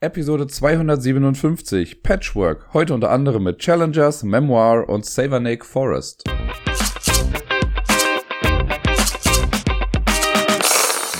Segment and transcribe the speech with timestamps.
[0.00, 6.22] Episode 257 Patchwork, heute unter anderem mit Challengers, Memoir und Savernake Forest.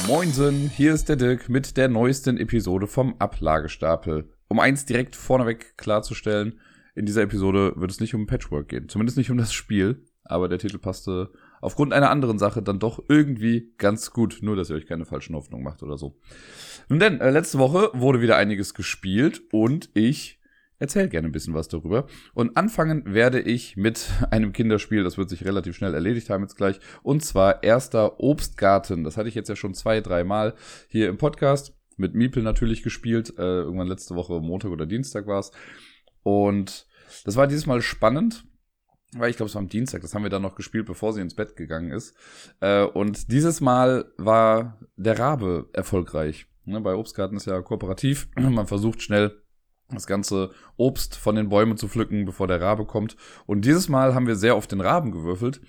[0.06, 4.33] Moinsen, hier ist der Dirk mit der neuesten Episode vom Ablagestapel.
[4.46, 6.61] Um eins direkt vorneweg klarzustellen,
[6.95, 10.49] in dieser Episode wird es nicht um Patchwork gehen, zumindest nicht um das Spiel, aber
[10.49, 14.77] der Titel passte aufgrund einer anderen Sache dann doch irgendwie ganz gut, nur dass ihr
[14.77, 16.18] euch keine falschen Hoffnungen macht oder so.
[16.88, 20.39] Nun denn, äh, letzte Woche wurde wieder einiges gespielt und ich
[20.79, 22.07] erzähle gerne ein bisschen was darüber.
[22.35, 26.57] Und anfangen werde ich mit einem Kinderspiel, das wird sich relativ schnell erledigt haben jetzt
[26.57, 29.04] gleich, und zwar erster Obstgarten.
[29.04, 30.54] Das hatte ich jetzt ja schon zwei, dreimal
[30.88, 31.75] hier im Podcast.
[31.96, 33.34] Mit Miepel natürlich gespielt.
[33.38, 35.50] Äh, irgendwann letzte Woche, Montag oder Dienstag war es.
[36.22, 36.86] Und
[37.25, 38.44] das war dieses Mal spannend,
[39.17, 41.20] weil ich glaube, es war am Dienstag, das haben wir dann noch gespielt, bevor sie
[41.20, 42.14] ins Bett gegangen ist.
[42.61, 46.47] Äh, und dieses Mal war der Rabe erfolgreich.
[46.64, 48.28] Ne, bei Obstgarten ist ja kooperativ.
[48.36, 49.42] Man versucht schnell
[49.91, 53.16] das ganze Obst von den Bäumen zu pflücken, bevor der Rabe kommt.
[53.46, 55.62] Und dieses Mal haben wir sehr auf den Raben gewürfelt,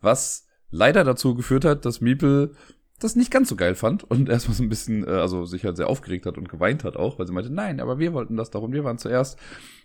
[0.00, 2.56] was leider dazu geführt hat, dass Miepel
[3.00, 5.76] das nicht ganz so geil fand und erstmal so ein bisschen, äh, also sich halt
[5.76, 8.50] sehr aufgeregt hat und geweint hat auch, weil sie meinte, nein, aber wir wollten das
[8.50, 9.38] doch und wir waren zuerst.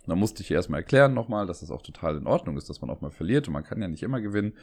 [0.04, 2.70] Und dann musste ich ihr erstmal erklären nochmal, dass das auch total in Ordnung ist,
[2.70, 4.54] dass man auch mal verliert und man kann ja nicht immer gewinnen.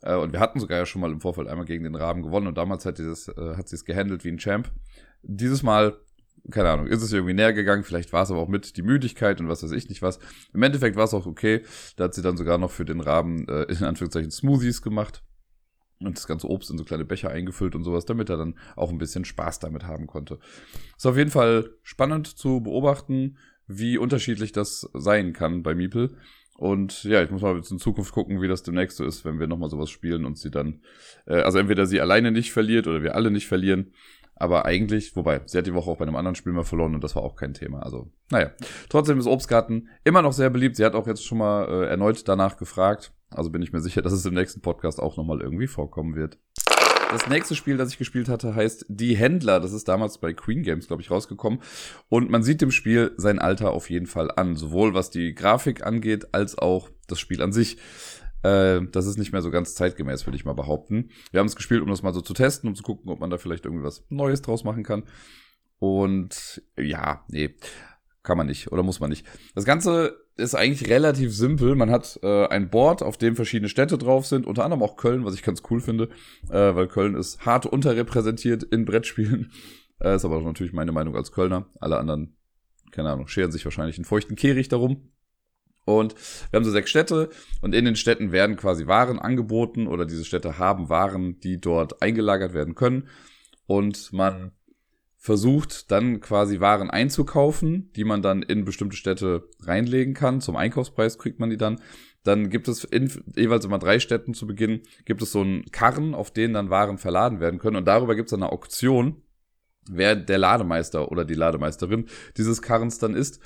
[0.00, 2.48] Äh, und wir hatten sogar ja schon mal im Vorfeld einmal gegen den Raben gewonnen
[2.48, 4.70] und damals hat, dieses, äh, hat sie es gehandelt wie ein Champ.
[5.22, 5.96] Dieses Mal,
[6.50, 9.40] keine Ahnung, ist es irgendwie näher gegangen, vielleicht war es aber auch mit die Müdigkeit
[9.40, 10.18] und was weiß ich nicht was.
[10.52, 11.62] Im Endeffekt war es auch okay.
[11.96, 15.22] Da hat sie dann sogar noch für den Raben äh, in Anführungszeichen Smoothies gemacht
[16.06, 18.90] und das ganze Obst in so kleine Becher eingefüllt und sowas, damit er dann auch
[18.90, 20.38] ein bisschen Spaß damit haben konnte.
[20.96, 26.16] Ist auf jeden Fall spannend zu beobachten, wie unterschiedlich das sein kann bei Miepel.
[26.56, 29.40] Und ja, ich muss mal jetzt in Zukunft gucken, wie das demnächst so ist, wenn
[29.40, 30.82] wir nochmal sowas spielen und sie dann,
[31.26, 33.92] äh, also entweder sie alleine nicht verliert oder wir alle nicht verlieren.
[34.34, 37.04] Aber eigentlich, wobei, sie hat die Woche auch bei einem anderen Spiel mal verloren und
[37.04, 37.82] das war auch kein Thema.
[37.82, 38.50] Also, naja.
[38.88, 40.76] Trotzdem ist Obstgarten immer noch sehr beliebt.
[40.76, 43.12] Sie hat auch jetzt schon mal äh, erneut danach gefragt.
[43.34, 46.38] Also bin ich mir sicher, dass es im nächsten Podcast auch nochmal irgendwie vorkommen wird.
[47.12, 49.60] Das nächste Spiel, das ich gespielt hatte, heißt Die Händler.
[49.60, 51.60] Das ist damals bei Queen Games, glaube ich, rausgekommen.
[52.08, 54.56] Und man sieht dem Spiel sein Alter auf jeden Fall an.
[54.56, 57.76] Sowohl was die Grafik angeht, als auch das Spiel an sich.
[58.42, 61.10] Äh, das ist nicht mehr so ganz zeitgemäß, würde ich mal behaupten.
[61.30, 63.28] Wir haben es gespielt, um das mal so zu testen, um zu gucken, ob man
[63.28, 65.04] da vielleicht irgendwie was Neues draus machen kann.
[65.78, 67.56] Und ja, nee,
[68.22, 69.26] kann man nicht oder muss man nicht.
[69.54, 71.74] Das Ganze ist eigentlich relativ simpel.
[71.74, 75.24] Man hat äh, ein Board, auf dem verschiedene Städte drauf sind, unter anderem auch Köln,
[75.24, 76.08] was ich ganz cool finde,
[76.48, 79.52] äh, weil Köln ist hart unterrepräsentiert in Brettspielen.
[80.00, 81.66] Äh, ist aber natürlich meine Meinung als Kölner.
[81.78, 82.36] Alle anderen,
[82.90, 85.12] keine Ahnung, scheren sich wahrscheinlich einen feuchten Kehricht darum.
[85.84, 86.16] Und
[86.50, 90.24] wir haben so sechs Städte und in den Städten werden quasi Waren angeboten oder diese
[90.24, 93.08] Städte haben Waren, die dort eingelagert werden können.
[93.66, 94.50] Und man
[95.22, 100.40] versucht dann quasi Waren einzukaufen, die man dann in bestimmte Städte reinlegen kann.
[100.40, 101.80] Zum Einkaufspreis kriegt man die dann.
[102.24, 106.16] Dann gibt es in jeweils immer drei Städten zu Beginn, gibt es so einen Karren,
[106.16, 107.76] auf denen dann Waren verladen werden können.
[107.76, 109.22] Und darüber gibt es eine Auktion,
[109.88, 112.06] wer der Lademeister oder die Lademeisterin
[112.36, 113.38] dieses Karrens dann ist.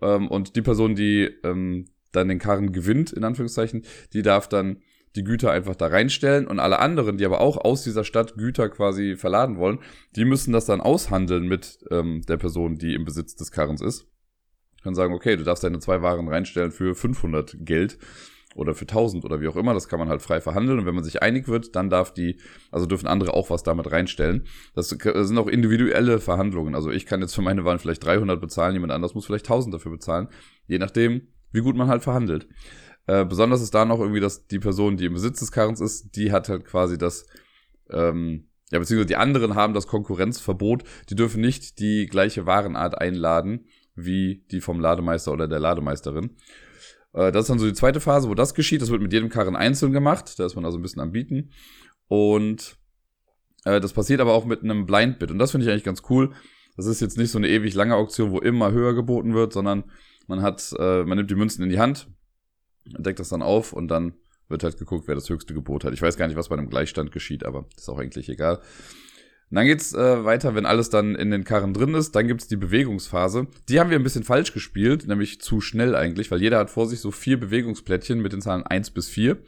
[0.00, 4.82] Ähm, und die Person, die ähm, dann den Karren gewinnt, in Anführungszeichen, die darf dann
[5.16, 8.68] die Güter einfach da reinstellen und alle anderen, die aber auch aus dieser Stadt Güter
[8.68, 9.78] quasi verladen wollen,
[10.16, 14.06] die müssen das dann aushandeln mit ähm, der Person, die im Besitz des Karrens ist.
[14.82, 17.98] Können sagen, okay, du darfst deine zwei Waren reinstellen für 500 Geld
[18.54, 19.74] oder für 1000 oder wie auch immer.
[19.74, 20.80] Das kann man halt frei verhandeln.
[20.80, 22.38] Und wenn man sich einig wird, dann darf die,
[22.70, 24.46] also dürfen andere auch was damit reinstellen.
[24.74, 26.74] Das sind auch individuelle Verhandlungen.
[26.74, 29.74] Also ich kann jetzt für meine Waren vielleicht 300 bezahlen, jemand anders muss vielleicht 1000
[29.74, 30.28] dafür bezahlen.
[30.66, 32.48] Je nachdem, wie gut man halt verhandelt.
[33.06, 36.16] Äh, besonders ist da noch irgendwie, dass die Person, die im Besitz des Karrens ist,
[36.16, 37.26] die hat halt quasi das,
[37.90, 40.84] ähm, ja, beziehungsweise die anderen haben das Konkurrenzverbot.
[41.10, 46.36] Die dürfen nicht die gleiche Warenart einladen wie die vom Lademeister oder der Lademeisterin.
[47.12, 48.82] Äh, das ist dann so die zweite Phase, wo das geschieht.
[48.82, 50.38] Das wird mit jedem Karren einzeln gemacht.
[50.38, 51.50] Da ist man also ein bisschen am Bieten.
[52.08, 52.76] Und
[53.64, 55.30] äh, das passiert aber auch mit einem Blindbit.
[55.30, 56.32] Und das finde ich eigentlich ganz cool.
[56.76, 59.84] Das ist jetzt nicht so eine ewig lange Auktion, wo immer höher geboten wird, sondern
[60.26, 62.08] man hat, äh, man nimmt die Münzen in die Hand,
[62.84, 64.14] deckt das dann auf und dann
[64.48, 65.94] wird halt geguckt, wer das höchste Gebot hat.
[65.94, 68.60] Ich weiß gar nicht, was bei einem Gleichstand geschieht, aber ist auch eigentlich egal.
[69.52, 72.12] Und dann geht's äh, weiter, wenn alles dann in den Karren drin ist.
[72.12, 73.48] Dann gibt's die Bewegungsphase.
[73.68, 76.86] Die haben wir ein bisschen falsch gespielt, nämlich zu schnell eigentlich, weil jeder hat vor
[76.86, 79.42] sich so vier Bewegungsplättchen mit den Zahlen eins bis vier.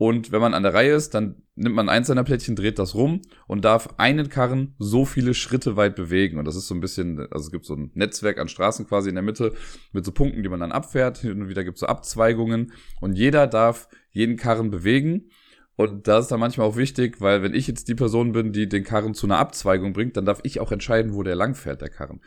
[0.00, 2.94] Und wenn man an der Reihe ist, dann nimmt man eins seiner Plättchen, dreht das
[2.94, 6.38] rum und darf einen Karren so viele Schritte weit bewegen.
[6.38, 9.10] Und das ist so ein bisschen, also es gibt so ein Netzwerk an Straßen quasi
[9.10, 9.52] in der Mitte
[9.92, 11.18] mit so Punkten, die man dann abfährt.
[11.18, 12.72] Hin und wieder gibt es so Abzweigungen.
[13.02, 15.28] Und jeder darf jeden Karren bewegen.
[15.76, 18.70] Und das ist dann manchmal auch wichtig, weil wenn ich jetzt die Person bin, die
[18.70, 21.82] den Karren zu einer Abzweigung bringt, dann darf ich auch entscheiden, wo der lang fährt,
[21.82, 22.22] der Karren.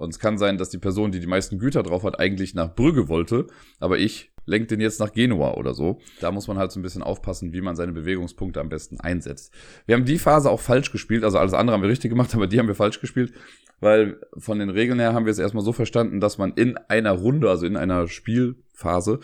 [0.00, 2.74] Und es kann sein, dass die Person, die die meisten Güter drauf hat, eigentlich nach
[2.74, 3.48] Brügge wollte,
[3.80, 6.00] aber ich lenke den jetzt nach Genua oder so.
[6.22, 9.52] Da muss man halt so ein bisschen aufpassen, wie man seine Bewegungspunkte am besten einsetzt.
[9.84, 12.46] Wir haben die Phase auch falsch gespielt, also alles andere haben wir richtig gemacht, aber
[12.46, 13.34] die haben wir falsch gespielt,
[13.80, 17.12] weil von den Regeln her haben wir es erstmal so verstanden, dass man in einer
[17.12, 19.20] Runde, also in einer Spielphase,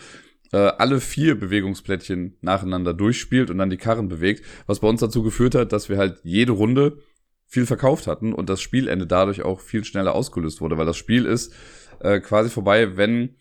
[0.51, 5.23] äh, alle vier Bewegungsplättchen nacheinander durchspielt und dann die Karren bewegt, was bei uns dazu
[5.23, 6.99] geführt hat, dass wir halt jede Runde
[7.47, 11.25] viel verkauft hatten und das Spielende dadurch auch viel schneller ausgelöst wurde, weil das Spiel
[11.25, 11.53] ist
[11.99, 13.35] äh, quasi vorbei, wenn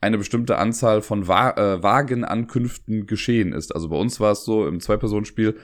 [0.00, 3.74] eine bestimmte Anzahl von Wa äh, Wagenankünften geschehen ist.
[3.74, 5.56] Also bei uns war es so im Zwei-Personen-Spiel,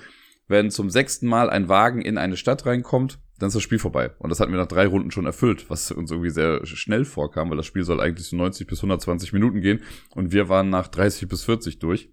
[0.49, 4.11] wenn zum sechsten Mal ein Wagen in eine Stadt reinkommt, dann ist das Spiel vorbei.
[4.19, 7.51] Und das hatten wir nach drei Runden schon erfüllt, was uns irgendwie sehr schnell vorkam,
[7.51, 10.89] weil das Spiel soll eigentlich so 90 bis 120 Minuten gehen und wir waren nach
[10.89, 12.11] 30 bis 40 durch.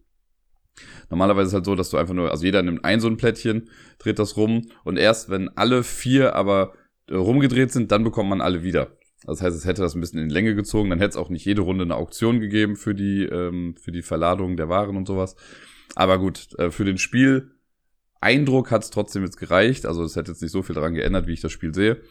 [1.09, 3.17] Normalerweise ist es halt so, dass du einfach nur, also jeder nimmt ein so ein
[3.17, 3.69] Plättchen,
[3.99, 6.73] dreht das rum und erst wenn alle vier aber
[7.07, 8.97] äh, rumgedreht sind, dann bekommt man alle wieder.
[9.25, 11.45] Das heißt, es hätte das ein bisschen in Länge gezogen, dann hätte es auch nicht
[11.45, 15.35] jede Runde eine Auktion gegeben für die, ähm, für die Verladung der Waren und sowas.
[15.95, 17.51] Aber gut, äh, für den Spiel
[18.21, 19.85] Eindruck hat es trotzdem jetzt gereicht.
[19.85, 22.01] Also es hätte jetzt nicht so viel daran geändert, wie ich das Spiel sehe.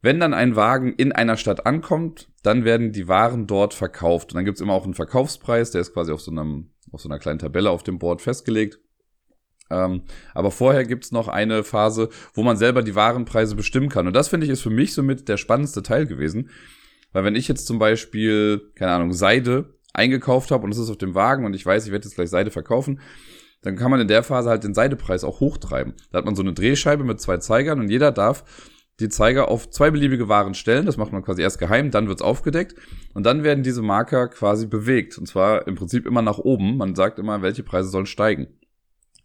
[0.00, 4.32] Wenn dann ein Wagen in einer Stadt ankommt, dann werden die Waren dort verkauft.
[4.32, 7.08] Und dann gibt's immer auch einen Verkaufspreis, der ist quasi auf so, einem, auf so
[7.08, 8.78] einer kleinen Tabelle auf dem Board festgelegt.
[9.70, 10.02] Ähm,
[10.34, 14.06] aber vorher gibt's noch eine Phase, wo man selber die Warenpreise bestimmen kann.
[14.06, 16.50] Und das finde ich ist für mich somit der spannendste Teil gewesen.
[17.12, 20.98] Weil wenn ich jetzt zum Beispiel, keine Ahnung, Seide eingekauft habe und es ist auf
[20.98, 23.00] dem Wagen und ich weiß, ich werde jetzt gleich Seide verkaufen,
[23.62, 25.94] dann kann man in der Phase halt den Seidepreis auch hochtreiben.
[26.12, 28.44] Da hat man so eine Drehscheibe mit zwei Zeigern und jeder darf
[29.00, 30.86] die Zeiger auf zwei beliebige Waren stellen.
[30.86, 32.74] Das macht man quasi erst geheim, dann wird's aufgedeckt
[33.14, 35.18] und dann werden diese Marker quasi bewegt.
[35.18, 36.76] Und zwar im Prinzip immer nach oben.
[36.76, 38.48] Man sagt immer, welche Preise sollen steigen.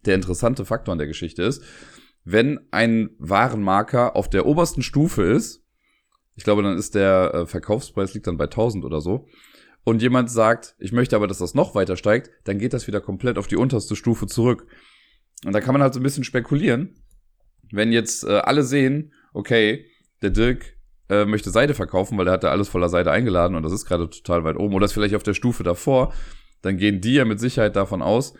[0.06, 1.62] Der interessante Faktor an der Geschichte ist,
[2.24, 5.62] wenn ein Warenmarker auf der obersten Stufe ist,
[6.36, 9.26] ich glaube, dann ist der äh, Verkaufspreis liegt dann bei 1000 oder so,
[9.84, 13.02] und jemand sagt, ich möchte aber, dass das noch weiter steigt, dann geht das wieder
[13.02, 14.66] komplett auf die unterste Stufe zurück.
[15.44, 16.94] Und da kann man halt so ein bisschen spekulieren,
[17.70, 19.84] wenn jetzt äh, alle sehen, okay,
[20.22, 20.78] der Dirk
[21.10, 23.84] äh, möchte Seide verkaufen, weil er hat da alles voller Seide eingeladen und das ist
[23.84, 26.14] gerade total weit oben oder ist vielleicht auf der Stufe davor,
[26.62, 28.34] dann gehen die ja mit Sicherheit davon aus,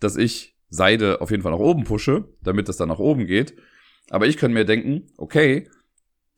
[0.00, 3.54] dass ich Seide auf jeden Fall nach oben pushe, damit das dann nach oben geht.
[4.10, 5.68] Aber ich kann mir denken, okay,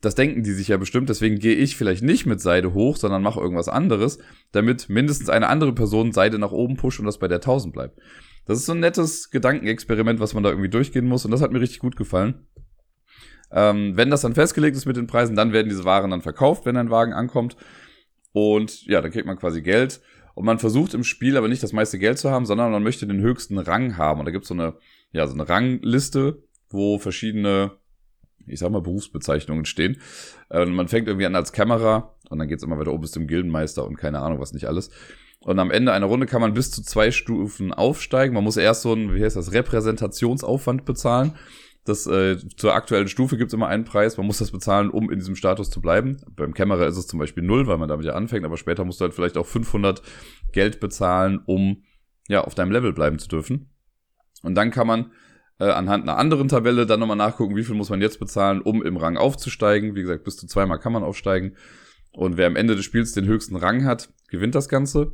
[0.01, 3.21] das denken die sich ja bestimmt, deswegen gehe ich vielleicht nicht mit Seide hoch, sondern
[3.21, 4.19] mache irgendwas anderes,
[4.51, 7.99] damit mindestens eine andere Person Seide nach oben pusht und das bei der 1000 bleibt.
[8.45, 11.51] Das ist so ein nettes Gedankenexperiment, was man da irgendwie durchgehen muss und das hat
[11.51, 12.47] mir richtig gut gefallen.
[13.53, 16.65] Ähm, wenn das dann festgelegt ist mit den Preisen, dann werden diese Waren dann verkauft,
[16.65, 17.55] wenn ein Wagen ankommt
[18.31, 20.01] und ja, dann kriegt man quasi Geld
[20.33, 23.05] und man versucht im Spiel aber nicht das meiste Geld zu haben, sondern man möchte
[23.05, 24.73] den höchsten Rang haben und da gibt es so eine,
[25.11, 27.71] ja, so eine Rangliste, wo verschiedene
[28.47, 29.97] ich sag mal, Berufsbezeichnungen stehen.
[30.49, 33.27] Äh, man fängt irgendwie an als Kämmerer und dann geht's immer weiter oben bis zum
[33.27, 34.89] Gildenmeister und keine Ahnung, was nicht alles.
[35.39, 38.33] Und am Ende einer Runde kann man bis zu zwei Stufen aufsteigen.
[38.33, 41.33] Man muss erst so einen, wie heißt das, Repräsentationsaufwand bezahlen.
[41.85, 44.17] Das, äh, zur aktuellen Stufe gibt's immer einen Preis.
[44.17, 46.21] Man muss das bezahlen, um in diesem Status zu bleiben.
[46.35, 49.01] Beim Kämmerer ist es zum Beispiel null, weil man damit ja anfängt, aber später musst
[49.01, 50.01] du halt vielleicht auch 500
[50.53, 51.83] Geld bezahlen, um
[52.29, 53.69] ja auf deinem Level bleiben zu dürfen.
[54.43, 55.11] Und dann kann man
[55.59, 58.81] äh, anhand einer anderen Tabelle dann nochmal nachgucken, wie viel muss man jetzt bezahlen, um
[58.83, 59.95] im Rang aufzusteigen.
[59.95, 61.57] Wie gesagt, bis zu zweimal kann man aufsteigen.
[62.13, 65.13] Und wer am Ende des Spiels den höchsten Rang hat, gewinnt das Ganze.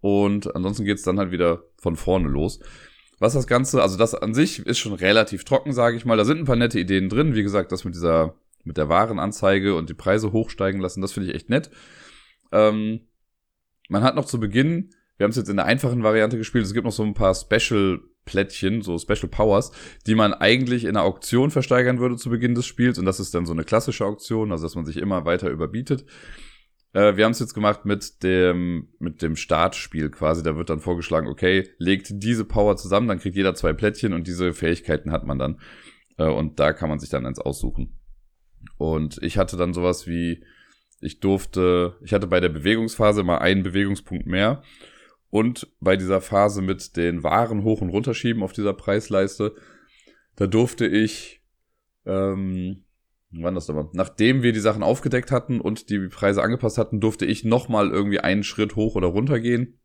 [0.00, 2.60] Und ansonsten geht's dann halt wieder von vorne los.
[3.22, 6.16] Was das Ganze, also das an sich ist schon relativ trocken, sage ich mal.
[6.16, 7.36] Da sind ein paar nette Ideen drin.
[7.36, 11.28] Wie gesagt, das mit dieser, mit der Warenanzeige und die Preise hochsteigen lassen, das finde
[11.28, 11.70] ich echt nett.
[12.50, 13.02] Ähm,
[13.88, 16.74] man hat noch zu Beginn, wir haben es jetzt in der einfachen Variante gespielt, es
[16.74, 19.70] gibt noch so ein paar Special Plättchen, so Special Powers,
[20.04, 22.98] die man eigentlich in einer Auktion versteigern würde zu Beginn des Spiels.
[22.98, 26.06] Und das ist dann so eine klassische Auktion, also dass man sich immer weiter überbietet.
[26.92, 30.42] Äh, wir haben es jetzt gemacht mit dem, mit dem Startspiel quasi.
[30.42, 34.26] Da wird dann vorgeschlagen, okay, legt diese Power zusammen, dann kriegt jeder zwei Plättchen und
[34.26, 35.60] diese Fähigkeiten hat man dann.
[36.18, 37.98] Äh, und da kann man sich dann eins aussuchen.
[38.76, 40.44] Und ich hatte dann sowas wie,
[41.00, 44.62] ich durfte, ich hatte bei der Bewegungsphase mal einen Bewegungspunkt mehr
[45.30, 49.54] und bei dieser Phase mit den Waren hoch und runter schieben auf dieser Preisleiste,
[50.36, 51.42] da durfte ich,
[52.04, 52.84] ähm,
[53.32, 57.24] wann das aber, nachdem wir die Sachen aufgedeckt hatten und die Preise angepasst hatten, durfte
[57.24, 59.78] ich nochmal irgendwie einen Schritt hoch oder runter gehen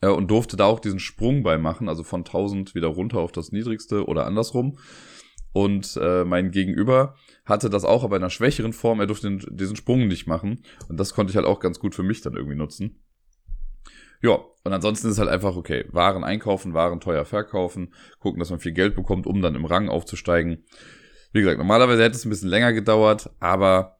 [0.00, 3.32] äh, und durfte da auch diesen Sprung bei machen, also von 1000 wieder runter auf
[3.32, 4.78] das niedrigste oder andersrum.
[5.52, 9.00] Und äh, mein Gegenüber hatte das auch, aber in einer schwächeren Form.
[9.00, 10.62] Er durfte den, diesen Sprung nicht machen.
[10.88, 13.02] Und das konnte ich halt auch ganz gut für mich dann irgendwie nutzen.
[14.20, 18.50] Ja, und ansonsten ist es halt einfach, okay, Waren einkaufen, Waren teuer verkaufen, gucken, dass
[18.50, 20.64] man viel Geld bekommt, um dann im Rang aufzusteigen.
[21.32, 23.98] Wie gesagt, normalerweise hätte es ein bisschen länger gedauert, aber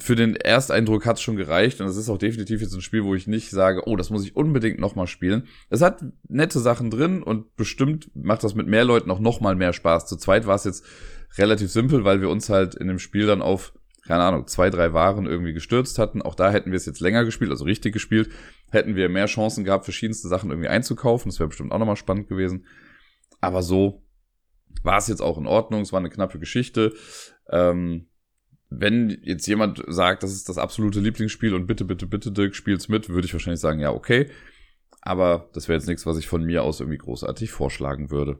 [0.00, 3.04] für den Ersteindruck hat es schon gereicht und es ist auch definitiv jetzt ein Spiel,
[3.04, 5.46] wo ich nicht sage, oh, das muss ich unbedingt nochmal spielen.
[5.70, 9.72] Es hat nette Sachen drin und bestimmt macht das mit mehr Leuten auch nochmal mehr
[9.72, 10.06] Spaß.
[10.06, 10.84] Zu zweit war es jetzt
[11.36, 13.74] relativ simpel, weil wir uns halt in dem Spiel dann auf,
[14.06, 16.22] keine Ahnung, zwei, drei Waren irgendwie gestürzt hatten.
[16.22, 18.30] Auch da hätten wir es jetzt länger gespielt, also richtig gespielt,
[18.70, 21.30] hätten wir mehr Chancen gehabt, verschiedenste Sachen irgendwie einzukaufen.
[21.30, 22.66] Das wäre bestimmt auch nochmal spannend gewesen.
[23.40, 24.03] Aber so
[24.82, 25.82] war es jetzt auch in Ordnung.
[25.82, 26.92] Es war eine knappe Geschichte.
[27.50, 28.06] Ähm,
[28.70, 32.88] wenn jetzt jemand sagt, das ist das absolute Lieblingsspiel und bitte, bitte, bitte, Dirk, spiel's
[32.88, 34.30] mit, würde ich wahrscheinlich sagen, ja, okay.
[35.00, 38.38] Aber das wäre jetzt nichts, was ich von mir aus irgendwie großartig vorschlagen würde.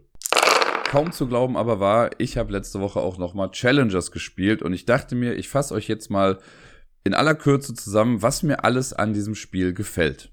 [0.86, 4.86] Kaum zu glauben aber war, ich habe letzte Woche auch nochmal Challengers gespielt und ich
[4.86, 6.38] dachte mir, ich fasse euch jetzt mal
[7.04, 10.32] in aller Kürze zusammen, was mir alles an diesem Spiel gefällt.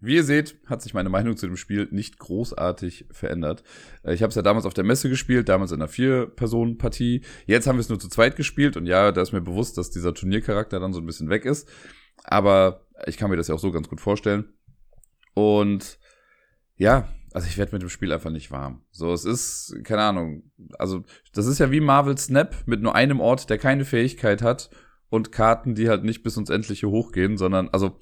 [0.00, 3.64] Wie ihr seht, hat sich meine Meinung zu dem Spiel nicht großartig verändert.
[4.04, 7.24] Äh, ich habe es ja damals auf der Messe gespielt, damals in einer Vier-Personen-Partie.
[7.46, 9.90] Jetzt haben wir es nur zu zweit gespielt und ja, da ist mir bewusst, dass
[9.90, 11.68] dieser Turniercharakter dann so ein bisschen weg ist.
[12.22, 14.52] Aber ich kann mir das ja auch so ganz gut vorstellen.
[15.34, 15.98] Und
[16.76, 18.82] ja, also ich werde mit dem Spiel einfach nicht warm.
[18.90, 23.20] So, es ist, keine Ahnung, also das ist ja wie Marvel Snap mit nur einem
[23.20, 24.70] Ort, der keine Fähigkeit hat
[25.10, 27.98] und Karten, die halt nicht bis ins Endliche hochgehen, sondern, also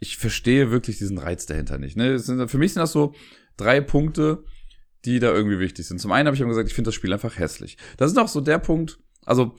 [0.00, 1.96] ich verstehe wirklich diesen Reiz dahinter nicht.
[1.96, 2.18] Ne?
[2.18, 3.14] Sind, für mich sind das so
[3.56, 4.44] drei Punkte,
[5.04, 6.00] die da irgendwie wichtig sind.
[6.00, 7.76] Zum einen habe ich immer gesagt, ich finde das Spiel einfach hässlich.
[7.96, 9.56] Das ist auch so der Punkt, also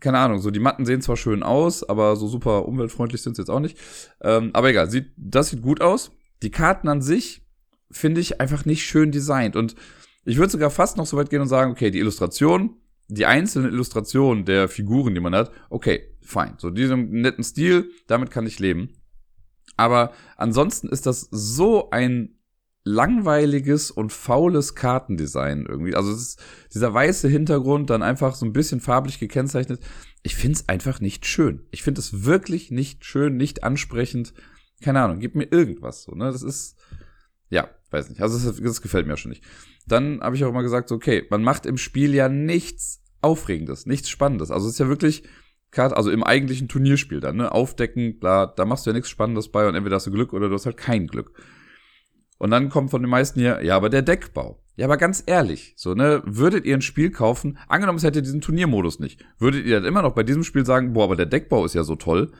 [0.00, 3.42] keine Ahnung, so die Matten sehen zwar schön aus, aber so super umweltfreundlich sind sie
[3.42, 3.78] jetzt auch nicht.
[4.20, 6.10] Ähm, aber egal, sieht, das sieht gut aus.
[6.42, 7.46] Die Karten an sich
[7.90, 9.56] finde ich einfach nicht schön designt.
[9.56, 9.76] Und
[10.24, 12.76] ich würde sogar fast noch so weit gehen und sagen, okay, die Illustration,
[13.08, 16.54] die einzelnen Illustrationen der Figuren, die man hat, okay, fein.
[16.58, 18.90] So diesem netten Stil, damit kann ich leben.
[19.76, 22.38] Aber ansonsten ist das so ein
[22.84, 25.94] langweiliges und faules Kartendesign irgendwie.
[25.94, 26.42] Also es ist
[26.74, 29.80] dieser weiße Hintergrund dann einfach so ein bisschen farblich gekennzeichnet.
[30.22, 31.66] Ich finde es einfach nicht schön.
[31.70, 34.34] Ich finde es wirklich nicht schön, nicht ansprechend.
[34.82, 36.30] Keine Ahnung, gib mir irgendwas so, ne?
[36.30, 36.76] Das ist
[37.48, 38.20] ja, weiß nicht.
[38.20, 39.44] Also das, das gefällt mir schon nicht.
[39.86, 43.86] Dann habe ich auch immer gesagt, so, okay, man macht im Spiel ja nichts Aufregendes,
[43.86, 44.50] nichts Spannendes.
[44.50, 45.22] Also es ist ja wirklich
[45.74, 47.52] Karte, also im eigentlichen Turnierspiel dann, ne?
[47.52, 50.48] Aufdecken, bla, da machst du ja nichts Spannendes bei und entweder hast du Glück oder
[50.48, 51.32] du hast halt kein Glück.
[52.38, 54.60] Und dann kommt von den meisten hier, ja, aber der Deckbau.
[54.76, 58.40] Ja, aber ganz ehrlich, so, ne, würdet ihr ein Spiel kaufen, angenommen es hätte diesen
[58.40, 61.64] Turniermodus nicht, würdet ihr dann immer noch bei diesem Spiel sagen, boah, aber der Deckbau
[61.64, 62.32] ist ja so toll.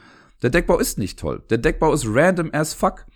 [0.42, 1.42] Der Deckbau ist nicht toll.
[1.48, 3.06] Der Deckbau ist random as fuck.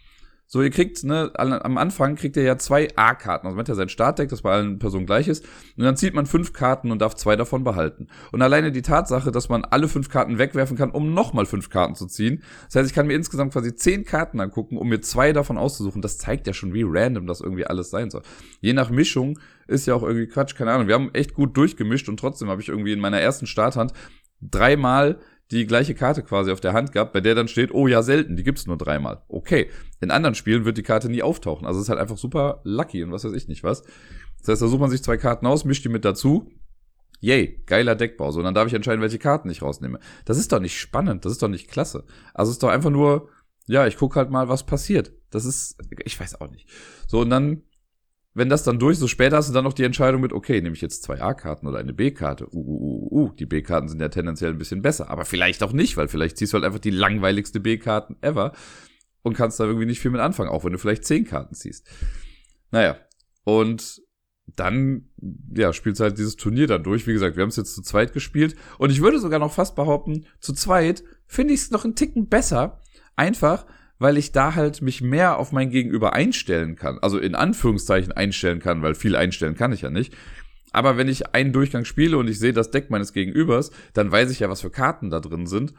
[0.50, 3.47] So, ihr kriegt, ne, am Anfang kriegt ihr ja zwei A-Karten.
[3.47, 5.45] Also man hat ja sein Startdeck, das bei allen Personen gleich ist.
[5.76, 8.07] Und dann zieht man fünf Karten und darf zwei davon behalten.
[8.33, 11.95] Und alleine die Tatsache, dass man alle fünf Karten wegwerfen kann, um nochmal fünf Karten
[11.97, 12.43] zu ziehen.
[12.64, 16.00] Das heißt, ich kann mir insgesamt quasi zehn Karten angucken, um mir zwei davon auszusuchen.
[16.00, 18.23] Das zeigt ja schon, wie random das irgendwie alles sein soll.
[18.62, 20.88] Je nach Mischung ist ja auch irgendwie Quatsch, keine Ahnung.
[20.88, 23.93] Wir haben echt gut durchgemischt und trotzdem habe ich irgendwie in meiner ersten Starthand
[24.40, 25.19] dreimal
[25.50, 28.37] die gleiche Karte quasi auf der Hand gehabt, bei der dann steht, oh ja, selten,
[28.37, 29.23] die gibt's nur dreimal.
[29.28, 29.71] Okay.
[30.00, 31.67] In anderen Spielen wird die Karte nie auftauchen.
[31.67, 33.83] Also es ist halt einfach super lucky und was weiß ich nicht was.
[34.40, 36.50] Das heißt, da sucht man sich zwei Karten aus, mischt die mit dazu.
[37.21, 38.31] Yay, geiler Deckbau.
[38.31, 39.99] So, und dann darf ich entscheiden, welche Karten ich rausnehme.
[40.25, 42.05] Das ist doch nicht spannend, das ist doch nicht klasse.
[42.35, 43.28] Also es ist doch einfach nur,
[43.67, 45.12] ja, ich guck halt mal, was passiert.
[45.31, 46.69] Das ist, ich weiß auch nicht.
[47.07, 47.62] So, und dann
[48.38, 50.75] wenn das dann durch, so später hast du dann noch die Entscheidung mit, okay, nehme
[50.75, 52.47] ich jetzt zwei A-Karten oder eine B-Karte.
[52.52, 55.73] Uh, uh, uh, uh, die B-Karten sind ja tendenziell ein bisschen besser, aber vielleicht auch
[55.73, 58.52] nicht, weil vielleicht ziehst du halt einfach die langweiligste B-Karten ever
[59.23, 61.87] und kannst da irgendwie nicht viel mit anfangen, auch wenn du vielleicht zehn Karten ziehst.
[62.71, 62.97] Naja,
[63.45, 64.02] und
[64.57, 65.09] dann,
[65.54, 67.07] ja, spielst du halt dieses Turnier dann durch.
[67.07, 69.76] Wie gesagt, wir haben es jetzt zu zweit gespielt und ich würde sogar noch fast
[69.76, 72.80] behaupten, zu zweit finde ich es noch einen Ticken besser,
[73.16, 73.66] einfach,
[73.99, 76.99] weil ich da halt mich mehr auf mein Gegenüber einstellen kann.
[77.00, 80.14] Also in Anführungszeichen einstellen kann, weil viel einstellen kann ich ja nicht.
[80.73, 84.31] Aber wenn ich einen Durchgang spiele und ich sehe das Deck meines Gegenübers, dann weiß
[84.31, 85.75] ich ja, was für Karten da drin sind.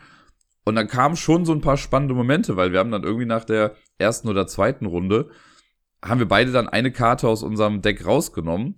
[0.66, 3.46] Und dann kamen schon so ein paar spannende Momente, weil wir haben dann irgendwie nach
[3.46, 5.30] der ersten oder zweiten Runde,
[6.04, 8.76] haben wir beide dann eine Karte aus unserem Deck rausgenommen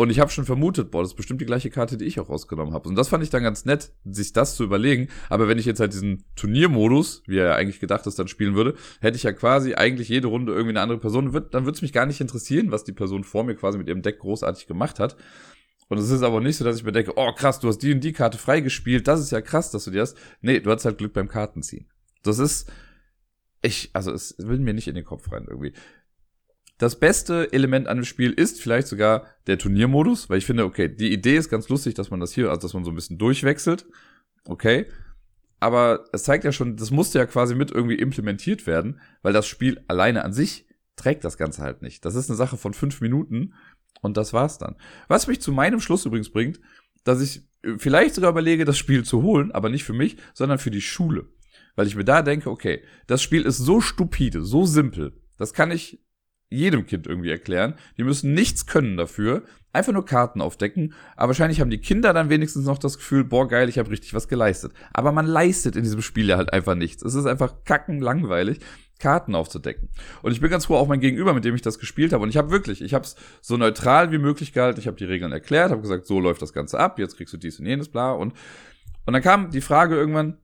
[0.00, 2.30] und ich habe schon vermutet, boah, das ist bestimmt die gleiche Karte, die ich auch
[2.30, 2.88] rausgenommen habe.
[2.88, 5.08] Und das fand ich dann ganz nett, sich das zu überlegen.
[5.28, 8.54] Aber wenn ich jetzt halt diesen Turniermodus, wie er ja eigentlich gedacht ist, dann spielen
[8.54, 11.30] würde, hätte ich ja quasi eigentlich jede Runde irgendwie eine andere Person.
[11.50, 14.00] Dann würde es mich gar nicht interessieren, was die Person vor mir quasi mit ihrem
[14.00, 15.18] Deck großartig gemacht hat.
[15.88, 17.92] Und es ist aber nicht so, dass ich mir denke, oh krass, du hast die
[17.92, 20.16] und die Karte freigespielt, das ist ja krass, dass du die hast.
[20.40, 21.90] Nee, du hast halt Glück beim Kartenziehen.
[22.22, 22.72] Das ist,
[23.60, 25.74] ich, also es will mir nicht in den Kopf rein irgendwie.
[26.80, 30.88] Das beste Element an dem Spiel ist vielleicht sogar der Turniermodus, weil ich finde, okay,
[30.88, 33.18] die Idee ist ganz lustig, dass man das hier, also dass man so ein bisschen
[33.18, 33.84] durchwechselt.
[34.46, 34.86] Okay.
[35.58, 39.46] Aber es zeigt ja schon, das musste ja quasi mit irgendwie implementiert werden, weil das
[39.46, 42.06] Spiel alleine an sich trägt das Ganze halt nicht.
[42.06, 43.52] Das ist eine Sache von fünf Minuten
[44.00, 44.76] Und das war's dann.
[45.06, 46.60] Was mich zu meinem Schluss übrigens bringt,
[47.04, 47.42] dass ich
[47.76, 51.28] vielleicht sogar überlege, das Spiel zu holen, aber nicht für mich, sondern für die Schule.
[51.76, 55.70] Weil ich mir da denke, okay, das Spiel ist so stupide, so simpel, das kann
[55.70, 56.00] ich
[56.50, 57.74] jedem Kind irgendwie erklären.
[57.96, 60.94] Die müssen nichts können dafür, einfach nur Karten aufdecken.
[61.16, 64.12] Aber wahrscheinlich haben die Kinder dann wenigstens noch das Gefühl, boah, geil, ich habe richtig
[64.14, 64.72] was geleistet.
[64.92, 67.02] Aber man leistet in diesem Spiel ja halt einfach nichts.
[67.02, 68.60] Es ist einfach kacken langweilig.
[68.98, 69.88] Karten aufzudecken.
[70.20, 72.22] Und ich bin ganz froh, auch mein Gegenüber, mit dem ich das gespielt habe.
[72.22, 74.78] Und ich habe wirklich, ich habe es so neutral wie möglich gehalten.
[74.78, 76.98] Ich habe die Regeln erklärt, habe gesagt, so läuft das Ganze ab.
[76.98, 78.12] Jetzt kriegst du dies und jenes, bla.
[78.12, 78.34] Und
[79.06, 80.38] und dann kam die Frage irgendwann,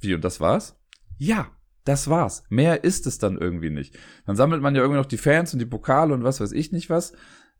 [0.00, 0.78] wie und das war's?
[1.18, 1.50] Ja,
[1.84, 2.44] das war's.
[2.48, 3.98] Mehr ist es dann irgendwie nicht.
[4.26, 6.72] Dann sammelt man ja irgendwie noch die Fans und die Pokale und was weiß ich
[6.72, 7.12] nicht was.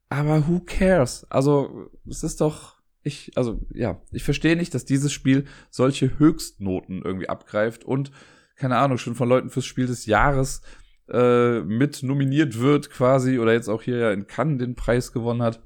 [0.08, 1.26] Aber who cares?
[1.30, 7.02] Also, es ist doch, ich, also, ja, ich verstehe nicht, dass dieses Spiel solche Höchstnoten
[7.02, 8.12] irgendwie abgreift und,
[8.56, 10.62] keine Ahnung, schon von Leuten fürs Spiel des Jahres
[11.08, 15.42] äh, mit nominiert wird quasi oder jetzt auch hier ja in Cannes den Preis gewonnen
[15.42, 15.62] hat.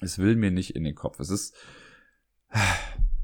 [0.00, 1.20] Es will mir nicht in den Kopf.
[1.20, 1.54] Es ist,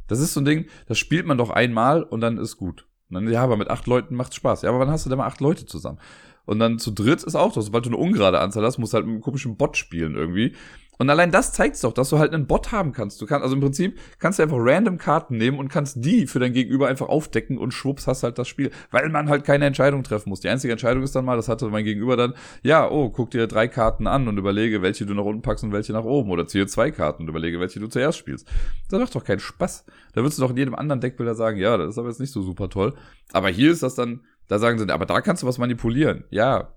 [0.09, 2.88] das ist so ein Ding, das spielt man doch einmal und dann ist gut.
[3.11, 4.63] Dann, ja, aber mit acht Leuten macht's Spaß.
[4.63, 5.99] Ja, aber wann hast du denn mal acht Leute zusammen?
[6.45, 8.97] Und dann zu dritt ist auch so, sobald du eine ungerade Anzahl hast, musst du
[8.97, 10.55] halt mit einem komischen Bot spielen irgendwie.
[10.99, 13.21] Und allein das zeigt's doch, dass du halt einen Bot haben kannst.
[13.21, 16.41] Du kannst, also im Prinzip kannst du einfach random Karten nehmen und kannst die für
[16.41, 18.71] dein Gegenüber einfach aufdecken und schwupps hast halt das Spiel.
[18.91, 20.41] Weil man halt keine Entscheidung treffen muss.
[20.41, 23.47] Die einzige Entscheidung ist dann mal, das hatte mein Gegenüber dann, ja, oh, guck dir
[23.47, 26.31] drei Karten an und überlege, welche du nach unten packst und welche nach oben.
[26.31, 28.49] Oder ziehe zwei Karten und überlege, welche du zuerst spielst.
[28.91, 29.85] Das macht doch keinen Spaß.
[30.15, 32.33] Da würdest du doch in jedem anderen Deckbilder sagen, ja, das ist aber jetzt nicht
[32.33, 32.95] so super toll.
[33.33, 36.25] Aber hier ist das dann, da sagen sie, aber da kannst du was manipulieren.
[36.31, 36.75] Ja.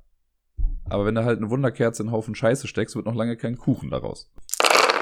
[0.92, 3.58] Aber wenn du halt eine Wunderkerze in einen Haufen Scheiße steckst, wird noch lange kein
[3.58, 4.32] Kuchen daraus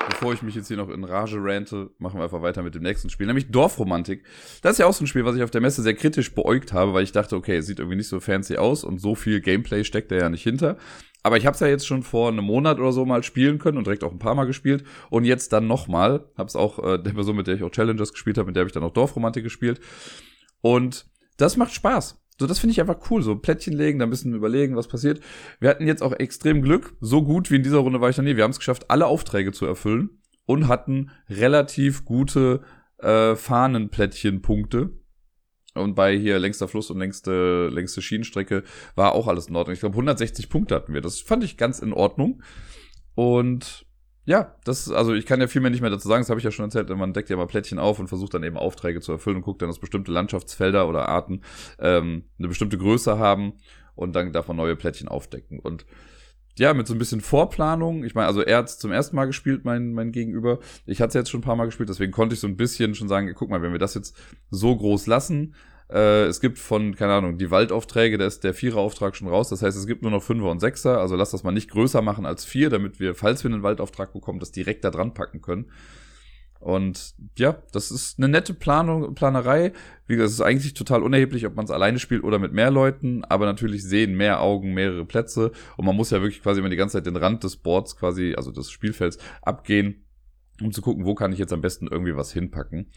[0.10, 2.84] bevor ich mich jetzt hier noch in Rage rante, machen wir einfach weiter mit dem
[2.84, 4.24] nächsten Spiel, nämlich Dorfromantik.
[4.62, 6.74] Das ist ja auch so ein Spiel, was ich auf der Messe sehr kritisch beäugt
[6.74, 9.40] habe, weil ich dachte, okay, es sieht irgendwie nicht so fancy aus und so viel
[9.40, 10.78] Gameplay steckt da ja nicht hinter.
[11.22, 13.78] Aber ich habe es ja jetzt schon vor einem Monat oder so mal spielen können
[13.78, 16.26] und direkt auch ein paar Mal gespielt und jetzt dann nochmal.
[16.38, 18.62] Habe es auch äh, der Person, mit der ich auch Challengers gespielt habe, mit der
[18.62, 19.80] habe ich dann auch Dorfromantik gespielt
[20.62, 22.19] und das macht Spaß.
[22.40, 23.22] So, das finde ich einfach cool.
[23.22, 25.20] So Plättchen legen, dann ein bisschen überlegen, was passiert.
[25.60, 26.96] Wir hatten jetzt auch extrem Glück.
[27.02, 28.38] So gut wie in dieser Runde war ich noch nie.
[28.38, 32.62] Wir haben es geschafft, alle Aufträge zu erfüllen und hatten relativ gute
[33.00, 34.92] äh, Fahnenplättchen-Punkte.
[35.76, 38.64] Und bei hier längster Fluss und längste, längste Schienenstrecke
[38.96, 39.74] war auch alles in Ordnung.
[39.74, 41.02] Ich glaube, 160 Punkte hatten wir.
[41.02, 42.42] Das fand ich ganz in Ordnung.
[43.16, 43.86] Und
[44.30, 46.44] ja, das, also ich kann ja viel mehr nicht mehr dazu sagen, das habe ich
[46.44, 49.12] ja schon erzählt, man deckt ja mal Plättchen auf und versucht dann eben Aufträge zu
[49.12, 51.42] erfüllen und guckt dann, dass bestimmte Landschaftsfelder oder Arten
[51.80, 53.54] ähm, eine bestimmte Größe haben
[53.96, 55.58] und dann davon neue Plättchen aufdecken.
[55.58, 55.88] Und
[56.60, 58.04] ja, mit so ein bisschen Vorplanung.
[58.04, 60.60] Ich meine, also er hat zum ersten Mal gespielt, mein, mein Gegenüber.
[60.86, 62.94] Ich hatte es jetzt schon ein paar Mal gespielt, deswegen konnte ich so ein bisschen
[62.94, 64.16] schon sagen, guck mal, wenn wir das jetzt
[64.52, 65.56] so groß lassen,
[65.92, 69.50] äh, es gibt von, keine Ahnung, die Waldaufträge, da ist der Viererauftrag schon raus.
[69.50, 71.00] Das heißt, es gibt nur noch Fünfer und Sechser.
[71.00, 74.14] Also lass das mal nicht größer machen als vier, damit wir, falls wir einen Waldauftrag
[74.14, 75.72] bekommen, das direkt da dran packen können.
[76.60, 79.72] Und ja, das ist eine nette Planung, Planerei.
[80.08, 82.70] Wie gesagt, es ist eigentlich total unerheblich, ob man es alleine spielt oder mit mehr
[82.70, 86.70] Leuten, aber natürlich sehen mehr Augen mehrere Plätze und man muss ja wirklich quasi immer
[86.70, 90.04] die ganze Zeit den Rand des Boards quasi, also des Spielfelds, abgehen,
[90.62, 92.92] um zu gucken, wo kann ich jetzt am besten irgendwie was hinpacken.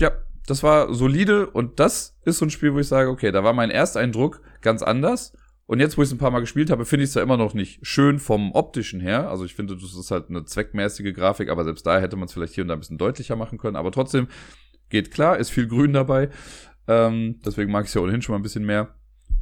[0.00, 0.12] Ja,
[0.46, 3.52] das war solide und das ist so ein Spiel, wo ich sage, okay, da war
[3.52, 5.36] mein Ersteindruck ganz anders.
[5.66, 7.36] Und jetzt, wo ich es ein paar Mal gespielt habe, finde ich es ja immer
[7.36, 9.30] noch nicht schön vom optischen her.
[9.30, 12.32] Also ich finde, das ist halt eine zweckmäßige Grafik, aber selbst da hätte man es
[12.32, 13.76] vielleicht hier und da ein bisschen deutlicher machen können.
[13.76, 14.26] Aber trotzdem
[14.90, 16.28] geht klar, ist viel Grün dabei.
[16.88, 18.94] Ähm, deswegen mag ich es ja ohnehin schon mal ein bisschen mehr.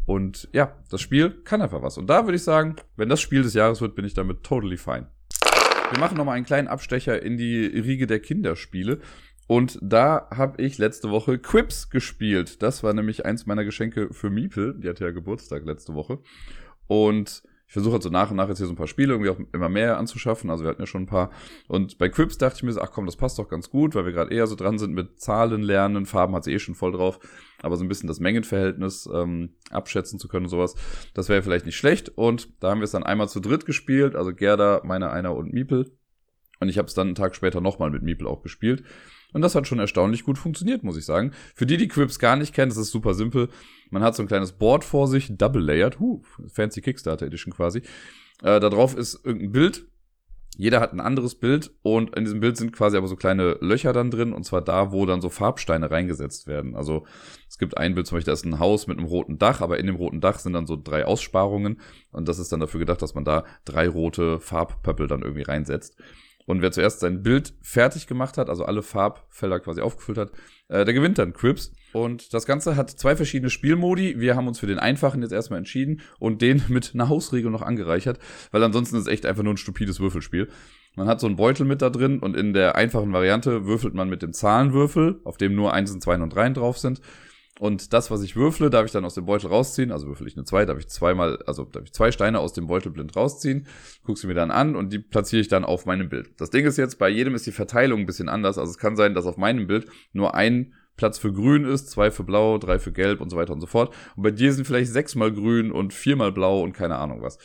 [0.06, 1.98] Und ja, das Spiel kann einfach was.
[1.98, 4.76] Und da würde ich sagen, wenn das Spiel des Jahres wird, bin ich damit totally
[4.76, 5.08] fine.
[5.90, 9.00] Wir machen nochmal einen kleinen Abstecher in die Riege der Kinderspiele.
[9.50, 12.62] Und da habe ich letzte Woche Quips gespielt.
[12.62, 14.78] Das war nämlich eins meiner Geschenke für Miepel.
[14.78, 16.20] Die hatte ja Geburtstag letzte Woche.
[16.86, 19.30] Und ich versuche halt so nach und nach jetzt hier so ein paar Spiele irgendwie
[19.30, 20.50] auch immer mehr anzuschaffen.
[20.50, 21.32] Also wir hatten ja schon ein paar.
[21.66, 24.04] Und bei Quips dachte ich mir so, ach komm, das passt doch ganz gut, weil
[24.04, 26.06] wir gerade eher so dran sind mit Zahlen lernen.
[26.06, 27.18] Farben hat sie eh schon voll drauf.
[27.60, 30.76] Aber so ein bisschen das Mengenverhältnis ähm, abschätzen zu können und sowas,
[31.12, 32.08] das wäre vielleicht nicht schlecht.
[32.10, 34.14] Und da haben wir es dann einmal zu dritt gespielt.
[34.14, 35.90] Also Gerda, meiner einer und Miepel.
[36.60, 38.84] Und ich habe es dann einen Tag später nochmal mit Miepel auch gespielt.
[39.33, 41.33] Und das hat schon erstaunlich gut funktioniert, muss ich sagen.
[41.55, 43.49] Für die, die Quips gar nicht kennen, das ist super simpel.
[43.90, 47.79] Man hat so ein kleines Board vor sich, double layered, huh, fancy Kickstarter Edition quasi.
[48.43, 49.87] Äh, da drauf ist irgendein Bild.
[50.57, 53.93] Jeder hat ein anderes Bild und in diesem Bild sind quasi aber so kleine Löcher
[53.93, 56.77] dann drin und zwar da, wo dann so Farbsteine reingesetzt werden.
[56.77, 57.07] Also
[57.49, 59.79] es gibt ein Bild zum Beispiel, da ist ein Haus mit einem roten Dach, aber
[59.79, 63.01] in dem roten Dach sind dann so drei Aussparungen und das ist dann dafür gedacht,
[63.01, 65.97] dass man da drei rote Farbpöppel dann irgendwie reinsetzt.
[66.46, 70.33] Und wer zuerst sein Bild fertig gemacht hat, also alle Farbfelder quasi aufgefüllt hat,
[70.68, 71.72] äh, der gewinnt dann Quips.
[71.92, 74.18] Und das Ganze hat zwei verschiedene Spielmodi.
[74.18, 77.62] Wir haben uns für den einfachen jetzt erstmal entschieden und den mit einer Hausregel noch
[77.62, 78.18] angereichert,
[78.50, 80.48] weil ansonsten ist es echt einfach nur ein stupides Würfelspiel.
[80.96, 84.09] Man hat so einen Beutel mit da drin und in der einfachen Variante würfelt man
[84.09, 87.00] mit dem Zahlenwürfel, auf dem nur Einsen, Zweien und Dreien drauf sind.
[87.61, 89.92] Und das, was ich würfle, darf ich dann aus dem Beutel rausziehen.
[89.92, 92.68] Also würfel ich eine 2, darf ich zweimal, also darf ich zwei Steine aus dem
[92.68, 93.66] Beutel blind rausziehen,
[94.03, 96.40] guck sie mir dann an und die platziere ich dann auf meinem Bild.
[96.40, 98.57] Das Ding ist jetzt, bei jedem ist die Verteilung ein bisschen anders.
[98.57, 102.11] Also es kann sein, dass auf meinem Bild nur ein Platz für grün ist, zwei
[102.11, 103.94] für blau, drei für gelb und so weiter und so fort.
[104.16, 107.37] Und bei dir sind vielleicht sechsmal grün und viermal blau und keine Ahnung was.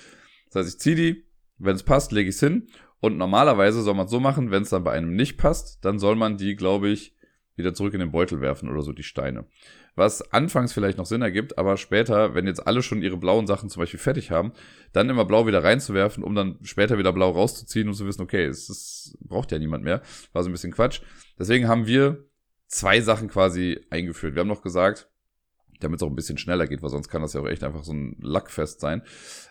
[0.48, 1.26] Das heißt, ich ziehe die,
[1.58, 2.68] wenn es passt, lege ich es hin.
[3.02, 6.00] Und normalerweise soll man es so machen, wenn es dann bei einem nicht passt, dann
[6.00, 7.16] soll man die, glaube ich,
[7.58, 9.46] wieder zurück in den Beutel werfen oder so, die Steine.
[9.96, 13.70] Was anfangs vielleicht noch Sinn ergibt, aber später, wenn jetzt alle schon ihre blauen Sachen
[13.70, 14.52] zum Beispiel fertig haben,
[14.92, 18.46] dann immer blau wieder reinzuwerfen, um dann später wieder blau rauszuziehen und zu wissen, okay,
[18.46, 20.02] es ist, braucht ja niemand mehr.
[20.34, 21.02] War so ein bisschen Quatsch.
[21.40, 22.26] Deswegen haben wir
[22.68, 24.36] zwei Sachen quasi eingeführt.
[24.36, 25.10] Wir haben noch gesagt,
[25.80, 27.84] damit es auch ein bisschen schneller geht, weil sonst kann das ja auch echt einfach
[27.84, 29.02] so ein Lackfest sein.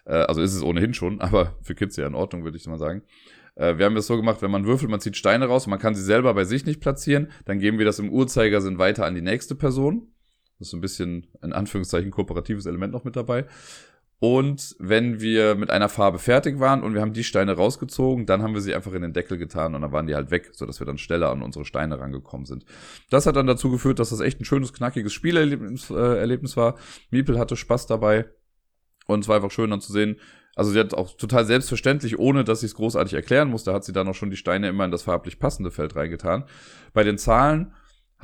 [0.04, 2.78] Äh, also ist es ohnehin schon, aber für Kids ja in Ordnung, würde ich mal
[2.78, 3.02] sagen.
[3.54, 5.94] Äh, wir haben das so gemacht, wenn man würfelt, man zieht Steine raus, man kann
[5.94, 9.22] sie selber bei sich nicht platzieren, dann geben wir das im Uhrzeigersinn weiter an die
[9.22, 10.08] nächste Person.
[10.58, 13.46] Das ist so ein bisschen, in Anführungszeichen, kooperatives Element noch mit dabei.
[14.20, 18.42] Und wenn wir mit einer Farbe fertig waren und wir haben die Steine rausgezogen, dann
[18.42, 20.80] haben wir sie einfach in den Deckel getan und dann waren die halt weg, sodass
[20.80, 22.64] wir dann schneller an unsere Steine rangekommen sind.
[23.10, 26.76] Das hat dann dazu geführt, dass das echt ein schönes, knackiges Spielerlebnis äh, Erlebnis war.
[27.10, 28.26] Miepel hatte Spaß dabei
[29.06, 30.16] und es war einfach schön dann zu sehen,
[30.56, 33.92] also sie hat auch total selbstverständlich, ohne dass sie es großartig erklären musste, hat sie
[33.92, 36.44] dann auch schon die Steine immer in das farblich passende Feld reingetan.
[36.92, 37.72] Bei den Zahlen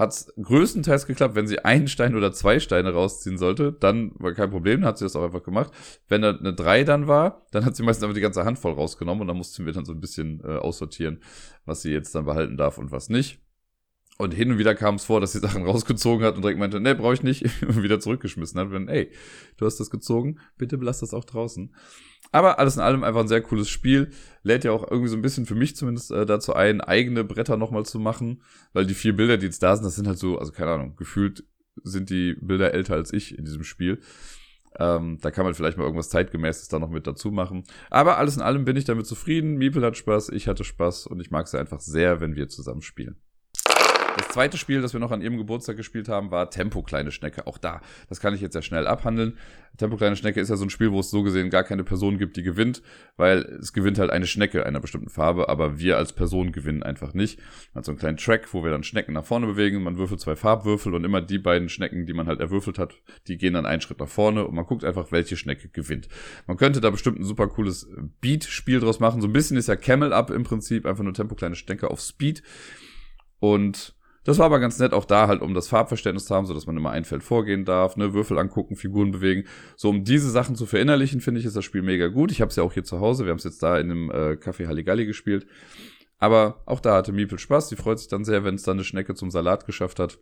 [0.00, 4.32] hat es größtenteils geklappt, wenn sie einen Stein oder zwei Steine rausziehen sollte, dann war
[4.32, 5.70] kein Problem, dann hat sie das auch einfach gemacht.
[6.08, 9.20] Wenn da eine drei dann war, dann hat sie meistens einfach die ganze Handvoll rausgenommen
[9.20, 11.22] und dann mussten wir dann so ein bisschen äh, aussortieren,
[11.66, 13.40] was sie jetzt dann behalten darf und was nicht.
[14.16, 16.80] Und hin und wieder kam es vor, dass sie Sachen rausgezogen hat und direkt meinte,
[16.80, 18.70] nee, brauche ich nicht, und wieder zurückgeschmissen hat.
[18.70, 19.10] Wenn, ey,
[19.58, 21.74] du hast das gezogen, bitte belass das auch draußen.
[22.32, 24.10] Aber alles in allem einfach ein sehr cooles Spiel.
[24.42, 27.56] Lädt ja auch irgendwie so ein bisschen für mich zumindest äh, dazu ein, eigene Bretter
[27.56, 28.42] nochmal zu machen.
[28.72, 30.96] Weil die vier Bilder, die jetzt da sind, das sind halt so, also keine Ahnung,
[30.96, 31.44] gefühlt
[31.82, 34.00] sind die Bilder älter als ich in diesem Spiel.
[34.78, 37.64] Ähm, da kann man vielleicht mal irgendwas zeitgemäßes da noch mit dazu machen.
[37.90, 39.56] Aber alles in allem bin ich damit zufrieden.
[39.56, 42.82] Miepel hat Spaß, ich hatte Spaß und ich mag sie einfach sehr, wenn wir zusammen
[42.82, 43.16] spielen.
[44.20, 47.46] Das zweite Spiel, das wir noch an ihrem Geburtstag gespielt haben, war Tempo Kleine Schnecke.
[47.46, 47.80] Auch da,
[48.10, 49.38] das kann ich jetzt ja schnell abhandeln.
[49.78, 52.18] Tempo Kleine Schnecke ist ja so ein Spiel, wo es so gesehen gar keine Person
[52.18, 52.82] gibt, die gewinnt,
[53.16, 57.14] weil es gewinnt halt eine Schnecke einer bestimmten Farbe, aber wir als Person gewinnen einfach
[57.14, 57.38] nicht.
[57.72, 60.20] Man hat so einen kleinen Track, wo wir dann Schnecken nach vorne bewegen, man würfelt
[60.20, 62.94] zwei Farbwürfel und immer die beiden Schnecken, die man halt erwürfelt hat,
[63.26, 66.08] die gehen dann einen Schritt nach vorne und man guckt einfach, welche Schnecke gewinnt.
[66.46, 67.88] Man könnte da bestimmt ein super cooles
[68.20, 69.22] Beat-Spiel draus machen.
[69.22, 72.00] So ein bisschen ist ja Camel Up im Prinzip, einfach nur Tempo Kleine Schnecke auf
[72.00, 72.42] Speed.
[73.38, 76.52] Und das war aber ganz nett, auch da halt, um das Farbverständnis zu haben, so
[76.52, 79.44] dass man immer ein Feld vorgehen darf, ne, Würfel angucken, Figuren bewegen.
[79.76, 82.30] So, um diese Sachen zu verinnerlichen, finde ich, ist das Spiel mega gut.
[82.30, 84.10] Ich habe es ja auch hier zu Hause, wir haben es jetzt da in dem
[84.10, 85.46] äh, Café Halligalli gespielt.
[86.18, 88.84] Aber auch da hatte Miepel Spaß, sie freut sich dann sehr, wenn es dann eine
[88.84, 90.18] Schnecke zum Salat geschafft hat.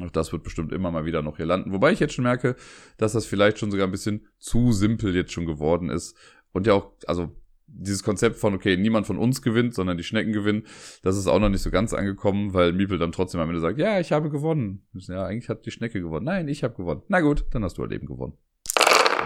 [0.00, 1.72] Auch das wird bestimmt immer mal wieder noch hier landen.
[1.72, 2.56] Wobei ich jetzt schon merke,
[2.96, 6.16] dass das vielleicht schon sogar ein bisschen zu simpel jetzt schon geworden ist.
[6.52, 7.36] Und ja auch, also
[7.68, 10.64] dieses Konzept von, okay, niemand von uns gewinnt, sondern die Schnecken gewinnen,
[11.02, 13.78] das ist auch noch nicht so ganz angekommen, weil Miepel dann trotzdem am Ende sagt,
[13.78, 14.82] ja, ich habe gewonnen.
[14.94, 16.24] Ja, eigentlich hat die Schnecke gewonnen.
[16.24, 17.02] Nein, ich habe gewonnen.
[17.08, 18.34] Na gut, dann hast du halt eben gewonnen.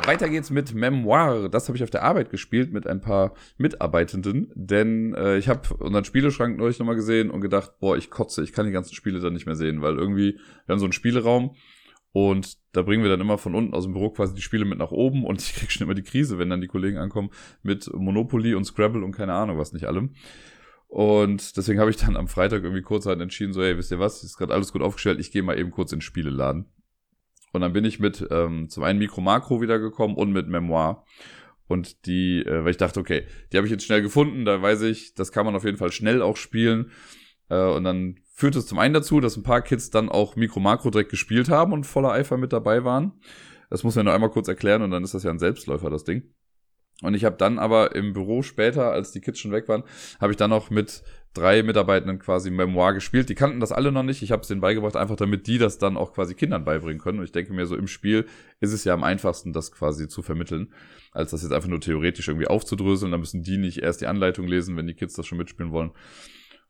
[0.07, 1.49] Weiter geht's mit Memoir.
[1.49, 5.75] Das habe ich auf der Arbeit gespielt mit ein paar Mitarbeitenden, denn äh, ich habe
[5.75, 9.21] unseren Spieleschrank neulich nochmal gesehen und gedacht, boah, ich kotze, ich kann die ganzen Spiele
[9.21, 11.55] dann nicht mehr sehen, weil irgendwie, wir haben so einen Spieleraum
[12.13, 14.79] und da bringen wir dann immer von unten aus dem Büro quasi die Spiele mit
[14.79, 17.31] nach oben und ich krieg schon immer die Krise, wenn dann die Kollegen ankommen
[17.63, 20.15] mit Monopoly und Scrabble und keine Ahnung was nicht allem.
[20.89, 24.23] Und deswegen habe ich dann am Freitag irgendwie kurzerhand entschieden, so, hey, wisst ihr was,
[24.23, 26.67] ist gerade alles gut aufgestellt, ich gehe mal eben kurz in den Spieleladen.
[27.53, 31.05] Und dann bin ich mit ähm, zum einen Mikro Makro wiedergekommen und mit Memoir.
[31.67, 34.83] Und die, äh, weil ich dachte, okay, die habe ich jetzt schnell gefunden, da weiß
[34.83, 36.91] ich, das kann man auf jeden Fall schnell auch spielen.
[37.49, 40.59] Äh, und dann führt es zum einen dazu, dass ein paar Kids dann auch Mikro
[40.59, 43.13] Makro direkt gespielt haben und voller Eifer mit dabei waren.
[43.71, 46.03] Das muss man nur einmal kurz erklären und dann ist das ja ein Selbstläufer, das
[46.03, 46.25] Ding.
[47.03, 49.85] Und ich habe dann aber im Büro später, als die Kids schon weg waren,
[50.21, 53.29] habe ich dann noch mit drei Mitarbeitenden quasi Memoir gespielt.
[53.29, 54.25] Die kannten das alle noch nicht.
[54.25, 57.21] Ich habe es denen beigebracht, einfach damit die das dann auch quasi Kindern beibringen können.
[57.21, 58.27] Und ich denke mir, so im Spiel
[58.59, 60.73] ist es ja am einfachsten, das quasi zu vermitteln,
[61.13, 63.13] als das jetzt einfach nur theoretisch irgendwie aufzudröseln.
[63.13, 65.93] Da müssen die nicht erst die Anleitung lesen, wenn die Kids das schon mitspielen wollen.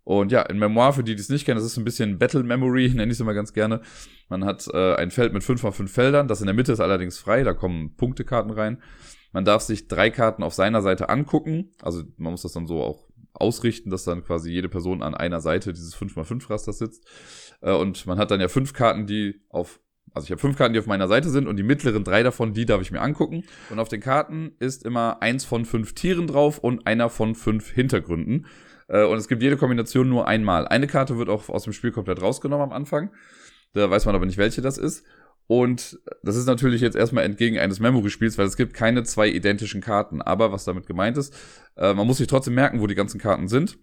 [0.05, 2.43] Und ja, in Memoir, für die, die es nicht kennen, das ist ein bisschen Battle
[2.43, 3.81] Memory, nenne ich es immer ganz gerne.
[4.29, 6.81] Man hat äh, ein Feld mit 5 x 5 Feldern, das in der Mitte ist
[6.81, 8.83] allerdings frei, da kommen Punktekarten rein.
[9.33, 12.83] Man darf sich drei Karten auf seiner Seite angucken, also man muss das dann so
[12.83, 16.79] auch ausrichten, dass dann quasi jede Person an einer Seite dieses 5 x 5 Rasters
[16.79, 17.07] sitzt.
[17.61, 19.81] Äh, und man hat dann ja fünf Karten, die auf
[20.15, 22.53] also ich habe fünf Karten, die auf meiner Seite sind und die mittleren drei davon,
[22.53, 23.45] die darf ich mir angucken.
[23.71, 27.71] Und auf den Karten ist immer eins von fünf Tieren drauf und einer von fünf
[27.71, 28.47] Hintergründen.
[28.89, 30.67] Äh, und es gibt jede Kombination nur einmal.
[30.69, 33.11] Eine Karte wird auch aus dem Spiel komplett rausgenommen am Anfang.
[33.75, 35.05] Da weiß man aber nicht, welche das ist.
[35.47, 39.81] Und das ist natürlich jetzt erstmal entgegen eines Memory-Spiels, weil es gibt keine zwei identischen
[39.81, 40.23] Karten.
[40.23, 41.35] Aber was damit gemeint ist,
[41.77, 43.79] äh, man muss sich trotzdem merken, wo die ganzen Karten sind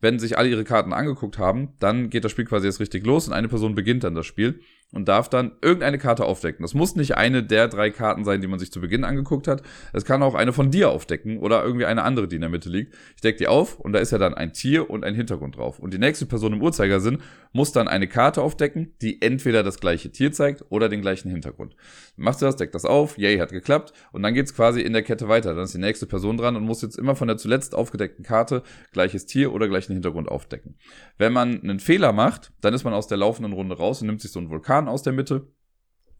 [0.00, 3.28] wenn sich alle ihre Karten angeguckt haben, dann geht das Spiel quasi jetzt richtig los
[3.28, 4.60] und eine Person beginnt dann das Spiel
[4.92, 6.62] und darf dann irgendeine Karte aufdecken.
[6.62, 9.62] Das muss nicht eine der drei Karten sein, die man sich zu Beginn angeguckt hat.
[9.92, 12.68] Es kann auch eine von dir aufdecken oder irgendwie eine andere, die in der Mitte
[12.68, 12.94] liegt.
[13.14, 15.78] Ich decke die auf und da ist ja dann ein Tier und ein Hintergrund drauf.
[15.78, 17.18] Und die nächste Person im Uhrzeigersinn
[17.52, 21.76] muss dann eine Karte aufdecken, die entweder das gleiche Tier zeigt oder den gleichen Hintergrund.
[22.16, 25.02] Macht sie das, deckt das auf, yay, hat geklappt und dann geht's quasi in der
[25.02, 25.54] Kette weiter.
[25.54, 28.62] Dann ist die nächste Person dran und muss jetzt immer von der zuletzt aufgedeckten Karte
[28.92, 30.74] gleiches Tier oder gleichen Hintergrund aufdecken.
[31.18, 34.20] Wenn man einen Fehler macht, dann ist man aus der laufenden Runde raus und nimmt
[34.20, 35.48] sich so einen Vulkan aus der Mitte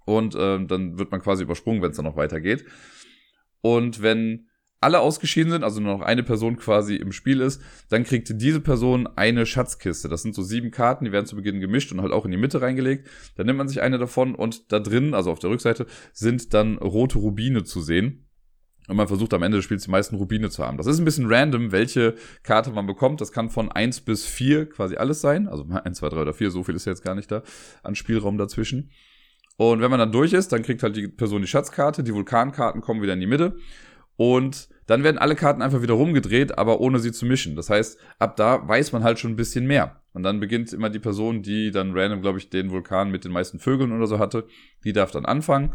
[0.05, 2.65] und äh, dann wird man quasi übersprungen, wenn es dann noch weitergeht.
[3.61, 4.47] Und wenn
[4.81, 8.61] alle ausgeschieden sind, also nur noch eine Person quasi im Spiel ist, dann kriegt diese
[8.61, 10.09] Person eine Schatzkiste.
[10.09, 12.39] Das sind so sieben Karten, die werden zu Beginn gemischt und halt auch in die
[12.39, 13.07] Mitte reingelegt.
[13.37, 16.79] Dann nimmt man sich eine davon und da drin, also auf der Rückseite, sind dann
[16.79, 18.30] rote Rubine zu sehen.
[18.91, 20.77] Und man versucht am Ende des Spiels die meisten Rubine zu haben.
[20.77, 23.21] Das ist ein bisschen random, welche Karte man bekommt.
[23.21, 25.47] Das kann von eins bis vier quasi alles sein.
[25.47, 27.45] Also eins, zwei, drei oder vier, so viel ist jetzt gar nicht da
[27.85, 28.91] an Spielraum dazwischen.
[29.57, 32.81] Und wenn man dann durch ist, dann kriegt halt die Person die Schatzkarte, die Vulkankarten
[32.81, 33.55] kommen wieder in die Mitte.
[34.17, 37.55] Und dann werden alle Karten einfach wieder rumgedreht, aber ohne sie zu mischen.
[37.55, 40.01] Das heißt, ab da weiß man halt schon ein bisschen mehr.
[40.15, 43.31] Und dann beginnt immer die Person, die dann random, glaube ich, den Vulkan mit den
[43.31, 44.49] meisten Vögeln oder so hatte,
[44.83, 45.75] die darf dann anfangen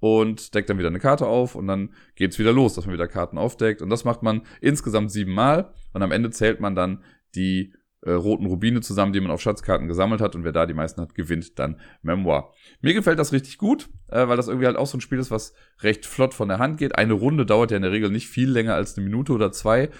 [0.00, 3.06] und deckt dann wieder eine Karte auf und dann geht's wieder los, dass man wieder
[3.06, 3.82] Karten aufdeckt.
[3.82, 8.46] Und das macht man insgesamt siebenmal und am Ende zählt man dann die äh, roten
[8.46, 11.58] Rubine zusammen, die man auf Schatzkarten gesammelt hat und wer da die meisten hat, gewinnt
[11.58, 12.54] dann Memoir.
[12.80, 15.30] Mir gefällt das richtig gut, äh, weil das irgendwie halt auch so ein Spiel ist,
[15.30, 16.96] was recht flott von der Hand geht.
[16.96, 19.90] Eine Runde dauert ja in der Regel nicht viel länger als eine Minute oder zwei.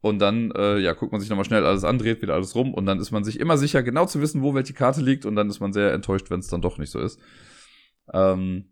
[0.00, 2.86] Und dann, äh, ja, guckt man sich nochmal schnell alles andreht, wieder alles rum und
[2.86, 5.48] dann ist man sich immer sicher, genau zu wissen, wo welche Karte liegt und dann
[5.48, 7.20] ist man sehr enttäuscht, wenn es dann doch nicht so ist.
[8.12, 8.71] Ähm,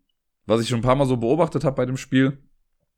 [0.51, 2.37] was ich schon ein paar Mal so beobachtet habe bei dem Spiel,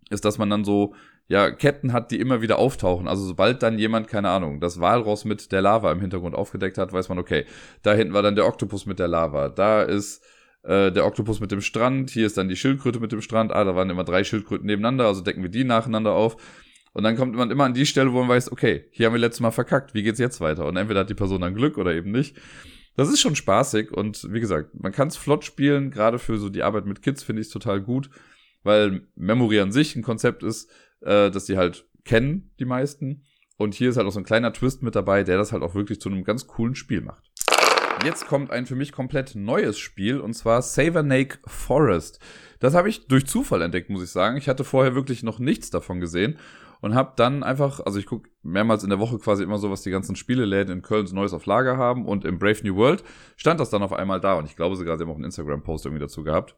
[0.10, 0.94] ist, dass man dann so
[1.28, 3.08] ja, Ketten hat, die immer wieder auftauchen.
[3.08, 6.92] Also sobald dann jemand, keine Ahnung, das Walross mit der Lava im Hintergrund aufgedeckt hat,
[6.92, 7.46] weiß man, okay,
[7.82, 9.50] da hinten war dann der Oktopus mit der Lava.
[9.50, 10.24] Da ist
[10.64, 13.54] äh, der Oktopus mit dem Strand, hier ist dann die Schildkröte mit dem Strand.
[13.54, 16.36] Ah, da waren immer drei Schildkröten nebeneinander, also decken wir die nacheinander auf.
[16.94, 19.20] Und dann kommt man immer an die Stelle, wo man weiß, okay, hier haben wir
[19.20, 20.66] letztes Mal verkackt, wie geht's jetzt weiter?
[20.66, 22.36] Und entweder hat die Person dann Glück oder eben nicht.
[22.96, 26.50] Das ist schon spaßig und wie gesagt, man kann es flott spielen, gerade für so
[26.50, 28.10] die Arbeit mit Kids finde ich total gut,
[28.64, 30.70] weil Memory an sich ein Konzept ist,
[31.02, 33.24] äh, dass die halt kennen, die meisten.
[33.58, 35.76] Und hier ist halt auch so ein kleiner Twist mit dabei, der das halt auch
[35.76, 37.32] wirklich zu einem ganz coolen Spiel macht.
[38.04, 42.20] Jetzt kommt ein für mich komplett neues Spiel und zwar Savernake Forest.
[42.60, 44.38] Das habe ich durch Zufall entdeckt, muss ich sagen.
[44.38, 46.38] Ich hatte vorher wirklich noch nichts davon gesehen
[46.84, 49.84] und habe dann einfach, also ich gucke mehrmals in der Woche quasi immer so, was
[49.84, 53.06] die ganzen Spieleläden in Köln so Neues auf Lager haben und im Brave New World
[53.38, 54.34] stand das dann auf einmal da.
[54.34, 56.58] Und ich glaube sogar, sie haben auch einen Instagram-Post irgendwie dazu gehabt.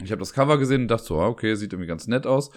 [0.00, 2.52] Ich habe das Cover gesehen und dachte so, ah, okay, sieht irgendwie ganz nett aus.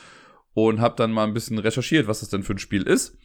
[0.54, 3.18] Und habe dann mal ein bisschen recherchiert, was das denn für ein Spiel ist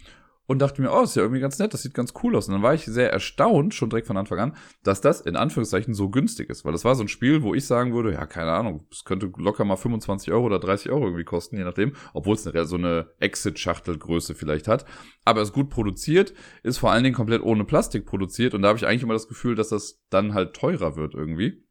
[0.46, 2.46] und dachte mir, oh, ist ja irgendwie ganz nett, das sieht ganz cool aus.
[2.48, 5.94] Und dann war ich sehr erstaunt, schon direkt von Anfang an, dass das in Anführungszeichen
[5.94, 6.64] so günstig ist.
[6.64, 9.30] Weil das war so ein Spiel, wo ich sagen würde, ja, keine Ahnung, es könnte
[9.36, 12.76] locker mal 25 Euro oder 30 Euro irgendwie kosten, je nachdem, obwohl es eine, so
[12.76, 14.84] eine Exit-Schachtelgröße vielleicht hat.
[15.24, 16.32] Aber es ist gut produziert,
[16.62, 19.28] ist vor allen Dingen komplett ohne Plastik produziert und da habe ich eigentlich immer das
[19.28, 21.66] Gefühl, dass das dann halt teurer wird irgendwie.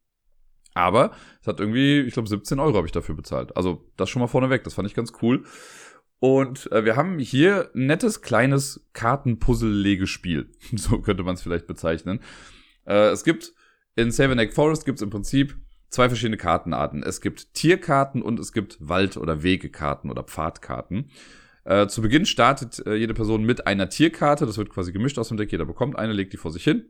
[0.75, 1.11] Aber
[1.41, 3.55] es hat irgendwie, ich glaube, 17 Euro habe ich dafür bezahlt.
[3.55, 5.45] Also das schon mal vorneweg, das fand ich ganz cool.
[6.25, 10.49] Und äh, wir haben hier ein nettes kleines Kartenpuzzle-Legespiel.
[10.75, 12.19] so könnte man es vielleicht bezeichnen.
[12.88, 13.53] Äh, es gibt
[13.95, 15.55] in Seven Egg Forest gibt es im Prinzip
[15.89, 17.03] zwei verschiedene Kartenarten.
[17.03, 21.11] Es gibt Tierkarten und es gibt Wald- oder Wegekarten oder Pfadkarten.
[21.63, 24.47] Äh, zu Beginn startet äh, jede Person mit einer Tierkarte.
[24.47, 25.51] Das wird quasi gemischt aus dem Deck.
[25.51, 26.89] Jeder bekommt eine, legt die vor sich hin.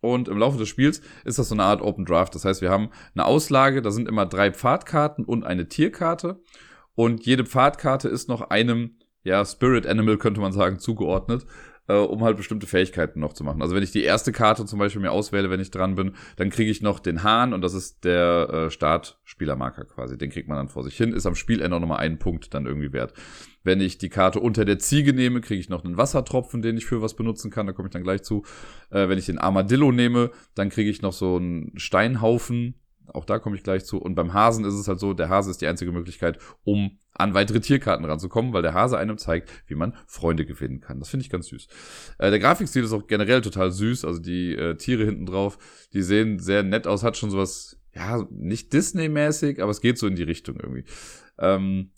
[0.00, 2.34] Und im Laufe des Spiels ist das so eine Art Open Draft.
[2.34, 6.40] Das heißt, wir haben eine Auslage, da sind immer drei Pfadkarten und eine Tierkarte.
[6.96, 11.46] Und jede Pfadkarte ist noch einem, ja, Spirit Animal könnte man sagen, zugeordnet
[11.88, 13.62] äh, um halt bestimmte Fähigkeiten noch zu machen.
[13.62, 16.50] Also wenn ich die erste Karte zum Beispiel mir auswähle, wenn ich dran bin, dann
[16.50, 20.18] kriege ich noch den Hahn und das ist der äh, Startspielermarker quasi.
[20.18, 22.66] Den kriegt man dann vor sich hin, ist am Spielende auch nochmal einen Punkt dann
[22.66, 23.14] irgendwie wert.
[23.62, 26.86] Wenn ich die Karte unter der Ziege nehme, kriege ich noch einen Wassertropfen, den ich
[26.86, 27.66] für was benutzen kann.
[27.66, 28.44] Da komme ich dann gleich zu.
[28.90, 32.74] Äh, wenn ich den Armadillo nehme, dann kriege ich noch so einen Steinhaufen.
[33.12, 33.98] Auch da komme ich gleich zu.
[33.98, 37.34] Und beim Hasen ist es halt so, der Hase ist die einzige Möglichkeit, um an
[37.34, 40.98] weitere Tierkarten ranzukommen, weil der Hase einem zeigt, wie man Freunde gewinnen kann.
[40.98, 41.66] Das finde ich ganz süß.
[42.18, 44.04] Äh, der Grafikstil ist auch generell total süß.
[44.04, 45.58] Also die äh, Tiere hinten drauf,
[45.92, 50.06] die sehen sehr nett aus, hat schon sowas, ja, nicht Disney-mäßig, aber es geht so
[50.06, 50.84] in die Richtung irgendwie.
[51.38, 51.90] Ähm,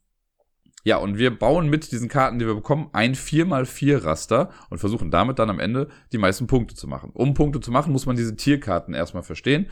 [0.85, 5.11] Ja, und wir bauen mit diesen Karten, die wir bekommen, ein 4x4 Raster und versuchen
[5.11, 7.11] damit dann am Ende die meisten Punkte zu machen.
[7.12, 9.66] Um Punkte zu machen, muss man diese Tierkarten erstmal verstehen.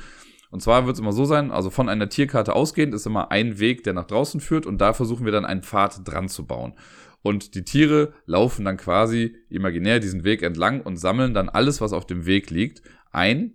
[0.51, 3.59] Und zwar wird es immer so sein, also von einer Tierkarte ausgehend ist immer ein
[3.59, 6.75] Weg, der nach draußen führt und da versuchen wir dann einen Pfad dran zu bauen.
[7.23, 11.93] Und die Tiere laufen dann quasi imaginär diesen Weg entlang und sammeln dann alles, was
[11.93, 13.55] auf dem Weg liegt, ein.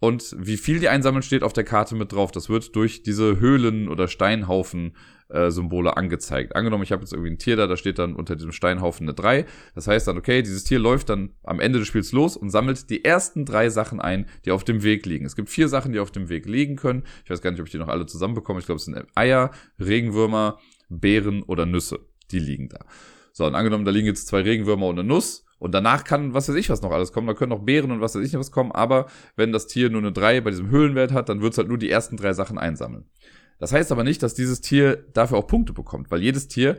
[0.00, 2.32] Und wie viel die einsammeln, steht auf der Karte mit drauf.
[2.32, 4.96] Das wird durch diese Höhlen oder Steinhaufen
[5.28, 6.54] äh, Symbole angezeigt.
[6.54, 9.14] Angenommen, ich habe jetzt irgendwie ein Tier da, da steht dann unter diesem Steinhaufen eine
[9.14, 9.46] 3.
[9.74, 12.90] Das heißt dann, okay, dieses Tier läuft dann am Ende des Spiels los und sammelt
[12.90, 15.24] die ersten drei Sachen ein, die auf dem Weg liegen.
[15.24, 17.04] Es gibt vier Sachen, die auf dem Weg liegen können.
[17.24, 18.60] Ich weiß gar nicht, ob ich die noch alle zusammenbekomme.
[18.60, 20.58] Ich glaube, es sind Eier, Regenwürmer,
[20.88, 22.00] Beeren oder Nüsse.
[22.30, 22.84] Die liegen da.
[23.32, 25.44] So, und angenommen, da liegen jetzt zwei Regenwürmer und eine Nuss.
[25.58, 27.26] Und danach kann, was weiß ich, was noch alles kommen.
[27.26, 28.70] Da können noch Beeren und was weiß ich was kommen.
[28.72, 31.68] Aber wenn das Tier nur eine 3 bei diesem Höhlenwert hat, dann wird es halt
[31.68, 33.06] nur die ersten drei Sachen einsammeln.
[33.58, 36.76] Das heißt aber nicht, dass dieses Tier dafür auch Punkte bekommt, weil jedes Tier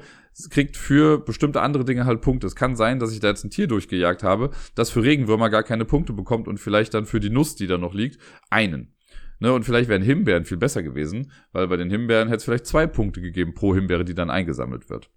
[0.49, 2.47] kriegt für bestimmte andere Dinge halt Punkte.
[2.47, 5.63] Es kann sein, dass ich da jetzt ein Tier durchgejagt habe, das für Regenwürmer gar
[5.63, 8.93] keine Punkte bekommt und vielleicht dann für die Nuss, die da noch liegt, einen.
[9.39, 12.65] Ne, und vielleicht wären Himbeeren viel besser gewesen, weil bei den Himbeeren hätte es vielleicht
[12.65, 15.09] zwei Punkte gegeben pro Himbeere, die dann eingesammelt wird.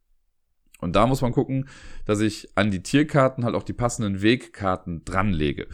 [0.80, 1.68] Und da muss man gucken,
[2.04, 5.66] dass ich an die Tierkarten halt auch die passenden Wegkarten dranlege.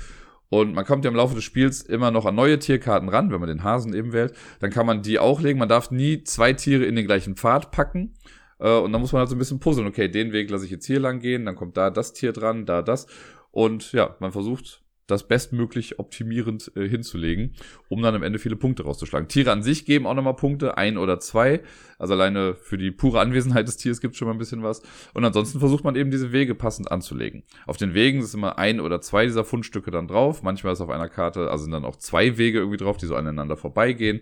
[0.54, 3.40] Und man kommt ja im Laufe des Spiels immer noch an neue Tierkarten ran, wenn
[3.40, 4.34] man den Hasen eben wählt.
[4.60, 5.58] Dann kann man die auch legen.
[5.58, 8.14] Man darf nie zwei Tiere in den gleichen Pfad packen.
[8.60, 9.88] Äh, und dann muss man halt so ein bisschen puzzeln.
[9.88, 12.66] Okay, den Weg lasse ich jetzt hier lang gehen, dann kommt da das Tier dran,
[12.66, 13.08] da das.
[13.50, 17.54] Und ja, man versucht das bestmöglich optimierend äh, hinzulegen,
[17.88, 19.28] um dann am Ende viele Punkte rauszuschlagen.
[19.28, 21.60] Tiere an sich geben auch nochmal Punkte, ein oder zwei.
[21.98, 24.82] Also alleine für die pure Anwesenheit des Tieres gibt schon mal ein bisschen was.
[25.12, 27.44] Und ansonsten versucht man eben diese Wege passend anzulegen.
[27.66, 30.42] Auf den Wegen ist immer ein oder zwei dieser Fundstücke dann drauf.
[30.42, 33.14] Manchmal ist auf einer Karte, also sind dann auch zwei Wege irgendwie drauf, die so
[33.14, 34.20] aneinander vorbeigehen.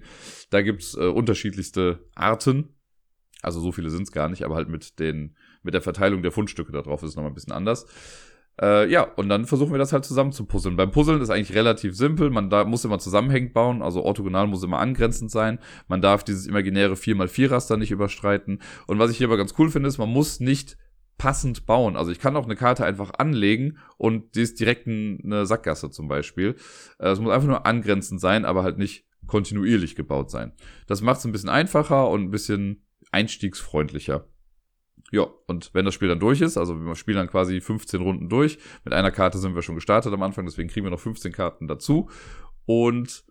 [0.51, 2.75] Da gibt's äh, unterschiedlichste Arten.
[3.41, 6.73] Also so viele sind's gar nicht, aber halt mit den, mit der Verteilung der Fundstücke
[6.73, 7.87] da drauf ist es nochmal ein bisschen anders.
[8.61, 10.77] Äh, ja, und dann versuchen wir das halt zusammen zu puzzeln.
[10.77, 12.31] Beim Puzzeln ist eigentlich relativ simpel.
[12.31, 15.59] Man da muss immer zusammenhängend bauen, also orthogonal muss immer angrenzend sein.
[15.89, 18.61] Man darf dieses imaginäre 4x4-Raster nicht überstreiten.
[18.87, 20.77] Und was ich hier aber ganz cool finde, ist, man muss nicht
[21.19, 21.97] passend bauen.
[21.97, 26.09] Also ich kann auch eine Karte einfach anlegen und die ist direkt eine Sackgasse zum
[26.09, 26.57] Beispiel.
[26.99, 30.53] Äh, es muss einfach nur angrenzend sein, aber halt nicht kontinuierlich gebaut sein.
[30.87, 34.27] Das macht es ein bisschen einfacher und ein bisschen einstiegsfreundlicher.
[35.13, 38.31] Ja, und wenn das Spiel dann durch ist, also wir spielen dann quasi 15 Runden
[38.31, 41.33] durch, mit einer Karte sind wir schon gestartet am Anfang, deswegen kriegen wir noch 15
[41.33, 42.09] Karten dazu
[42.65, 43.23] und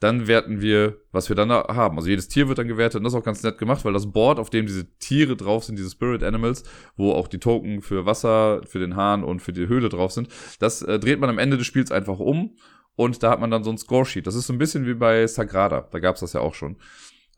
[0.00, 1.96] dann werten wir, was wir dann da haben.
[1.96, 4.12] Also jedes Tier wird dann gewertet und das ist auch ganz nett gemacht, weil das
[4.12, 6.62] Board, auf dem diese Tiere drauf sind, diese Spirit Animals,
[6.96, 10.28] wo auch die Token für Wasser, für den Hahn und für die Höhle drauf sind,
[10.58, 12.54] das äh, dreht man am Ende des Spiels einfach um
[12.96, 14.26] und da hat man dann so ein Scoresheet.
[14.26, 16.76] Das ist so ein bisschen wie bei Sagrada, da gab's das ja auch schon.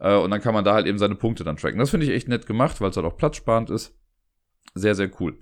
[0.00, 1.78] Äh, und dann kann man da halt eben seine Punkte dann tracken.
[1.78, 3.94] Das finde ich echt nett gemacht, weil es halt auch platzsparend ist.
[4.74, 5.38] Sehr, sehr cool.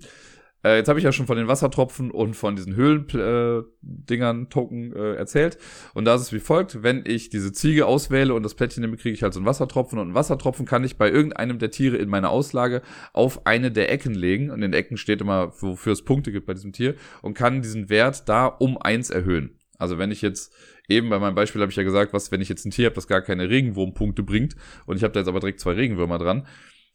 [0.64, 4.92] Äh, jetzt habe ich ja schon von den Wassertropfen und von diesen Höhlen-Dingern, äh, Token
[4.94, 5.58] äh, erzählt.
[5.92, 8.96] Und da ist es wie folgt, wenn ich diese Ziege auswähle und das Plättchen nehme,
[8.96, 9.98] kriege ich halt so einen Wassertropfen.
[9.98, 12.80] Und einen Wassertropfen kann ich bei irgendeinem der Tiere in meiner Auslage
[13.12, 14.50] auf eine der Ecken legen.
[14.50, 16.94] Und in den Ecken steht immer, wofür es Punkte gibt bei diesem Tier.
[17.20, 19.58] Und kann diesen Wert da um eins erhöhen.
[19.78, 20.52] Also wenn ich jetzt
[20.88, 22.94] eben bei meinem Beispiel habe ich ja gesagt, was, wenn ich jetzt ein Tier habe,
[22.94, 24.56] das gar keine Regenwurmpunkte bringt
[24.86, 26.46] und ich habe da jetzt aber direkt zwei Regenwürmer dran,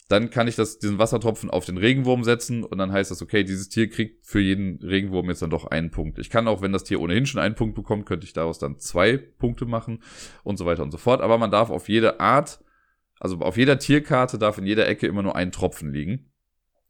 [0.09, 3.43] dann kann ich das, diesen Wassertropfen auf den Regenwurm setzen und dann heißt das, okay,
[3.43, 6.17] dieses Tier kriegt für jeden Regenwurm jetzt dann doch einen Punkt.
[6.17, 8.79] Ich kann auch, wenn das Tier ohnehin schon einen Punkt bekommt, könnte ich daraus dann
[8.79, 10.01] zwei Punkte machen
[10.43, 11.21] und so weiter und so fort.
[11.21, 12.59] Aber man darf auf jede Art,
[13.19, 16.31] also auf jeder Tierkarte darf in jeder Ecke immer nur ein Tropfen liegen,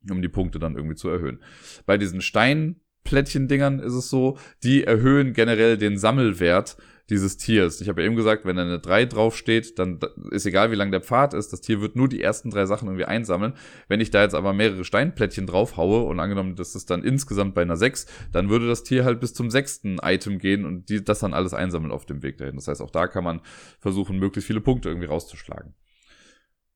[0.10, 1.44] um die Punkte dann irgendwie zu erhöhen.
[1.86, 6.78] Bei diesen Stein Plättchen-Dingern ist es so, die erhöhen generell den Sammelwert
[7.10, 7.82] dieses Tiers.
[7.82, 10.92] Ich habe ja eben gesagt, wenn da eine 3 draufsteht, dann ist egal, wie lang
[10.92, 13.54] der Pfad ist, das Tier wird nur die ersten drei Sachen irgendwie einsammeln.
[13.88, 17.64] Wenn ich da jetzt aber mehrere Steinplättchen draufhaue und angenommen, das ist dann insgesamt bei
[17.64, 21.20] einer 6, dann würde das Tier halt bis zum sechsten Item gehen und die, das
[21.20, 22.58] dann alles einsammeln auf dem Weg dahin.
[22.58, 23.42] Das heißt, auch da kann man
[23.80, 25.74] versuchen, möglichst viele Punkte irgendwie rauszuschlagen.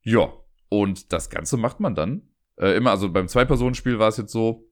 [0.02, 0.34] Ja,
[0.70, 2.24] und das Ganze macht man dann
[2.58, 4.68] äh, immer, also beim Zwei-Personen-Spiel war es jetzt so,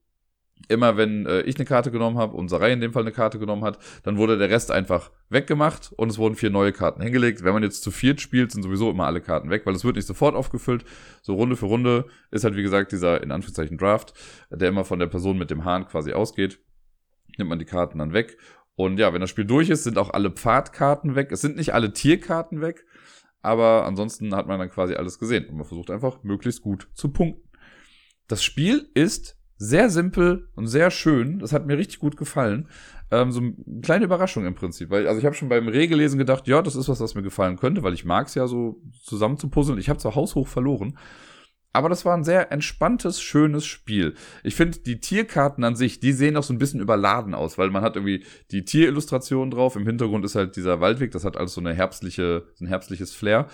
[0.67, 3.39] immer wenn äh, ich eine Karte genommen habe und Sarai in dem Fall eine Karte
[3.39, 7.43] genommen hat, dann wurde der Rest einfach weggemacht und es wurden vier neue Karten hingelegt.
[7.43, 9.95] Wenn man jetzt zu viert spielt, sind sowieso immer alle Karten weg, weil es wird
[9.95, 10.85] nicht sofort aufgefüllt.
[11.21, 14.13] So Runde für Runde ist halt wie gesagt dieser in Anführungszeichen Draft,
[14.49, 16.59] der immer von der Person mit dem Hahn quasi ausgeht.
[17.37, 18.37] Nimmt man die Karten dann weg.
[18.75, 21.31] Und ja, wenn das Spiel durch ist, sind auch alle Pfadkarten weg.
[21.31, 22.85] Es sind nicht alle Tierkarten weg,
[23.41, 27.11] aber ansonsten hat man dann quasi alles gesehen und man versucht einfach möglichst gut zu
[27.11, 27.47] punkten.
[28.27, 31.37] Das Spiel ist sehr simpel und sehr schön.
[31.37, 32.67] Das hat mir richtig gut gefallen.
[33.11, 33.53] Ähm, so eine
[33.83, 34.89] kleine Überraschung im Prinzip.
[34.89, 37.57] Weil, also ich habe schon beim Regelesen gedacht, ja, das ist was, was mir gefallen
[37.57, 39.77] könnte, weil ich mag es ja so zusammen zu puzzeln.
[39.77, 40.97] Ich habe zwar haushoch verloren,
[41.73, 44.15] Aber das war ein sehr entspanntes, schönes Spiel.
[44.43, 47.69] Ich finde, die Tierkarten an sich, die sehen auch so ein bisschen überladen aus, weil
[47.69, 49.75] man hat irgendwie die Tierillustration drauf.
[49.77, 53.47] Im Hintergrund ist halt dieser Waldweg, das hat alles so eine herbstliche, ein herbstliches Flair.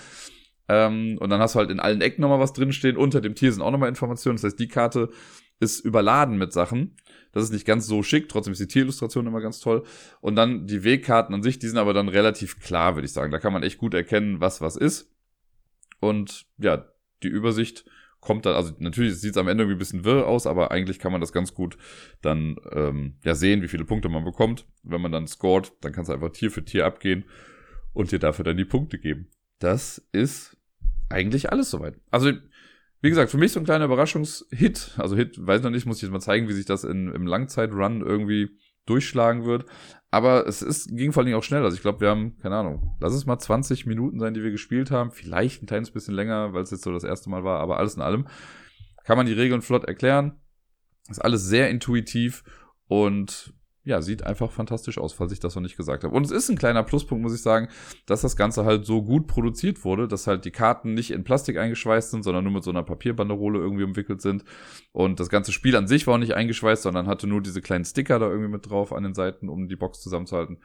[0.68, 2.98] Ähm, und dann hast du halt in allen Ecken nochmal was drinstehen.
[2.98, 4.38] Unter dem Tier sind auch nochmal Informationen.
[4.38, 5.10] Das heißt, die Karte
[5.60, 6.96] ist überladen mit Sachen.
[7.32, 9.84] Das ist nicht ganz so schick, trotzdem ist die Tierillustration immer ganz toll.
[10.22, 13.32] Und dann die Wegkarten an sich, die sind aber dann relativ klar, würde ich sagen.
[13.32, 15.14] Da kann man echt gut erkennen, was was ist.
[16.00, 16.86] Und ja,
[17.24, 17.86] die Übersicht
[18.20, 21.00] kommt dann, also natürlich sieht es am Ende irgendwie ein bisschen wirr aus, aber eigentlich
[21.00, 21.78] kann man das ganz gut
[22.22, 24.66] dann ähm, ja sehen, wie viele Punkte man bekommt.
[24.84, 27.26] Wenn man dann scored, dann kannst du einfach Tier für Tier abgehen
[27.94, 29.28] und dir dafür dann die Punkte geben.
[29.60, 30.58] Das ist
[31.10, 31.96] eigentlich alles soweit.
[32.12, 32.32] Also,
[33.02, 34.96] wie gesagt, für mich so ein kleiner Überraschungshit.
[34.98, 37.28] Also Hit, weiß noch nicht, muss ich jetzt mal zeigen, wie sich das in, im
[37.28, 38.50] Langzeitrun irgendwie
[38.86, 39.66] durchschlagen wird.
[40.10, 41.64] Aber es ist, ging vor allen Dingen auch schnell.
[41.64, 44.52] Also ich glaube, wir haben, keine Ahnung, lass es mal 20 Minuten sein, die wir
[44.52, 45.12] gespielt haben.
[45.12, 47.60] Vielleicht ein kleines bisschen länger, weil es jetzt so das erste Mal war.
[47.60, 48.28] Aber alles in allem
[49.04, 50.40] kann man die Regeln flott erklären.
[51.10, 52.44] Ist alles sehr intuitiv
[52.88, 53.54] und
[53.88, 56.14] ja, sieht einfach fantastisch aus, falls ich das noch nicht gesagt habe.
[56.14, 57.70] Und es ist ein kleiner Pluspunkt, muss ich sagen,
[58.06, 61.58] dass das Ganze halt so gut produziert wurde, dass halt die Karten nicht in Plastik
[61.58, 64.44] eingeschweißt sind, sondern nur mit so einer Papierbanderole irgendwie umwickelt sind.
[64.92, 67.86] Und das ganze Spiel an sich war auch nicht eingeschweißt, sondern hatte nur diese kleinen
[67.86, 70.60] Sticker da irgendwie mit drauf an den Seiten, um die Box zusammenzuhalten.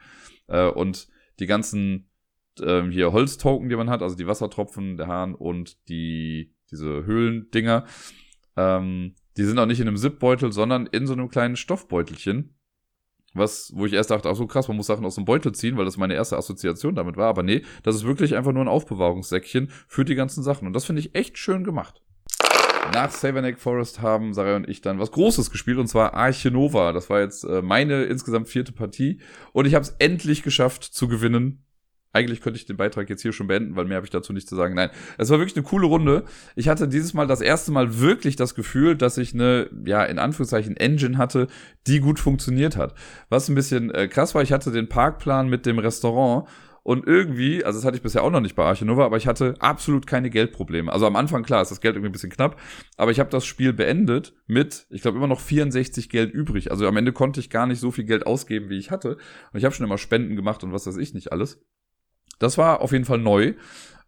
[0.47, 1.07] Äh, und
[1.39, 2.09] die ganzen
[2.61, 7.85] ähm, hier Holztoken, die man hat, also die Wassertropfen, der Hahn und die diese Höhlendinger,
[8.57, 12.55] ähm, die sind auch nicht in einem Zipbeutel, sondern in so einem kleinen Stoffbeutelchen
[13.33, 15.77] was, wo ich erst dachte, ach so krass, man muss Sachen aus dem Beutel ziehen,
[15.77, 17.29] weil das meine erste Assoziation damit war.
[17.29, 20.67] Aber nee, das ist wirklich einfach nur ein Aufbewahrungssäckchen für die ganzen Sachen.
[20.67, 22.01] Und das finde ich echt schön gemacht.
[22.93, 26.91] Nach Savernake Forest haben Sarah und ich dann was Großes gespielt und zwar Arche Nova.
[26.91, 29.19] Das war jetzt äh, meine insgesamt vierte Partie
[29.51, 31.63] und ich habe es endlich geschafft zu gewinnen
[32.13, 34.47] eigentlich könnte ich den Beitrag jetzt hier schon beenden, weil mehr habe ich dazu nicht
[34.47, 34.75] zu sagen.
[34.75, 36.23] Nein, es war wirklich eine coole Runde.
[36.55, 40.19] Ich hatte dieses Mal das erste Mal wirklich das Gefühl, dass ich eine, ja, in
[40.19, 41.47] Anführungszeichen Engine hatte,
[41.87, 42.93] die gut funktioniert hat.
[43.29, 46.47] Was ein bisschen äh, krass war, ich hatte den Parkplan mit dem Restaurant
[46.83, 49.55] und irgendwie, also das hatte ich bisher auch noch nicht bei Archinova, aber ich hatte
[49.59, 50.91] absolut keine Geldprobleme.
[50.91, 52.59] Also am Anfang, klar, ist das Geld irgendwie ein bisschen knapp,
[52.97, 56.71] aber ich habe das Spiel beendet mit, ich glaube, immer noch 64 Geld übrig.
[56.71, 59.17] Also am Ende konnte ich gar nicht so viel Geld ausgeben, wie ich hatte.
[59.53, 61.61] Und ich habe schon immer Spenden gemacht und was weiß ich nicht alles.
[62.39, 63.53] Das war auf jeden Fall neu.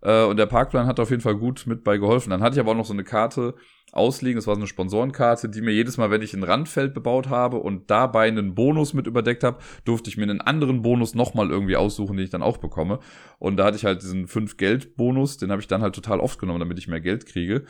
[0.01, 2.29] Äh, und der Parkplan hat auf jeden Fall gut mit bei geholfen.
[2.29, 3.55] Dann hatte ich aber auch noch so eine Karte
[3.91, 4.37] ausliegen.
[4.37, 7.57] Das war so eine Sponsorenkarte, die mir jedes Mal, wenn ich ein Randfeld bebaut habe
[7.57, 11.77] und dabei einen Bonus mit überdeckt habe, durfte ich mir einen anderen Bonus nochmal irgendwie
[11.77, 12.99] aussuchen, den ich dann auch bekomme.
[13.39, 16.59] Und da hatte ich halt diesen 5-Geld-Bonus, den habe ich dann halt total oft genommen,
[16.59, 17.65] damit ich mehr Geld kriege.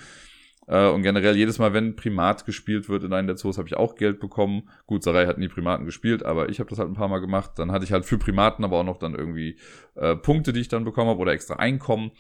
[0.67, 3.77] Äh, und generell jedes Mal, wenn Primat gespielt wird in einem der Zoos, habe ich
[3.77, 4.69] auch Geld bekommen.
[4.87, 7.51] Gut, Sarai hat nie Primaten gespielt, aber ich habe das halt ein paar Mal gemacht.
[7.55, 9.57] Dann hatte ich halt für Primaten aber auch noch dann irgendwie
[9.95, 12.11] äh, Punkte, die ich dann bekommen habe oder extra Einkommen.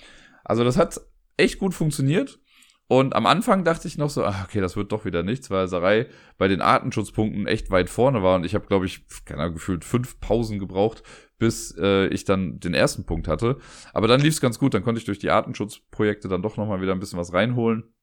[0.43, 0.99] Also das hat
[1.37, 2.39] echt gut funktioniert.
[2.87, 5.67] Und am Anfang dachte ich noch so, ach, okay, das wird doch wieder nichts, weil
[5.67, 6.05] Sarai
[6.37, 9.83] bei den Artenschutzpunkten echt weit vorne war und ich habe, glaube ich, keine Ahnung, gefühlt
[9.83, 11.01] fünf Pausen gebraucht,
[11.39, 13.57] bis äh, ich dann den ersten Punkt hatte.
[13.91, 16.79] Aber dann lief es ganz gut, dann konnte ich durch die Artenschutzprojekte dann doch nochmal
[16.79, 17.94] wieder ein bisschen was reinholen.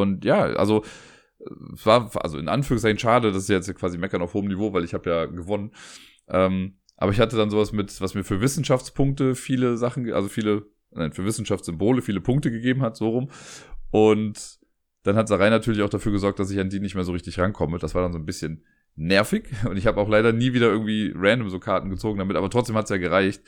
[0.00, 0.84] Und ja, also
[1.74, 4.84] es war also in Anführungszeichen schade, das ist jetzt quasi meckern auf hohem Niveau, weil
[4.84, 5.72] ich habe ja gewonnen.
[6.28, 10.66] Ähm, aber ich hatte dann sowas mit, was mir für Wissenschaftspunkte viele Sachen, also viele,
[10.90, 13.30] nein, für Wissenschaftssymbole viele Punkte gegeben hat, so rum.
[13.90, 14.60] Und
[15.02, 17.38] dann hat Sarai natürlich auch dafür gesorgt, dass ich an die nicht mehr so richtig
[17.38, 17.78] rankomme.
[17.78, 18.64] Das war dann so ein bisschen
[18.94, 19.48] nervig.
[19.68, 22.76] Und ich habe auch leider nie wieder irgendwie random so Karten gezogen damit, aber trotzdem
[22.76, 23.42] hat's ja gereicht.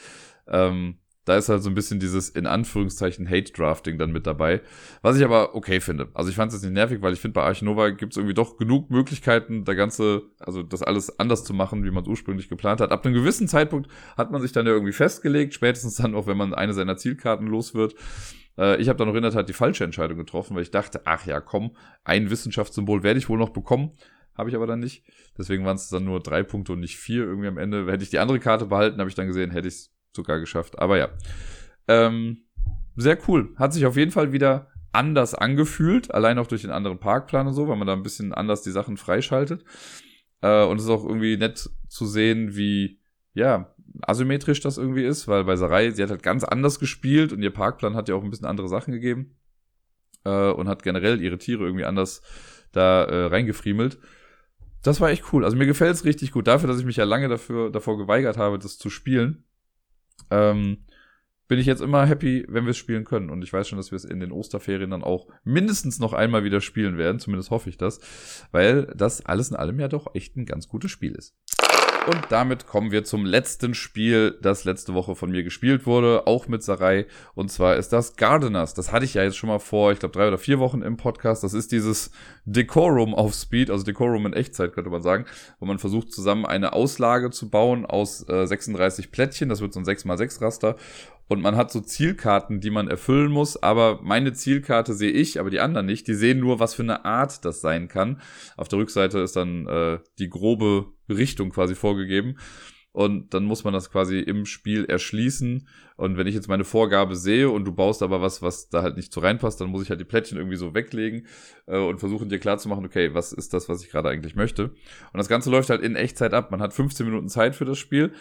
[0.49, 4.61] Ähm, da ist halt so ein bisschen dieses in Anführungszeichen Hate-Drafting dann mit dabei.
[5.03, 6.09] Was ich aber okay finde.
[6.15, 8.35] Also ich fand es jetzt nicht nervig, weil ich finde, bei Archinova gibt es irgendwie
[8.35, 12.49] doch genug Möglichkeiten, der ganze, also das alles anders zu machen, wie man es ursprünglich
[12.49, 12.93] geplant hat.
[12.93, 16.37] Ab einem gewissen Zeitpunkt hat man sich dann ja irgendwie festgelegt, spätestens dann auch, wenn
[16.37, 17.95] man eine seiner Zielkarten los wird.
[18.59, 21.27] Äh, ich habe dann noch der Tat die falsche Entscheidung getroffen, weil ich dachte, ach
[21.27, 23.93] ja, komm, ein Wissenschaftssymbol werde ich wohl noch bekommen.
[24.37, 25.05] Habe ich aber dann nicht.
[25.39, 27.87] Deswegen waren es dann nur drei Punkte und nicht vier irgendwie am Ende.
[27.91, 30.79] Hätte ich die andere Karte behalten, habe ich dann gesehen, hätte ich sogar geschafft.
[30.79, 31.09] Aber ja.
[31.89, 32.45] Ähm,
[32.97, 33.53] sehr cool.
[33.57, 37.55] Hat sich auf jeden Fall wieder anders angefühlt, allein auch durch den anderen Parkplan und
[37.55, 39.65] so, weil man da ein bisschen anders die Sachen freischaltet.
[40.41, 43.01] Äh, und es ist auch irgendwie nett zu sehen, wie,
[43.35, 47.43] ja, asymmetrisch das irgendwie ist, weil bei Sarai, sie hat halt ganz anders gespielt und
[47.43, 49.37] ihr Parkplan hat ja auch ein bisschen andere Sachen gegeben.
[50.25, 52.23] Äh, und hat generell ihre Tiere irgendwie anders
[52.73, 53.99] da äh, reingefriemelt.
[54.83, 55.45] Das war echt cool.
[55.45, 56.47] Also mir gefällt es richtig gut.
[56.47, 59.45] Dafür, dass ich mich ja lange dafür, davor geweigert habe, das zu spielen,
[60.31, 60.79] ähm,
[61.47, 63.31] bin ich jetzt immer happy, wenn wir es spielen können.
[63.31, 66.45] Und ich weiß schon, dass wir es in den Osterferien dann auch mindestens noch einmal
[66.45, 67.19] wieder spielen werden.
[67.19, 68.01] Zumindest hoffe ich das.
[68.51, 71.37] Weil das alles in allem ja doch echt ein ganz gutes Spiel ist.
[72.07, 76.49] Und damit kommen wir zum letzten Spiel, das letzte Woche von mir gespielt wurde, auch
[76.49, 77.07] mit Sarai.
[77.35, 78.75] Und zwar ist das Gardeners.
[78.75, 80.99] Das hatte ich ja jetzt schon mal vor, ich glaube, drei oder vier Wochen im
[80.99, 81.43] Podcast.
[81.43, 82.11] Das ist dieses
[82.45, 85.25] Decorum auf Speed, also Decorum in Echtzeit, könnte man sagen,
[85.61, 89.49] wo man versucht, zusammen eine Auslage zu bauen aus äh, 36 Plättchen.
[89.49, 90.77] Das wird so ein 6x6 Raster.
[91.27, 95.49] Und man hat so Zielkarten, die man erfüllen muss, aber meine Zielkarte sehe ich, aber
[95.49, 96.07] die anderen nicht.
[96.07, 98.21] Die sehen nur, was für eine Art das sein kann.
[98.59, 102.37] Auf der Rückseite ist dann äh, die grobe Richtung quasi vorgegeben.
[102.95, 105.67] Und dann muss man das quasi im Spiel erschließen.
[105.97, 108.97] Und wenn ich jetzt meine Vorgabe sehe und du baust aber was, was da halt
[108.97, 111.27] nicht so reinpasst, dann muss ich halt die Plättchen irgendwie so weglegen
[111.67, 114.67] äh, und versuchen dir klarzumachen, okay, was ist das, was ich gerade eigentlich möchte.
[114.67, 116.53] Und das Ganze läuft halt in Echtzeit ab.
[116.53, 118.13] Man hat 15 Minuten Zeit für das Spiel.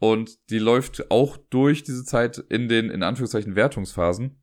[0.00, 4.42] Und die läuft auch durch diese Zeit in den, in Anführungszeichen, Wertungsphasen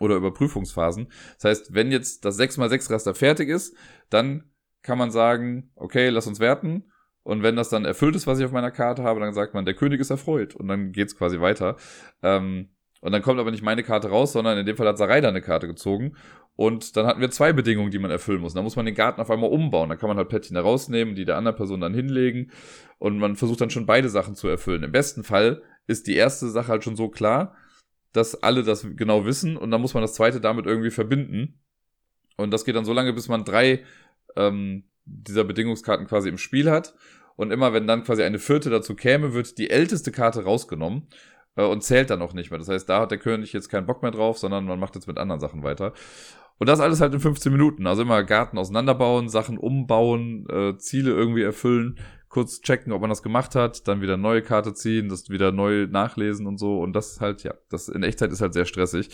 [0.00, 1.06] oder Überprüfungsphasen.
[1.36, 3.76] Das heißt, wenn jetzt das 6x6 Raster fertig ist,
[4.10, 4.50] dann
[4.82, 6.91] kann man sagen, okay, lass uns werten.
[7.24, 9.64] Und wenn das dann erfüllt ist, was ich auf meiner Karte habe, dann sagt man,
[9.64, 10.54] der König ist erfreut.
[10.54, 11.76] Und dann geht's quasi weiter.
[12.22, 12.70] Ähm,
[13.00, 15.28] und dann kommt aber nicht meine Karte raus, sondern in dem Fall hat Sarai da
[15.28, 16.16] eine Karte gezogen.
[16.54, 18.54] Und dann hatten wir zwei Bedingungen, die man erfüllen muss.
[18.54, 19.88] Da muss man den Garten auf einmal umbauen.
[19.88, 22.50] Da kann man halt Plättchen da rausnehmen, die der anderen Person dann hinlegen.
[22.98, 24.82] Und man versucht dann schon beide Sachen zu erfüllen.
[24.82, 27.56] Im besten Fall ist die erste Sache halt schon so klar,
[28.12, 29.56] dass alle das genau wissen.
[29.56, 31.60] Und dann muss man das zweite damit irgendwie verbinden.
[32.36, 33.82] Und das geht dann so lange, bis man drei
[34.36, 36.94] ähm, dieser Bedingungskarten quasi im Spiel hat.
[37.36, 41.08] Und immer wenn dann quasi eine vierte dazu käme, wird die älteste Karte rausgenommen
[41.56, 42.58] äh, und zählt dann auch nicht mehr.
[42.58, 45.06] Das heißt, da hat der König jetzt keinen Bock mehr drauf, sondern man macht jetzt
[45.06, 45.92] mit anderen Sachen weiter.
[46.58, 47.86] Und das alles halt in 15 Minuten.
[47.86, 51.98] Also immer Garten auseinanderbauen, Sachen umbauen, äh, Ziele irgendwie erfüllen
[52.32, 55.86] kurz checken, ob man das gemacht hat, dann wieder neue Karte ziehen, das wieder neu
[55.86, 56.80] nachlesen und so.
[56.80, 59.10] Und das halt, ja, das in Echtzeit ist halt sehr stressig.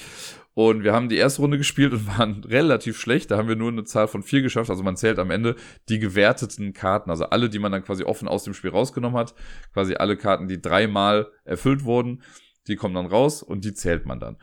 [0.55, 3.33] Und wir haben die erste Runde gespielt und waren relativ schlecht.
[3.33, 4.71] Da haben wir nur eine Zahl von vier geschafft.
[4.71, 5.57] Also man zählt am Ende
[5.89, 9.35] die gewerteten Karten, also alle, die man dann quasi offen aus dem Spiel rausgenommen hat.
[9.73, 12.23] Quasi alle Karten, die dreimal erfüllt wurden,
[12.69, 14.37] die kommen dann raus und die zählt man dann.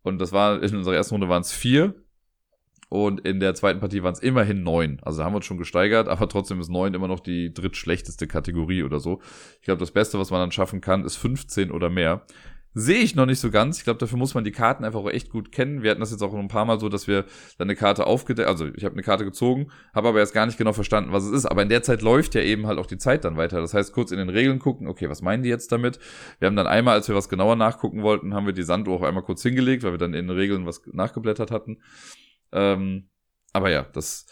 [0.00, 1.94] Und das war, in unserer ersten Runde waren es vier.
[2.92, 4.98] Und in der zweiten Partie waren es immerhin neun.
[5.00, 8.26] Also da haben wir uns schon gesteigert, aber trotzdem ist neun immer noch die drittschlechteste
[8.26, 9.22] Kategorie oder so.
[9.60, 12.26] Ich glaube, das Beste, was man dann schaffen kann, ist 15 oder mehr.
[12.74, 13.78] Sehe ich noch nicht so ganz.
[13.78, 15.82] Ich glaube, dafür muss man die Karten einfach auch echt gut kennen.
[15.82, 17.24] Wir hatten das jetzt auch ein paar Mal so, dass wir
[17.56, 20.58] dann eine Karte aufgedeckt, also ich habe eine Karte gezogen, habe aber erst gar nicht
[20.58, 21.46] genau verstanden, was es ist.
[21.46, 23.62] Aber in der Zeit läuft ja eben halt auch die Zeit dann weiter.
[23.62, 25.98] Das heißt, kurz in den Regeln gucken, okay, was meinen die jetzt damit?
[26.40, 29.02] Wir haben dann einmal, als wir was genauer nachgucken wollten, haben wir die Sanduhr auch
[29.02, 31.78] einmal kurz hingelegt, weil wir dann in den Regeln was nachgeblättert hatten.
[32.52, 33.10] Ähm,
[33.52, 34.26] aber ja, das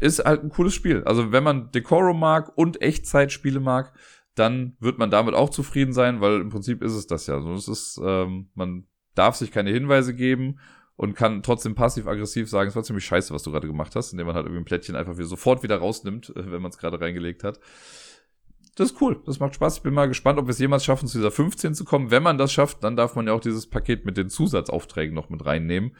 [0.00, 1.04] ist halt ein cooles Spiel.
[1.04, 3.92] Also wenn man Decorum mag und Echtzeitspiele mag,
[4.34, 7.34] dann wird man damit auch zufrieden sein, weil im Prinzip ist es das ja.
[7.34, 10.58] Also es ist, ähm, man darf sich keine Hinweise geben
[10.96, 14.26] und kann trotzdem passiv-aggressiv sagen, es war ziemlich scheiße, was du gerade gemacht hast, indem
[14.26, 17.44] man halt irgendwie ein Plättchen einfach wieder sofort wieder rausnimmt, wenn man es gerade reingelegt
[17.44, 17.58] hat.
[18.76, 19.78] Das ist cool, das macht Spaß.
[19.78, 22.10] Ich bin mal gespannt, ob wir es jemals schaffen, zu dieser 15 zu kommen.
[22.10, 25.28] Wenn man das schafft, dann darf man ja auch dieses Paket mit den Zusatzaufträgen noch
[25.28, 25.96] mit reinnehmen.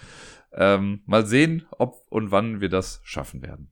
[0.53, 3.71] Ähm, mal sehen, ob und wann wir das schaffen werden.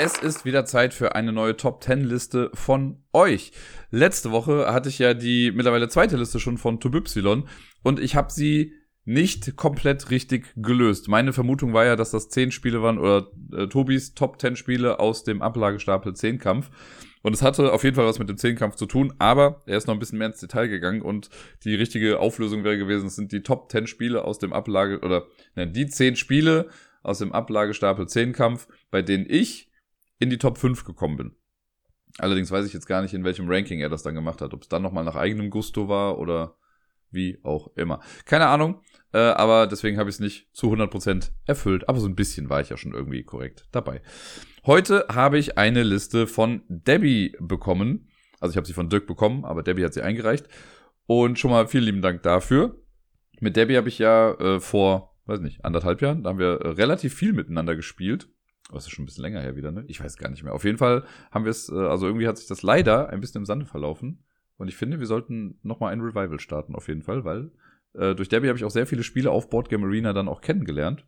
[0.00, 3.50] Es ist wieder Zeit für eine neue Top 10 Liste von euch.
[3.90, 7.48] Letzte Woche hatte ich ja die mittlerweile zweite Liste schon von Tobypsilon
[7.82, 8.74] und ich habe sie
[9.08, 11.08] nicht komplett richtig gelöst.
[11.08, 15.00] Meine Vermutung war ja, dass das 10 Spiele waren oder äh, Tobis Top 10 Spiele
[15.00, 16.70] aus dem Ablagestapel 10 Kampf.
[17.22, 19.86] Und es hatte auf jeden Fall was mit dem Zehnkampf zu tun, aber er ist
[19.86, 21.30] noch ein bisschen mehr ins Detail gegangen und
[21.64, 25.26] die richtige Auflösung wäre gewesen, es sind die Top 10 Spiele aus dem Ablage, oder
[25.54, 26.68] nein, die 10 Spiele
[27.02, 29.70] aus dem Ablagestapel Zehnkampf, bei denen ich
[30.18, 31.32] in die Top 5 gekommen bin.
[32.18, 34.52] Allerdings weiß ich jetzt gar nicht, in welchem Ranking er das dann gemacht hat.
[34.52, 36.56] Ob es dann nochmal nach eigenem Gusto war oder
[37.10, 38.00] wie auch immer.
[38.24, 38.82] Keine Ahnung,
[39.12, 41.88] äh, aber deswegen habe ich es nicht zu 100% erfüllt.
[41.88, 44.02] Aber so ein bisschen war ich ja schon irgendwie korrekt dabei.
[44.66, 48.08] Heute habe ich eine Liste von Debbie bekommen.
[48.40, 50.46] Also ich habe sie von Dirk bekommen, aber Debbie hat sie eingereicht.
[51.06, 52.76] Und schon mal vielen lieben Dank dafür.
[53.40, 56.68] Mit Debbie habe ich ja äh, vor, weiß nicht, anderthalb Jahren, da haben wir äh,
[56.68, 58.28] relativ viel miteinander gespielt.
[58.70, 59.84] Das ist schon ein bisschen länger her wieder, ne?
[59.88, 60.52] Ich weiß gar nicht mehr.
[60.52, 63.40] Auf jeden Fall haben wir es, äh, also irgendwie hat sich das leider ein bisschen
[63.40, 64.24] im Sande verlaufen.
[64.58, 67.52] Und ich finde, wir sollten nochmal ein Revival starten, auf jeden Fall, weil
[67.94, 71.06] äh, durch Debbie habe ich auch sehr viele Spiele auf Boardgame Arena dann auch kennengelernt.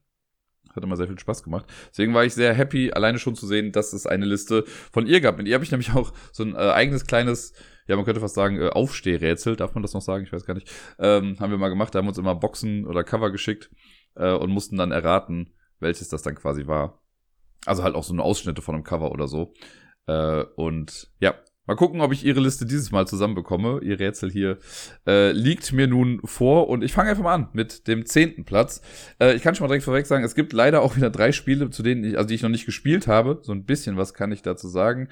[0.74, 1.66] Hat immer sehr viel Spaß gemacht.
[1.90, 5.20] Deswegen war ich sehr happy, alleine schon zu sehen, dass es eine Liste von ihr
[5.20, 5.36] gab.
[5.36, 7.52] Mit ihr habe ich nämlich auch so ein äh, eigenes kleines,
[7.86, 10.24] ja, man könnte fast sagen, äh, Aufstehrätsel, darf man das noch sagen?
[10.24, 10.70] Ich weiß gar nicht.
[10.98, 13.70] Ähm, haben wir mal gemacht, da haben wir uns immer Boxen oder Cover geschickt
[14.14, 17.02] äh, und mussten dann erraten, welches das dann quasi war.
[17.66, 19.54] Also halt auch so eine Ausschnitte von einem Cover oder so.
[20.06, 21.34] Äh, und ja,
[21.70, 23.78] Mal gucken, ob ich ihre Liste dieses Mal zusammenbekomme.
[23.84, 24.58] Ihr Rätsel hier
[25.06, 28.82] äh, liegt mir nun vor und ich fange einfach mal an mit dem zehnten Platz.
[29.20, 31.70] Äh, ich kann schon mal direkt vorweg sagen, es gibt leider auch wieder drei Spiele,
[31.70, 33.38] zu denen ich, also die ich noch nicht gespielt habe.
[33.42, 35.10] So ein bisschen was kann ich dazu sagen.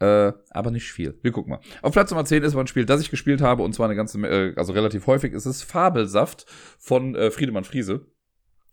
[0.00, 1.16] Äh, aber nicht viel.
[1.22, 1.60] Wir gucken mal.
[1.80, 3.94] Auf Platz Nummer 10 ist aber ein Spiel, das ich gespielt habe und zwar eine
[3.94, 5.32] ganze, äh, also relativ häufig.
[5.32, 6.44] Es ist Fabelsaft
[6.80, 8.08] von äh, Friedemann Friese.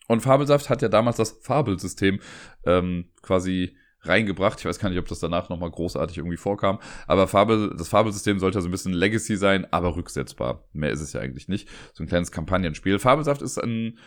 [0.07, 2.19] Und Fabelsaft hat ja damals das Fabelsystem
[2.65, 3.77] ähm, quasi
[4.07, 4.59] reingebracht.
[4.59, 6.79] Ich weiß gar nicht, ob das danach nochmal großartig irgendwie vorkam.
[7.07, 10.63] Aber Fabel, das Fabelsystem sollte so ein bisschen Legacy sein, aber rücksetzbar.
[10.73, 11.69] Mehr ist es ja eigentlich nicht.
[11.93, 12.99] So ein kleines Kampagnenspiel.
[12.99, 13.97] Fabelsaft ist ein,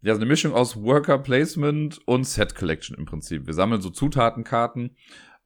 [0.00, 3.46] ja, so eine Mischung aus Worker Placement und Set Collection im Prinzip.
[3.46, 4.96] Wir sammeln so Zutatenkarten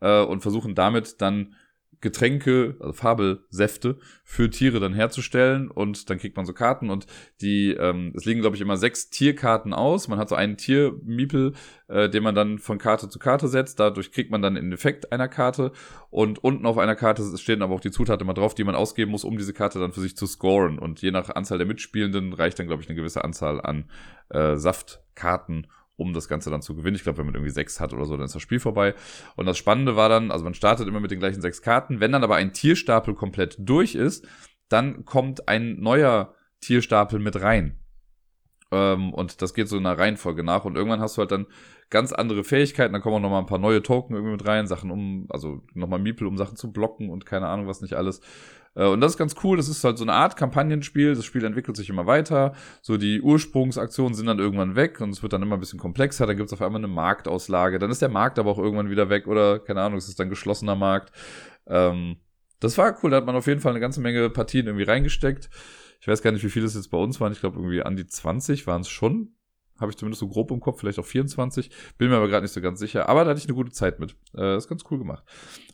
[0.01, 1.55] äh, und versuchen damit dann
[2.01, 7.07] Getränke, also Fabelsäfte für Tiere dann herzustellen und dann kriegt man so Karten und
[7.41, 10.09] die, ähm, es liegen glaube ich immer sechs Tierkarten aus.
[10.09, 11.55] Man hat so einen Tiermiepel,
[11.89, 13.81] äh, den man dann von Karte zu Karte setzt.
[13.81, 15.73] Dadurch kriegt man dann den Effekt einer Karte
[16.11, 19.11] und unten auf einer Karte stehen aber auch die Zutaten immer drauf, die man ausgeben
[19.11, 20.79] muss, um diese Karte dann für sich zu scoren.
[20.79, 23.91] Und je nach Anzahl der Mitspielenden reicht dann glaube ich eine gewisse Anzahl an
[24.29, 25.67] äh, Saftkarten
[25.97, 26.97] um das Ganze dann zu gewinnen.
[26.97, 28.95] Ich glaube, wenn man irgendwie sechs hat oder so, dann ist das Spiel vorbei.
[29.37, 32.01] Und das Spannende war dann, also man startet immer mit den gleichen sechs Karten.
[32.01, 34.27] Wenn dann aber ein Tierstapel komplett durch ist,
[34.69, 37.79] dann kommt ein neuer Tierstapel mit rein.
[38.73, 40.65] Ähm, und das geht so in einer Reihenfolge nach.
[40.65, 41.47] Und irgendwann hast du halt dann
[41.89, 42.93] ganz andere Fähigkeiten.
[42.93, 46.01] Dann kommen auch nochmal ein paar neue Token irgendwie mit rein, Sachen um, also nochmal
[46.01, 48.21] Miepel, um Sachen zu blocken und keine Ahnung, was nicht alles.
[48.77, 49.57] Äh, und das ist ganz cool.
[49.57, 51.15] Das ist halt so eine Art Kampagnenspiel.
[51.15, 52.55] Das Spiel entwickelt sich immer weiter.
[52.83, 56.27] So die Ursprungsaktionen sind dann irgendwann weg und es wird dann immer ein bisschen komplexer.
[56.27, 57.79] Dann gibt es auf einmal eine Marktauslage.
[57.79, 60.29] Dann ist der Markt aber auch irgendwann wieder weg oder keine Ahnung, es ist dann
[60.29, 61.13] geschlossener Markt.
[61.67, 62.19] Ähm,
[62.61, 63.11] das war cool.
[63.11, 65.51] Da hat man auf jeden Fall eine ganze Menge Partien irgendwie reingesteckt.
[66.01, 67.33] Ich weiß gar nicht, wie viele es jetzt bei uns waren.
[67.33, 69.33] Ich glaube, irgendwie an die 20 waren es schon.
[69.79, 71.71] Habe ich zumindest so grob im Kopf, vielleicht auch 24.
[71.99, 73.11] Bin mir aber gerade nicht so ganz sicher.
[73.11, 74.17] Aber da hatte ich eine gute Zeit mit.
[74.35, 75.23] Äh, ist ganz cool gemacht.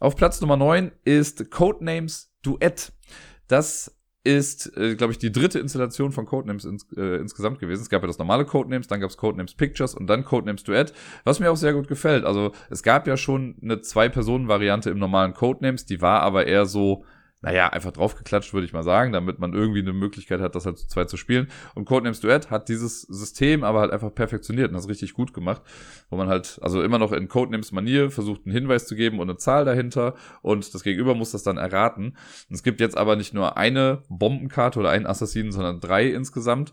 [0.01, 2.93] Auf Platz Nummer 9 ist Codenames Duett.
[3.49, 7.83] Das ist, äh, glaube ich, die dritte Installation von Codenames ins, äh, insgesamt gewesen.
[7.83, 10.93] Es gab ja das normale Codenames, dann gab es Codenames Pictures und dann Codenames Duett,
[11.25, 12.25] was mir auch sehr gut gefällt.
[12.25, 17.05] Also es gab ja schon eine Zwei-Personen-Variante im normalen Codenames, die war aber eher so,
[17.43, 20.79] naja, einfach draufgeklatscht, würde ich mal sagen, damit man irgendwie eine Möglichkeit hat, das halt
[20.79, 21.49] zu zweit zu spielen.
[21.75, 25.61] Und Codenames Duett hat dieses System aber halt einfach perfektioniert und das richtig gut gemacht,
[26.09, 29.29] wo man halt, also immer noch in Codenames Manier versucht, einen Hinweis zu geben und
[29.29, 32.17] eine Zahl dahinter und das Gegenüber muss das dann erraten.
[32.49, 36.73] Und es gibt jetzt aber nicht nur eine Bombenkarte oder einen Assassinen, sondern drei insgesamt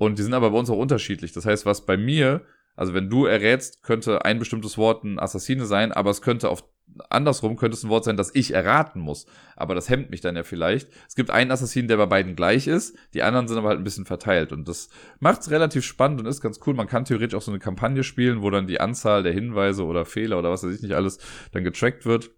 [0.00, 1.32] und die sind aber bei uns auch unterschiedlich.
[1.32, 2.42] Das heißt, was bei mir
[2.76, 6.64] also wenn du errätst, könnte ein bestimmtes Wort ein Assassine sein, aber es könnte auf
[7.08, 9.26] andersrum könnte es ein Wort sein, das ich erraten muss.
[9.56, 10.88] Aber das hemmt mich dann ja vielleicht.
[11.08, 12.96] Es gibt einen Assassinen, der bei beiden gleich ist.
[13.14, 14.52] Die anderen sind aber halt ein bisschen verteilt.
[14.52, 16.74] Und das macht es relativ spannend und ist ganz cool.
[16.74, 20.04] Man kann theoretisch auch so eine Kampagne spielen, wo dann die Anzahl der Hinweise oder
[20.04, 21.18] Fehler oder was weiß ich nicht alles
[21.52, 22.30] dann getrackt wird.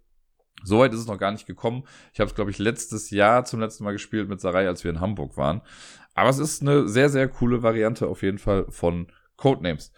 [0.63, 1.83] Soweit ist es noch gar nicht gekommen.
[2.13, 4.91] Ich habe es, glaube ich, letztes Jahr zum letzten Mal gespielt mit Sarai, als wir
[4.91, 5.61] in Hamburg waren.
[6.13, 9.07] Aber es ist eine sehr, sehr coole Variante auf jeden Fall von
[9.37, 9.91] Codenames.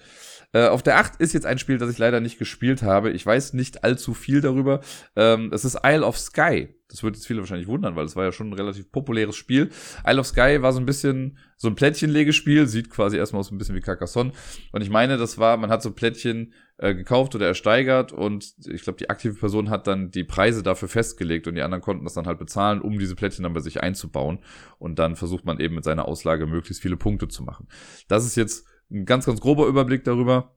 [0.55, 3.11] Äh, auf der 8 ist jetzt ein Spiel, das ich leider nicht gespielt habe.
[3.11, 4.79] Ich weiß nicht allzu viel darüber.
[5.17, 6.69] Ähm, es ist Isle of Sky.
[6.87, 9.69] Das würde jetzt viele wahrscheinlich wundern, weil es war ja schon ein relativ populäres Spiel.
[10.07, 13.57] Isle of Sky war so ein bisschen so ein Plättchenlegespiel, sieht quasi erstmal aus ein
[13.57, 14.31] bisschen wie Carcassonne.
[14.71, 18.83] Und ich meine, das war, man hat so Plättchen äh, gekauft oder ersteigert und ich
[18.83, 22.13] glaube, die aktive Person hat dann die Preise dafür festgelegt und die anderen konnten das
[22.13, 24.39] dann halt bezahlen, um diese Plättchen dann bei sich einzubauen.
[24.77, 27.67] Und dann versucht man eben mit seiner Auslage möglichst viele Punkte zu machen.
[28.07, 30.55] Das ist jetzt ein ganz, ganz grober Überblick darüber.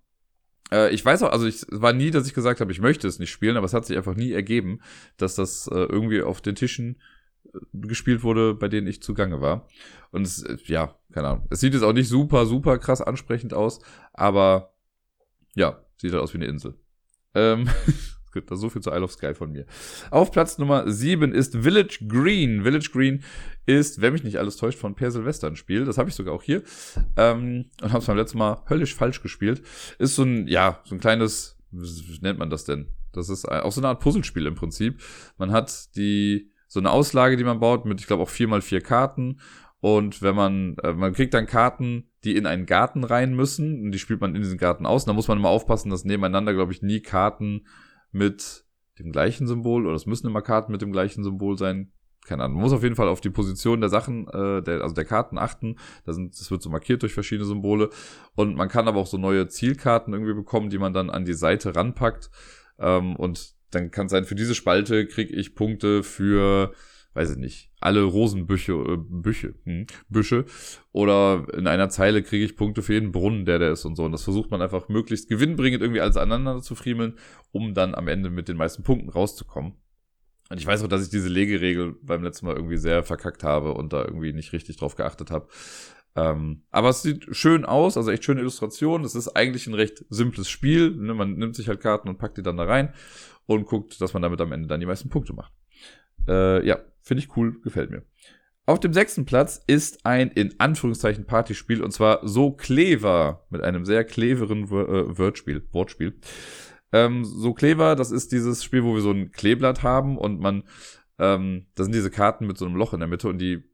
[0.71, 3.19] Äh, ich weiß auch, also ich war nie, dass ich gesagt habe, ich möchte es
[3.19, 4.81] nicht spielen, aber es hat sich einfach nie ergeben,
[5.17, 7.01] dass das äh, irgendwie auf den Tischen
[7.45, 9.67] äh, gespielt wurde, bei denen ich zugange war.
[10.11, 11.47] Und es, äh, ja, keine Ahnung.
[11.51, 13.81] Es sieht jetzt auch nicht super, super krass ansprechend aus,
[14.13, 14.75] aber
[15.55, 16.75] ja, sieht halt aus wie eine Insel.
[17.35, 17.69] Ähm,
[18.33, 19.67] Gut, so viel zu Isle of Sky von mir.
[20.11, 22.63] Auf Platz Nummer 7 ist Village Green.
[22.63, 23.23] Village Green
[23.67, 25.85] ist, wenn mich nicht alles täuscht, von Per Silvester ein Spiel.
[25.85, 26.63] Das habe ich sogar auch hier.
[27.17, 29.63] Ähm, und habe es beim letzten Mal höllisch falsch gespielt.
[29.99, 32.89] Ist so ein, ja, so ein kleines, wie nennt man das denn?
[33.13, 35.01] Das ist auch so eine Art Puzzlespiel im Prinzip.
[35.39, 38.63] Man hat die, so eine Auslage, die man baut, mit, ich glaube, auch vier mal
[38.63, 39.41] vier Karten.
[39.81, 43.93] Und wenn man, äh, man kriegt dann Karten, die in einen Garten rein müssen, und
[43.93, 45.05] die spielt man in diesen Garten aus.
[45.05, 47.67] Und da muss man immer aufpassen, dass nebeneinander, glaube ich, nie Karten
[48.13, 48.65] mit
[48.99, 51.93] dem gleichen Symbol, oder es müssen immer Karten mit dem gleichen Symbol sein.
[52.27, 52.57] Keine Ahnung.
[52.57, 55.39] Man muss auf jeden Fall auf die Position der Sachen, äh, der, also der Karten
[55.39, 55.77] achten.
[56.05, 57.89] Da sind, das wird so markiert durch verschiedene Symbole.
[58.35, 61.33] Und man kann aber auch so neue Zielkarten irgendwie bekommen, die man dann an die
[61.33, 62.31] Seite ranpackt.
[62.79, 66.73] Ähm, und dann kann es sein, für diese Spalte kriege ich Punkte für
[67.15, 70.45] weiß ich nicht, alle Rosenbüsche, äh, Büche, hm, Büsche.
[70.93, 74.05] Oder in einer Zeile kriege ich Punkte für jeden Brunnen, der der ist und so.
[74.05, 77.15] Und das versucht man einfach möglichst gewinnbringend irgendwie alles aneinander zu friemeln,
[77.51, 79.75] um dann am Ende mit den meisten Punkten rauszukommen.
[80.51, 83.75] Und ich weiß auch, dass ich diese Legeregel beim letzten Mal irgendwie sehr verkackt habe
[83.75, 85.49] und da irgendwie nicht richtig drauf geachtet habe.
[86.17, 89.05] Ähm, aber es sieht schön aus, also echt schöne Illustration.
[89.05, 90.91] Es ist eigentlich ein recht simples Spiel.
[90.91, 91.15] Ne?
[91.15, 92.95] Man nimmt sich halt Karten und packt die dann da rein
[93.47, 95.53] und guckt, dass man damit am Ende dann die meisten Punkte macht.
[96.27, 96.79] Äh, ja,
[97.09, 98.03] finde ich cool, gefällt mir.
[98.67, 103.87] Auf dem sechsten Platz ist ein in Anführungszeichen Partyspiel und zwar so clever mit einem
[103.87, 106.21] sehr cleveren äh, Wordspiel, Wortspiel.
[106.93, 110.65] Ähm, so clever, das ist dieses Spiel, wo wir so ein Kleeblatt haben und man,
[111.19, 113.65] ähm, da sind diese Karten mit so einem Loch in der Mitte und die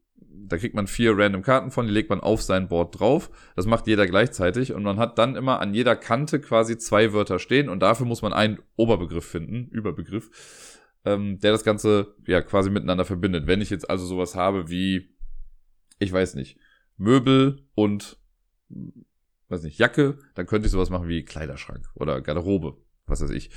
[0.47, 3.29] da kriegt man vier random Karten von, die legt man auf sein Board drauf.
[3.55, 7.39] Das macht jeder gleichzeitig und man hat dann immer an jeder Kante quasi zwei Wörter
[7.39, 10.29] stehen und dafür muss man einen Oberbegriff finden, Überbegriff,
[11.05, 13.47] ähm, der das Ganze ja quasi miteinander verbindet.
[13.47, 15.15] Wenn ich jetzt also sowas habe wie,
[15.99, 16.57] ich weiß nicht,
[16.97, 18.17] Möbel und,
[19.49, 23.51] weiß nicht, Jacke, dann könnte ich sowas machen wie Kleiderschrank oder Garderobe, was weiß ich.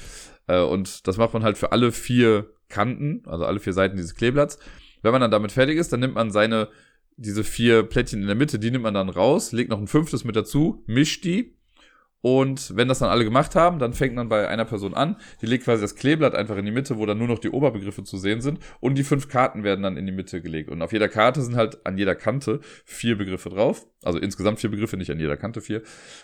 [0.46, 4.14] Äh, und das macht man halt für alle vier Kanten, also alle vier Seiten dieses
[4.14, 4.58] Kleeblatts.
[5.02, 6.68] Wenn man dann damit fertig ist, dann nimmt man seine,
[7.16, 10.24] diese vier Plättchen in der Mitte, die nimmt man dann raus, legt noch ein fünftes
[10.24, 11.57] mit dazu, mischt die.
[12.20, 15.16] Und wenn das dann alle gemacht haben, dann fängt man bei einer Person an.
[15.40, 18.02] Die legt quasi das Kleeblatt einfach in die Mitte, wo dann nur noch die Oberbegriffe
[18.02, 18.58] zu sehen sind.
[18.80, 20.68] Und die fünf Karten werden dann in die Mitte gelegt.
[20.68, 23.86] Und auf jeder Karte sind halt an jeder Kante vier Begriffe drauf.
[24.02, 25.82] Also insgesamt vier Begriffe, nicht an jeder Kante vier.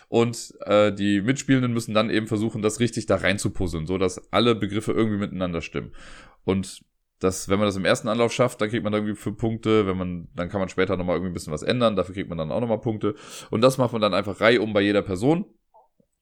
[0.09, 3.97] Und äh, die Mitspielenden müssen dann eben versuchen, das richtig da rein zu puzzeln, so
[3.97, 5.93] dass alle Begriffe irgendwie miteinander stimmen.
[6.43, 6.83] Und
[7.19, 9.87] dass, wenn man das im ersten Anlauf schafft, dann kriegt man irgendwie fünf Punkte.
[9.87, 11.95] Wenn man, dann kann man später nochmal irgendwie ein bisschen was ändern.
[11.95, 13.15] Dafür kriegt man dann auch nochmal Punkte.
[13.49, 15.45] Und das macht man dann einfach reihum bei jeder Person.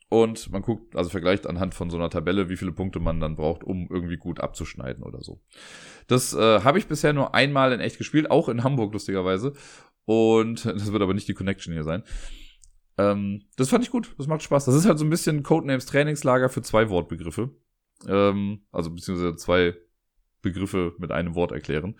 [0.09, 3.35] Und man guckt, also vergleicht anhand von so einer Tabelle, wie viele Punkte man dann
[3.35, 5.41] braucht, um irgendwie gut abzuschneiden oder so.
[6.07, 9.53] Das äh, habe ich bisher nur einmal in echt gespielt, auch in Hamburg lustigerweise.
[10.05, 12.03] Und das wird aber nicht die Connection hier sein.
[12.97, 14.65] Ähm, das fand ich gut, das macht Spaß.
[14.65, 17.49] Das ist halt so ein bisschen Codenames Trainingslager für zwei Wortbegriffe.
[18.07, 19.75] Ähm, also beziehungsweise zwei
[20.41, 21.95] Begriffe mit einem Wort erklären.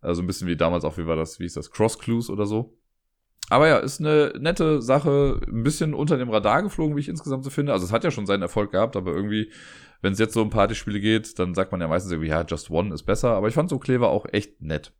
[0.00, 2.46] Also ein bisschen wie damals auch, wie war das, wie ist das, Cross Clues oder
[2.46, 2.77] so.
[3.50, 7.44] Aber ja, ist eine nette Sache, ein bisschen unter dem Radar geflogen, wie ich insgesamt
[7.44, 7.72] so finde.
[7.72, 9.50] Also es hat ja schon seinen Erfolg gehabt, aber irgendwie,
[10.02, 12.70] wenn es jetzt so um Partyspiele geht, dann sagt man ja meistens irgendwie, ja, Just
[12.70, 13.30] One ist besser.
[13.30, 14.92] Aber ich fand so Clever auch echt nett.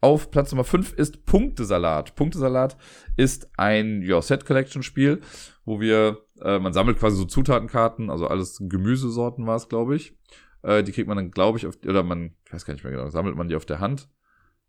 [0.00, 2.14] Auf Platz Nummer 5 ist Punktesalat.
[2.14, 2.76] Punktesalat
[3.16, 5.20] ist ein ja, Set-Collection-Spiel,
[5.64, 10.16] wo wir, äh, man sammelt quasi so Zutatenkarten, also alles Gemüsesorten war es, glaube ich.
[10.62, 12.92] Äh, die kriegt man dann, glaube ich, auf, oder man, ich weiß gar nicht mehr
[12.92, 14.08] genau, sammelt man die auf der Hand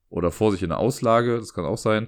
[0.09, 2.07] oder vor sich in der Auslage, das kann auch sein.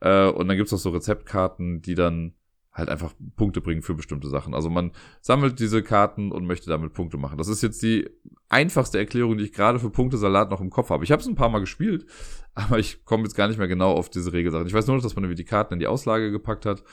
[0.00, 2.34] Äh, und dann gibt's noch so Rezeptkarten, die dann
[2.78, 4.54] halt einfach Punkte bringen für bestimmte Sachen.
[4.54, 7.36] Also man sammelt diese Karten und möchte damit Punkte machen.
[7.36, 8.08] Das ist jetzt die
[8.48, 11.04] einfachste Erklärung, die ich gerade für Punktesalat noch im Kopf habe.
[11.04, 12.06] Ich habe es ein paar Mal gespielt,
[12.54, 14.66] aber ich komme jetzt gar nicht mehr genau auf diese Regelsachen.
[14.66, 16.84] Ich weiß nur noch, dass man irgendwie die Karten in die Auslage gepackt hat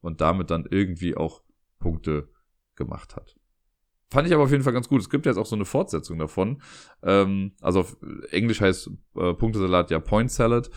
[0.00, 1.42] und damit dann irgendwie auch
[1.78, 2.30] Punkte
[2.74, 3.36] gemacht hat.
[4.10, 5.00] Fand ich aber auf jeden Fall ganz gut.
[5.00, 6.62] Es gibt jetzt auch so eine Fortsetzung davon.
[7.02, 7.96] Ähm, also auf
[8.30, 10.70] Englisch heißt äh, Punktesalat ja Point Salad.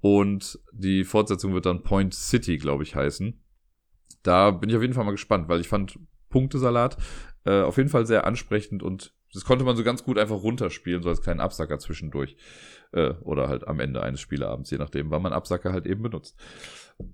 [0.00, 3.40] Und die Fortsetzung wird dann Point City, glaube ich, heißen.
[4.22, 6.96] Da bin ich auf jeden Fall mal gespannt, weil ich fand Punktesalat
[7.44, 11.02] äh, auf jeden Fall sehr ansprechend und das konnte man so ganz gut einfach runterspielen,
[11.02, 12.36] so als kleinen Absacker zwischendurch.
[12.92, 16.36] Äh, oder halt am Ende eines Spieleabends, je nachdem, wann man Absacker halt eben benutzt.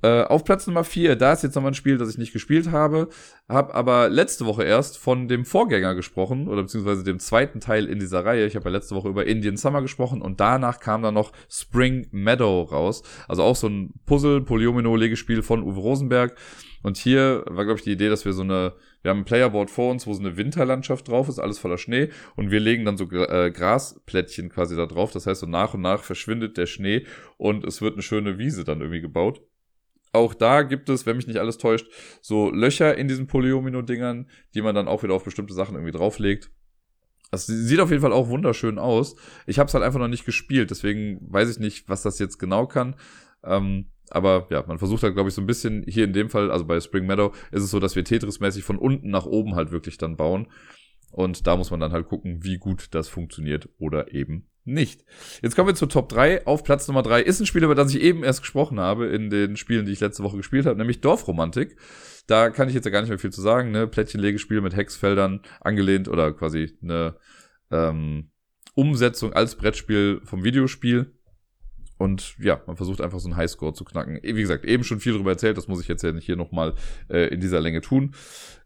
[0.02, 2.70] Äh, auf Platz Nummer 4, da ist jetzt nochmal ein Spiel, das ich nicht gespielt
[2.70, 3.08] habe,
[3.48, 7.98] habe aber letzte Woche erst von dem Vorgänger gesprochen, oder beziehungsweise dem zweiten Teil in
[7.98, 8.46] dieser Reihe.
[8.46, 12.06] Ich habe ja letzte Woche über Indian Summer gesprochen und danach kam dann noch Spring
[12.12, 13.02] Meadow raus.
[13.28, 16.34] Also auch so ein Puzzle, Polyomino-Legespiel von Uwe Rosenberg.
[16.82, 18.74] Und hier war, glaube ich, die Idee, dass wir so eine,
[19.04, 22.08] wir haben ein Playerboard vor uns, wo so eine Winterlandschaft drauf ist, alles voller Schnee,
[22.36, 25.12] und wir legen dann so äh, Grasplättchen quasi da drauf.
[25.12, 27.04] Das heißt, so nach und nach verschwindet der Schnee
[27.36, 29.42] und es wird eine schöne Wiese dann irgendwie gebaut.
[30.12, 31.86] Auch da gibt es, wenn mich nicht alles täuscht,
[32.22, 36.50] so Löcher in diesen Polyomino-Dingern, die man dann auch wieder auf bestimmte Sachen irgendwie drauflegt.
[37.30, 39.16] Das sieht auf jeden Fall auch wunderschön aus.
[39.46, 42.38] Ich habe es halt einfach noch nicht gespielt, deswegen weiß ich nicht, was das jetzt
[42.38, 42.96] genau kann.
[43.42, 46.50] Ähm, aber ja, man versucht halt, glaube ich, so ein bisschen, hier in dem Fall,
[46.50, 49.72] also bei Spring Meadow, ist es so, dass wir Tetris-mäßig von unten nach oben halt
[49.72, 50.46] wirklich dann bauen.
[51.10, 55.04] Und da muss man dann halt gucken, wie gut das funktioniert oder eben nicht.
[55.42, 56.46] Jetzt kommen wir zur Top 3.
[56.46, 59.30] Auf Platz Nummer 3 ist ein Spiel, über das ich eben erst gesprochen habe in
[59.30, 61.76] den Spielen, die ich letzte Woche gespielt habe, nämlich Dorfromantik.
[62.26, 63.70] Da kann ich jetzt ja gar nicht mehr viel zu sagen.
[63.70, 63.86] Ne?
[63.86, 67.16] Plättchenlegespiel mit Hexfeldern angelehnt oder quasi eine
[67.70, 68.30] ähm,
[68.74, 71.12] Umsetzung als Brettspiel vom Videospiel.
[71.96, 74.18] Und ja, man versucht einfach so einen Highscore zu knacken.
[74.22, 76.74] Wie gesagt, eben schon viel darüber erzählt, das muss ich jetzt ja nicht hier nochmal
[77.08, 78.14] äh, in dieser Länge tun.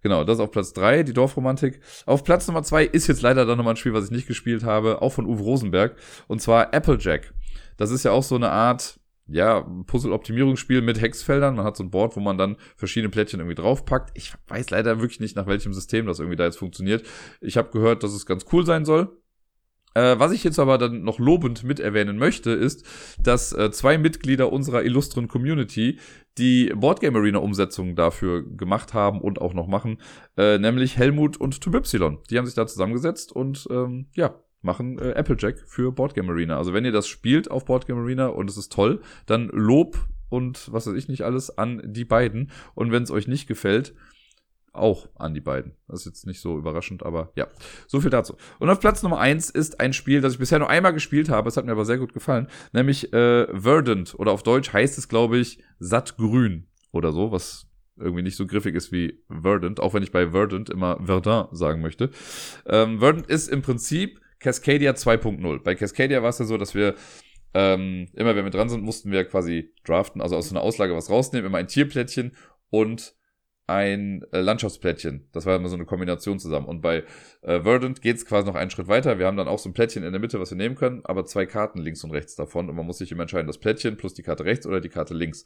[0.00, 1.80] Genau, das auf Platz drei die Dorfromantik.
[2.06, 4.64] Auf Platz Nummer zwei ist jetzt leider dann nochmal ein Spiel, was ich nicht gespielt
[4.64, 7.34] habe, auch von Uwe Rosenberg, und zwar Applejack.
[7.76, 11.54] Das ist ja auch so eine Art, ja, Puzzle-Optimierungsspiel mit Hexfeldern.
[11.54, 14.10] Man hat so ein Board, wo man dann verschiedene Plättchen irgendwie draufpackt.
[14.14, 17.04] Ich weiß leider wirklich nicht, nach welchem System das irgendwie da jetzt funktioniert.
[17.40, 19.17] Ich habe gehört, dass es ganz cool sein soll.
[19.99, 22.86] Äh, was ich jetzt aber dann noch lobend mit erwähnen möchte, ist,
[23.20, 25.99] dass äh, zwei Mitglieder unserer illustren Community
[26.36, 29.99] die Boardgame Arena Umsetzung dafür gemacht haben und auch noch machen,
[30.36, 32.18] äh, nämlich Helmut und TubeY.
[32.30, 36.59] Die haben sich da zusammengesetzt und ähm, ja, machen äh, Applejack für Boardgame Arena.
[36.59, 40.72] Also wenn ihr das spielt auf Boardgame Arena und es ist toll, dann Lob und
[40.72, 42.53] was weiß ich nicht alles an die beiden.
[42.76, 43.94] Und wenn es euch nicht gefällt,
[44.78, 45.74] auch an die beiden.
[45.86, 47.46] Das ist jetzt nicht so überraschend, aber ja.
[47.86, 48.36] So viel dazu.
[48.58, 51.48] Und auf Platz Nummer eins ist ein Spiel, das ich bisher nur einmal gespielt habe.
[51.48, 52.48] Es hat mir aber sehr gut gefallen.
[52.72, 54.14] Nämlich äh, Verdant.
[54.18, 57.66] Oder auf Deutsch heißt es, glaube ich, Sattgrün oder so, was
[57.96, 61.82] irgendwie nicht so griffig ist wie Verdant, auch wenn ich bei Verdant immer Verdun sagen
[61.82, 62.10] möchte.
[62.66, 65.62] Ähm, Verdant ist im Prinzip Cascadia 2.0.
[65.62, 66.94] Bei Cascadia war es ja so, dass wir
[67.54, 70.94] ähm, immer wenn wir dran sind, mussten wir quasi draften, also aus so einer Auslage
[70.94, 72.36] was rausnehmen, immer ein Tierplättchen
[72.70, 73.14] und
[73.68, 75.28] ein äh, Landschaftsplättchen.
[75.32, 76.66] Das war immer so eine Kombination zusammen.
[76.66, 77.04] Und bei
[77.42, 79.18] äh, Verdant geht es quasi noch einen Schritt weiter.
[79.18, 81.26] Wir haben dann auch so ein Plättchen in der Mitte, was wir nehmen können, aber
[81.26, 82.70] zwei Karten links und rechts davon.
[82.70, 85.12] Und man muss sich immer entscheiden, das Plättchen plus die Karte rechts oder die Karte
[85.12, 85.44] links.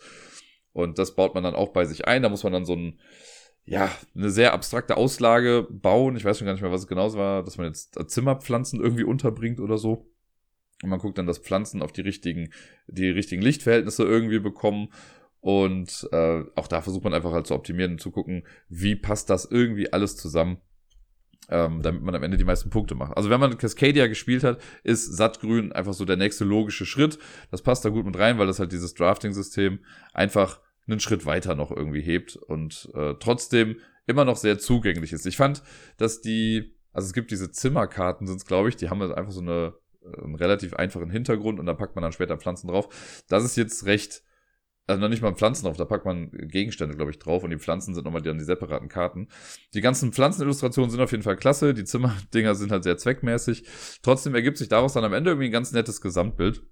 [0.73, 2.23] Und das baut man dann auch bei sich ein.
[2.23, 3.01] Da muss man dann so ein,
[3.65, 6.15] ja, eine sehr abstrakte Auslage bauen.
[6.15, 9.05] Ich weiß schon gar nicht mehr, was es genau war, dass man jetzt Zimmerpflanzen irgendwie
[9.05, 10.07] unterbringt oder so.
[10.85, 12.53] Und man guckt dann, dass Pflanzen auf die richtigen,
[12.87, 14.89] die richtigen Lichtverhältnisse irgendwie bekommen
[15.43, 19.29] und äh, auch da versucht man einfach halt zu optimieren und zu gucken, wie passt
[19.29, 20.59] das irgendwie alles zusammen,
[21.49, 23.17] ähm, damit man am Ende die meisten Punkte macht.
[23.17, 27.19] Also wenn man Cascadia gespielt hat, ist Sattgrün einfach so der nächste logische Schritt.
[27.51, 29.81] Das passt da gut mit rein, weil das halt dieses Drafting-System
[30.13, 35.27] einfach einen Schritt weiter noch irgendwie hebt und äh, trotzdem immer noch sehr zugänglich ist.
[35.27, 35.65] Ich fand,
[35.97, 39.33] dass die, also es gibt diese Zimmerkarten, sind es glaube ich, die haben halt einfach
[39.33, 39.75] so eine,
[40.05, 43.25] äh, einen relativ einfachen Hintergrund und da packt man dann später Pflanzen drauf.
[43.29, 44.23] Das ist jetzt recht
[44.93, 47.59] also noch nicht mal Pflanzen drauf, da packt man Gegenstände, glaube ich, drauf und die
[47.59, 49.29] Pflanzen sind nochmal die, die separaten Karten.
[49.75, 53.65] Die ganzen Pflanzenillustrationen sind auf jeden Fall klasse, die Zimmerdinger sind halt sehr zweckmäßig.
[54.03, 56.63] Trotzdem ergibt sich daraus dann am Ende irgendwie ein ganz nettes Gesamtbild.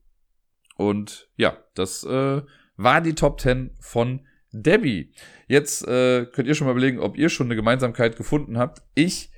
[0.76, 2.42] Und ja, das äh,
[2.76, 5.12] war die Top 10 von Debbie.
[5.46, 8.82] Jetzt äh, könnt ihr schon mal überlegen, ob ihr schon eine Gemeinsamkeit gefunden habt.
[8.94, 9.30] Ich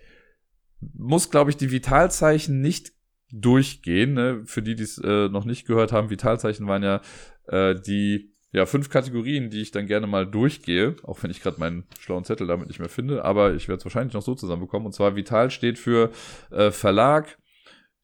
[0.80, 2.92] muss, glaube ich, die Vitalzeichen nicht
[3.32, 4.14] durchgehen.
[4.14, 4.42] Ne?
[4.44, 7.00] Für die, die es äh, noch nicht gehört haben, Vitalzeichen waren ja
[7.48, 11.58] äh, die ja, fünf Kategorien, die ich dann gerne mal durchgehe, auch wenn ich gerade
[11.58, 14.86] meinen schlauen Zettel damit nicht mehr finde, aber ich werde es wahrscheinlich noch so zusammenbekommen.
[14.86, 16.10] Und zwar Vital steht für
[16.50, 17.38] äh, Verlag,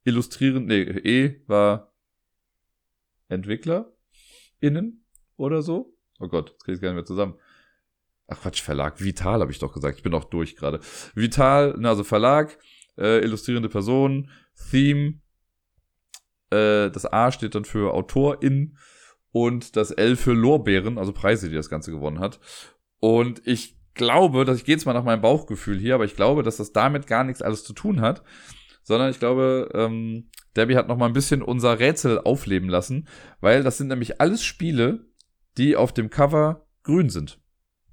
[0.04, 1.92] Illustrieren, nee, E war
[3.28, 3.92] Entwickler
[4.60, 5.04] innen
[5.36, 5.94] oder so.
[6.18, 7.34] Oh Gott, jetzt kriege ich gar nicht mehr zusammen.
[8.26, 9.98] Ach Quatsch, Verlag, Vital habe ich doch gesagt.
[9.98, 10.80] Ich bin auch durch gerade.
[11.14, 12.58] Vital, na, also Verlag,
[12.96, 14.30] äh, illustrierende Person,
[14.70, 15.20] Theme,
[16.50, 18.78] äh, das A steht dann für Autorin
[19.32, 22.40] und das L für Lorbeeren, also Preise, die das Ganze gewonnen hat.
[23.00, 26.42] Und ich glaube, dass ich gehe jetzt mal nach meinem Bauchgefühl hier, aber ich glaube,
[26.42, 28.22] dass das damit gar nichts alles zu tun hat,
[28.82, 33.08] sondern ich glaube, ähm, Debbie hat noch mal ein bisschen unser Rätsel aufleben lassen,
[33.40, 35.06] weil das sind nämlich alles Spiele,
[35.58, 37.40] die auf dem Cover grün sind.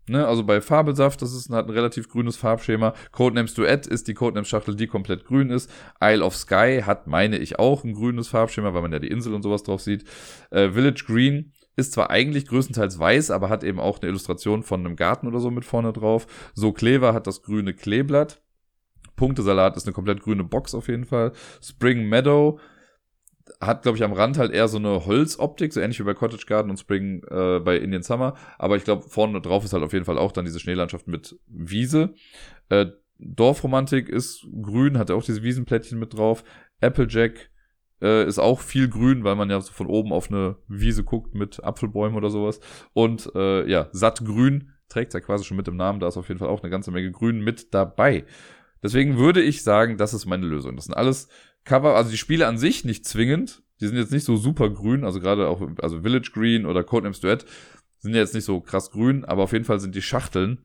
[0.07, 2.93] Ne, also bei Fabelsaft, das ist hat ein relativ grünes Farbschema.
[3.11, 5.69] Codenames Duet ist die Codenames-Schachtel, die komplett grün ist.
[5.99, 9.33] Isle of Sky hat, meine ich, auch ein grünes Farbschema, weil man ja die Insel
[9.33, 10.03] und sowas drauf sieht.
[10.51, 14.85] Äh, Village Green ist zwar eigentlich größtenteils weiß, aber hat eben auch eine Illustration von
[14.85, 16.27] einem Garten oder so mit vorne drauf.
[16.53, 18.41] So Clever hat das grüne Kleeblatt.
[19.15, 21.31] Punktesalat ist eine komplett grüne Box auf jeden Fall.
[21.61, 22.59] Spring Meadow
[23.65, 26.45] hat, glaube ich, am Rand halt eher so eine Holzoptik, so ähnlich wie bei Cottage
[26.47, 28.35] Garden und Spring äh, bei Indian Summer.
[28.57, 31.39] Aber ich glaube, vorne drauf ist halt auf jeden Fall auch dann diese Schneelandschaft mit
[31.47, 32.13] Wiese.
[32.69, 32.87] Äh,
[33.19, 36.43] Dorfromantik ist grün, hat auch diese Wiesenplättchen mit drauf.
[36.81, 37.49] Applejack
[38.01, 41.33] äh, ist auch viel grün, weil man ja so von oben auf eine Wiese guckt
[41.33, 42.59] mit Apfelbäumen oder sowas.
[42.93, 45.99] Und äh, ja, sattgrün trägt ja quasi schon mit im Namen.
[45.99, 48.25] Da ist auf jeden Fall auch eine ganze Menge Grün mit dabei.
[48.83, 50.75] Deswegen würde ich sagen, das ist meine Lösung.
[50.75, 51.27] Das sind alles
[51.65, 53.63] Cover, also die Spiele an sich nicht zwingend.
[53.81, 57.19] Die sind jetzt nicht so super grün, also gerade auch, also Village Green oder Codenames
[57.19, 57.45] Duet
[57.99, 60.59] sind ja jetzt nicht so krass grün, aber auf jeden Fall sind die Schachteln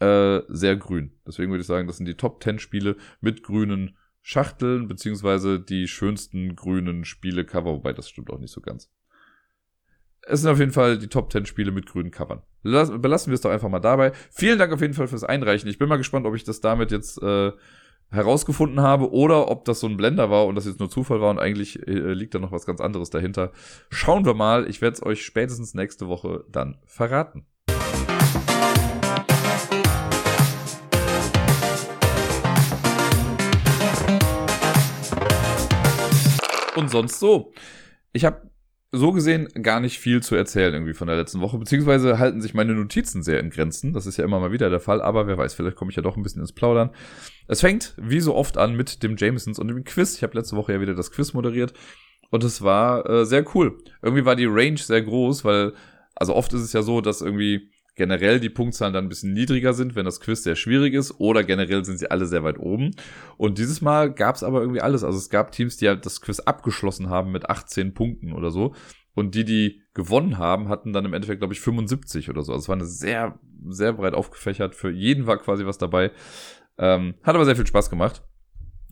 [0.00, 1.12] äh, sehr grün.
[1.26, 5.86] Deswegen würde ich sagen, das sind die Top 10 Spiele mit grünen Schachteln, beziehungsweise die
[5.86, 8.90] schönsten grünen Spiele-Cover, wobei das stimmt auch nicht so ganz.
[10.22, 12.42] Es sind auf jeden Fall die Top 10 Spiele mit grünen Covern.
[12.62, 14.12] Belassen wir es doch einfach mal dabei.
[14.30, 15.68] Vielen Dank auf jeden Fall fürs Einreichen.
[15.68, 17.52] Ich bin mal gespannt, ob ich das damit jetzt äh,
[18.14, 21.30] herausgefunden habe oder ob das so ein Blender war und das jetzt nur Zufall war
[21.30, 23.52] und eigentlich äh, liegt da noch was ganz anderes dahinter.
[23.90, 24.68] Schauen wir mal.
[24.68, 27.46] Ich werde es euch spätestens nächste Woche dann verraten.
[36.76, 37.52] Und sonst so.
[38.12, 38.50] Ich habe
[38.94, 42.54] so gesehen gar nicht viel zu erzählen irgendwie von der letzten Woche, beziehungsweise halten sich
[42.54, 43.92] meine Notizen sehr in Grenzen.
[43.92, 46.02] Das ist ja immer mal wieder der Fall, aber wer weiß, vielleicht komme ich ja
[46.02, 46.90] doch ein bisschen ins Plaudern.
[47.48, 50.16] Es fängt wie so oft an mit dem Jamesons und dem Quiz.
[50.16, 51.74] Ich habe letzte Woche ja wieder das Quiz moderiert
[52.30, 53.78] und es war äh, sehr cool.
[54.02, 55.72] Irgendwie war die Range sehr groß, weil,
[56.14, 59.72] also oft ist es ja so, dass irgendwie generell die Punktzahlen dann ein bisschen niedriger
[59.72, 62.90] sind, wenn das Quiz sehr schwierig ist, oder generell sind sie alle sehr weit oben.
[63.36, 65.04] Und dieses Mal gab es aber irgendwie alles.
[65.04, 68.74] Also es gab Teams, die halt das Quiz abgeschlossen haben mit 18 Punkten oder so.
[69.14, 72.52] Und die, die gewonnen haben, hatten dann im Endeffekt, glaube ich, 75 oder so.
[72.52, 73.38] Also es war eine sehr,
[73.68, 74.74] sehr breit aufgefächert.
[74.74, 76.10] Für jeden war quasi was dabei.
[76.78, 78.24] Ähm, hat aber sehr viel Spaß gemacht.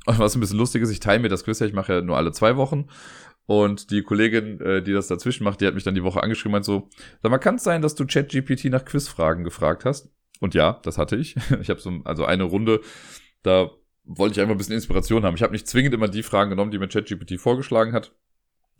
[0.07, 2.01] Und was ein bisschen lustig ist, ich teile mir das Quiz ja, ich mache ja
[2.03, 2.87] nur alle zwei Wochen.
[3.47, 6.57] Und die Kollegin, äh, die das dazwischen macht, die hat mich dann die Woche angeschrieben
[6.57, 6.89] und so,
[7.23, 10.11] sag mal, kann es sein, dass du ChatGPT nach Quizfragen gefragt hast?
[10.41, 11.37] Und ja, das hatte ich.
[11.61, 12.81] Ich habe so also eine Runde,
[13.43, 13.71] da
[14.05, 15.37] wollte ich einfach ein bisschen Inspiration haben.
[15.37, 18.15] Ich habe nicht zwingend immer die Fragen genommen, die mir ChatGPT vorgeschlagen hat.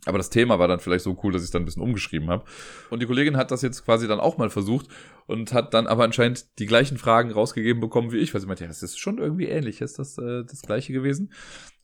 [0.05, 2.29] Aber das Thema war dann vielleicht so cool, dass ich es dann ein bisschen umgeschrieben
[2.29, 2.43] habe.
[2.89, 4.87] Und die Kollegin hat das jetzt quasi dann auch mal versucht
[5.27, 8.63] und hat dann aber anscheinend die gleichen Fragen rausgegeben bekommen wie ich, weil sie meinte,
[8.63, 9.79] ja, das ist schon irgendwie ähnlich.
[9.79, 11.31] Ist das äh, das gleiche gewesen?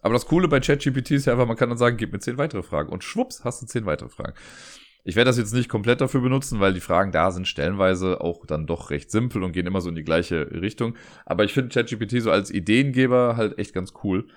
[0.01, 2.37] Aber das Coole bei ChatGPT ist ja einfach, man kann dann sagen, gib mir zehn
[2.37, 2.91] weitere Fragen.
[2.91, 4.33] Und schwupps, hast du zehn weitere Fragen.
[5.05, 8.45] Ich werde das jetzt nicht komplett dafür benutzen, weil die Fragen da sind stellenweise auch
[8.45, 10.95] dann doch recht simpel und gehen immer so in die gleiche Richtung.
[11.25, 14.27] Aber ich finde ChatGPT so als Ideengeber halt echt ganz cool.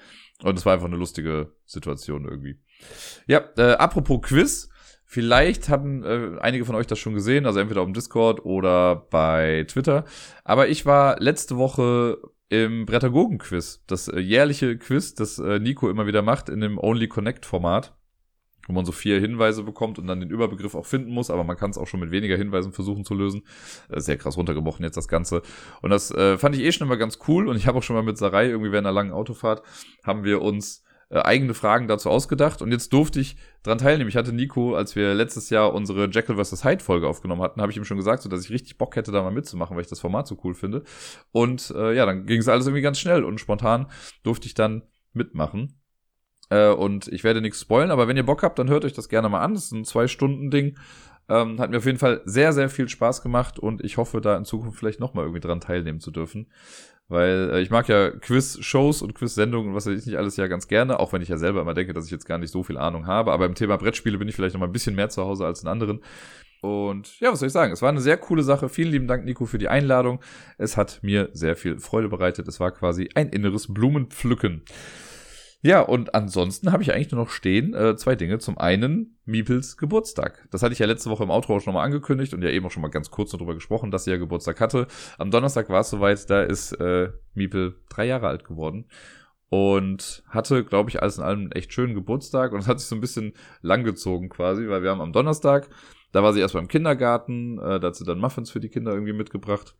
[0.42, 2.58] Und es war einfach eine lustige Situation irgendwie.
[3.26, 4.68] Ja, äh, apropos Quiz.
[5.04, 8.96] Vielleicht haben äh, einige von euch das schon gesehen, also entweder auf dem Discord oder
[9.10, 10.06] bei Twitter.
[10.42, 12.16] Aber ich war letzte Woche
[12.48, 17.08] im Brettagogen-Quiz, das äh, jährliche Quiz, das äh, Nico immer wieder macht in dem Only
[17.08, 17.94] Connect-Format,
[18.66, 21.58] wo man so vier Hinweise bekommt und dann den Überbegriff auch finden muss, aber man
[21.58, 23.42] kann es auch schon mit weniger Hinweisen versuchen zu lösen.
[23.88, 25.42] Sehr krass runtergebrochen jetzt das Ganze.
[25.82, 27.96] Und das äh, fand ich eh schon immer ganz cool und ich habe auch schon
[27.96, 29.62] mal mit Sarai irgendwie während einer langen Autofahrt
[30.04, 34.08] haben wir uns äh, eigene Fragen dazu ausgedacht und jetzt durfte ich dran teilnehmen.
[34.08, 36.64] Ich hatte Nico, als wir letztes Jahr unsere Jekyll vs.
[36.64, 39.12] Hyde Folge aufgenommen hatten, habe ich ihm schon gesagt, so dass ich richtig Bock hätte,
[39.12, 40.84] da mal mitzumachen, weil ich das Format so cool finde.
[41.30, 43.86] Und äh, ja, dann ging es alles irgendwie ganz schnell und spontan
[44.22, 44.82] durfte ich dann
[45.12, 45.78] mitmachen.
[46.48, 49.10] Äh, und ich werde nichts spoilen, aber wenn ihr Bock habt, dann hört euch das
[49.10, 49.52] gerne mal an.
[49.52, 50.78] Das ist ein Zwei-Stunden-Ding.
[51.28, 54.36] Ähm, hat mir auf jeden Fall sehr, sehr viel Spaß gemacht und ich hoffe, da
[54.36, 56.48] in Zukunft vielleicht nochmal irgendwie dran teilnehmen zu dürfen.
[57.12, 60.46] Weil äh, ich mag ja Quiz-Shows und Quiz-Sendungen und was weiß ich nicht alles ja
[60.46, 62.62] ganz gerne, auch wenn ich ja selber immer denke, dass ich jetzt gar nicht so
[62.62, 63.32] viel Ahnung habe.
[63.32, 65.62] Aber im Thema Brettspiele bin ich vielleicht noch mal ein bisschen mehr zu Hause als
[65.62, 66.00] in anderen.
[66.62, 67.70] Und ja, was soll ich sagen?
[67.70, 68.70] Es war eine sehr coole Sache.
[68.70, 70.20] Vielen lieben Dank, Nico, für die Einladung.
[70.56, 72.48] Es hat mir sehr viel Freude bereitet.
[72.48, 74.62] Es war quasi ein inneres Blumenpflücken.
[75.64, 78.40] Ja, und ansonsten habe ich eigentlich nur noch stehen äh, zwei Dinge.
[78.40, 80.48] Zum einen Miepels Geburtstag.
[80.50, 82.66] Das hatte ich ja letzte Woche im Outro auch schon mal angekündigt und ja eben
[82.66, 84.88] auch schon mal ganz kurz darüber gesprochen, dass sie ja Geburtstag hatte.
[85.18, 88.86] Am Donnerstag war es soweit, da ist äh, Miepel drei Jahre alt geworden
[89.50, 92.88] und hatte, glaube ich, alles in allem einen echt schönen Geburtstag und es hat sich
[92.88, 95.68] so ein bisschen langgezogen quasi, weil wir haben am Donnerstag,
[96.10, 98.92] da war sie erst beim Kindergarten, äh, da hat sie dann Muffins für die Kinder
[98.92, 99.76] irgendwie mitgebracht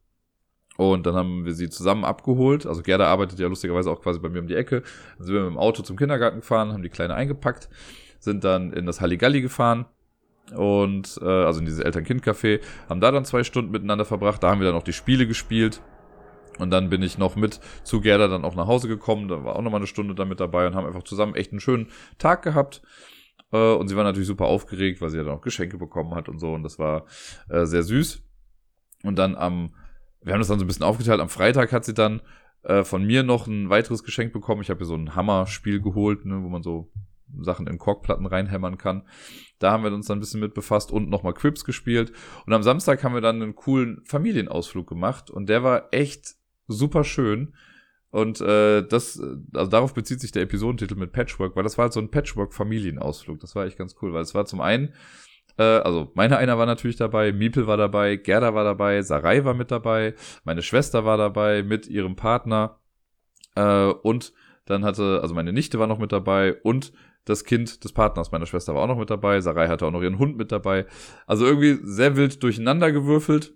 [0.77, 2.66] und dann haben wir sie zusammen abgeholt.
[2.66, 4.83] Also Gerda arbeitet ja lustigerweise auch quasi bei mir um die Ecke.
[5.18, 7.68] Dann sind wir mit dem Auto zum Kindergarten gefahren, haben die Kleine eingepackt,
[8.18, 9.87] sind dann in das Halligalli gefahren
[10.55, 14.43] und äh, also in dieses Eltern-Kind-Café, haben da dann zwei Stunden miteinander verbracht.
[14.43, 15.81] Da haben wir dann auch die Spiele gespielt.
[16.59, 19.29] Und dann bin ich noch mit zu Gerda dann auch nach Hause gekommen.
[19.29, 21.89] Da war auch nochmal eine Stunde damit dabei und haben einfach zusammen echt einen schönen
[22.18, 22.83] Tag gehabt.
[23.53, 26.29] Äh, und sie war natürlich super aufgeregt, weil sie ja dann auch Geschenke bekommen hat
[26.29, 26.53] und so.
[26.53, 27.07] Und das war
[27.49, 28.23] äh, sehr süß.
[29.05, 29.75] Und dann am
[30.23, 31.20] wir haben das dann so ein bisschen aufgeteilt.
[31.20, 32.23] Am Freitag hat sie dann
[32.62, 34.62] äh, von mir noch ein weiteres Geschenk bekommen.
[34.62, 36.93] Ich habe ihr so ein Hammer-Spiel geholt, ne, wo man so
[37.41, 39.07] Sachen in Korkplatten reinhämmern kann.
[39.59, 42.12] Da haben wir uns dann ein bisschen mit befasst und nochmal Quips gespielt.
[42.47, 46.35] Und am Samstag haben wir dann einen coolen Familienausflug gemacht und der war echt
[46.66, 47.55] super schön.
[48.11, 49.18] Und äh, das,
[49.55, 53.41] also darauf bezieht sich der Episodentitel mit Patchwork, weil das war halt so ein Patchwork-Familienausflug.
[53.41, 54.93] Das war echt ganz cool, weil es war zum einen
[55.59, 59.55] äh, also meine einer war natürlich dabei, Miepel war dabei, Gerda war dabei, Sarai war
[59.55, 62.78] mit dabei, meine Schwester war dabei mit ihrem Partner
[63.55, 64.32] äh, und
[64.66, 66.92] dann hatte, also meine Nichte war noch mit dabei und
[67.24, 69.40] das Kind des Partners meiner Schwester war auch noch mit dabei.
[69.40, 70.86] Sarai hatte auch noch ihren Hund mit dabei.
[71.26, 73.55] Also irgendwie sehr wild durcheinander gewürfelt.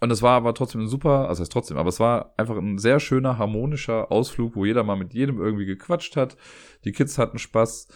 [0.00, 2.78] Und es war aber trotzdem ein super, also heißt trotzdem, aber es war einfach ein
[2.78, 6.36] sehr schöner, harmonischer Ausflug, wo jeder mal mit jedem irgendwie gequatscht hat.
[6.84, 7.88] Die Kids hatten Spaß.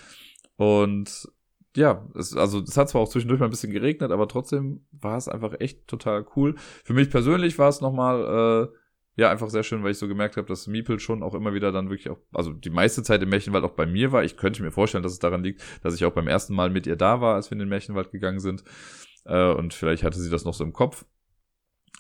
[0.57, 1.29] Und
[1.77, 5.17] ja, es, also es hat zwar auch zwischendurch mal ein bisschen geregnet, aber trotzdem war
[5.17, 6.55] es einfach echt total cool.
[6.85, 8.77] Für mich persönlich war es nochmal, äh,
[9.21, 11.73] ja, einfach sehr schön, weil ich so gemerkt habe, dass Miepel schon auch immer wieder
[11.73, 14.25] dann wirklich auch, also die meiste Zeit im Märchenwald auch bei mir war.
[14.25, 16.87] Ich könnte mir vorstellen, dass es daran liegt, dass ich auch beim ersten Mal mit
[16.87, 18.65] ihr da war, als wir in den Märchenwald gegangen sind.
[19.25, 21.05] Äh, und vielleicht hatte sie das noch so im Kopf.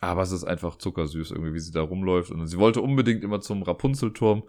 [0.02, 2.32] Aber es ist einfach zuckersüß irgendwie, wie sie da rumläuft.
[2.32, 4.42] Und sie wollte unbedingt immer zum Rapunzelturm.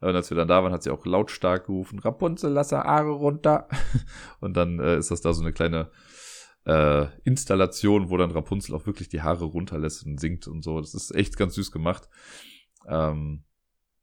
[0.00, 3.68] Und als wir dann da waren, hat sie auch lautstark gerufen, Rapunzel, lass Haare runter.
[4.40, 5.92] Und dann äh, ist das da so eine kleine
[6.64, 10.80] äh, Installation, wo dann Rapunzel auch wirklich die Haare runterlässt und singt und so.
[10.80, 12.08] Das ist echt ganz süß gemacht.
[12.88, 13.44] Ähm,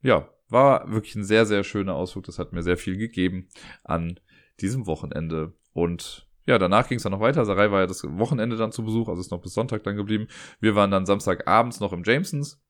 [0.03, 2.23] ja, war wirklich ein sehr, sehr schöner Ausflug.
[2.23, 3.49] Das hat mir sehr viel gegeben
[3.83, 4.21] an
[4.61, 5.51] diesem Wochenende.
[5.73, 7.45] Und ja, danach ging es dann noch weiter.
[7.45, 10.27] Sarai war ja das Wochenende dann zu Besuch, also ist noch bis Sonntag dann geblieben.
[10.59, 12.61] Wir waren dann Samstagabends noch im Jamesons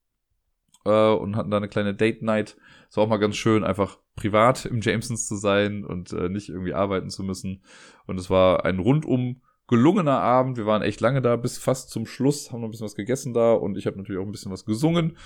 [0.85, 2.57] äh, und hatten da eine kleine Date Night.
[2.89, 6.49] Es war auch mal ganz schön, einfach privat im Jamesons zu sein und äh, nicht
[6.49, 7.63] irgendwie arbeiten zu müssen.
[8.05, 10.57] Und es war ein rundum gelungener Abend.
[10.57, 13.33] Wir waren echt lange da, bis fast zum Schluss, haben noch ein bisschen was gegessen
[13.33, 15.17] da und ich habe natürlich auch ein bisschen was gesungen.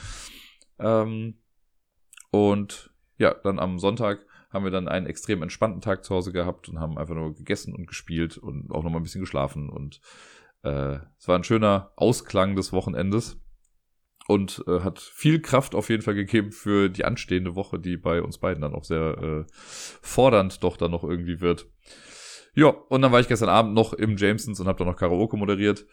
[0.79, 1.39] Ähm,
[2.31, 6.69] und ja, dann am Sonntag haben wir dann einen extrem entspannten Tag zu Hause gehabt
[6.69, 9.69] und haben einfach nur gegessen und gespielt und auch noch mal ein bisschen geschlafen.
[9.69, 9.99] Und
[10.63, 13.39] äh, es war ein schöner Ausklang des Wochenendes
[14.27, 18.21] und äh, hat viel Kraft auf jeden Fall gegeben für die anstehende Woche, die bei
[18.21, 21.67] uns beiden dann auch sehr äh, fordernd doch dann noch irgendwie wird.
[22.53, 25.37] Ja, und dann war ich gestern Abend noch im Jamesons und habe dann noch Karaoke
[25.37, 25.85] moderiert.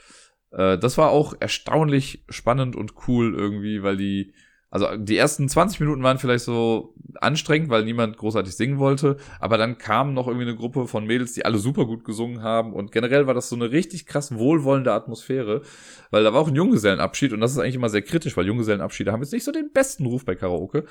[0.51, 4.35] Äh, das war auch erstaunlich spannend und cool irgendwie, weil die
[4.75, 9.57] also die ersten 20 Minuten waren vielleicht so anstrengend, weil niemand großartig singen wollte, aber
[9.57, 12.91] dann kam noch irgendwie eine Gruppe von Mädels, die alle super gut gesungen haben und
[12.91, 15.63] generell war das so eine richtig krass wohlwollende Atmosphäre,
[16.11, 19.13] weil da war auch ein Junggesellenabschied und das ist eigentlich immer sehr kritisch, weil Junggesellenabschiede
[19.13, 20.87] haben jetzt nicht so den besten Ruf bei Karaoke,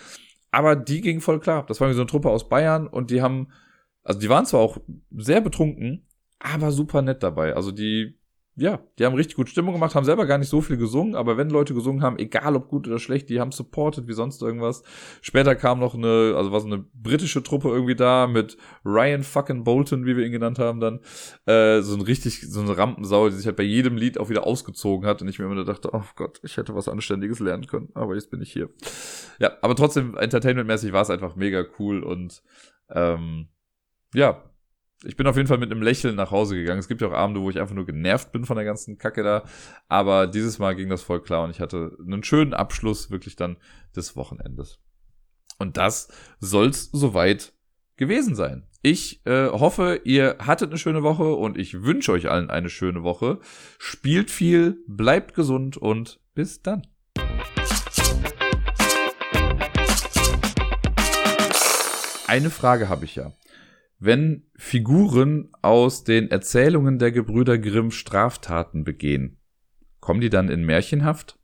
[0.50, 1.66] aber die ging voll klar.
[1.68, 3.50] Das war so eine Truppe aus Bayern und die haben,
[4.02, 4.78] also die waren zwar auch
[5.12, 6.08] sehr betrunken,
[6.40, 7.54] aber super nett dabei.
[7.54, 8.18] Also die
[8.56, 11.38] ja, die haben richtig gut Stimmung gemacht, haben selber gar nicht so viel gesungen, aber
[11.38, 14.84] wenn Leute gesungen haben, egal ob gut oder schlecht, die haben supported wie sonst irgendwas.
[15.22, 19.64] Später kam noch eine, also war so eine britische Truppe irgendwie da mit Ryan fucking
[19.64, 21.00] Bolton, wie wir ihn genannt haben dann,
[21.48, 24.46] äh, so ein richtig, so eine Rampensau, die sich halt bei jedem Lied auch wieder
[24.46, 27.90] ausgezogen hat und ich mir immer dachte, oh Gott, ich hätte was Anständiges lernen können,
[27.96, 28.70] aber jetzt bin ich hier.
[29.40, 32.44] Ja, aber trotzdem, entertainmentmäßig war es einfach mega cool und
[32.92, 33.48] ähm,
[34.14, 34.44] ja,
[35.06, 36.80] ich bin auf jeden Fall mit einem Lächeln nach Hause gegangen.
[36.80, 39.24] Es gibt ja auch Abende, wo ich einfach nur genervt bin von der ganzen Kacke
[39.24, 39.44] da.
[39.88, 43.58] Aber dieses Mal ging das voll klar und ich hatte einen schönen Abschluss wirklich dann
[43.96, 44.80] des Wochenendes.
[45.60, 47.54] Und das soll's soweit
[47.98, 48.68] gewesen sein.
[48.82, 53.04] Ich äh, hoffe, ihr hattet eine schöne Woche und ich wünsche euch allen eine schöne
[53.04, 53.40] Woche.
[53.78, 56.88] Spielt viel, bleibt gesund und bis dann.
[62.28, 63.34] Eine Frage habe ich ja
[64.06, 69.38] wenn Figuren aus den Erzählungen der Gebrüder Grimm Straftaten begehen,
[70.02, 71.40] kommen die dann in Märchenhaft?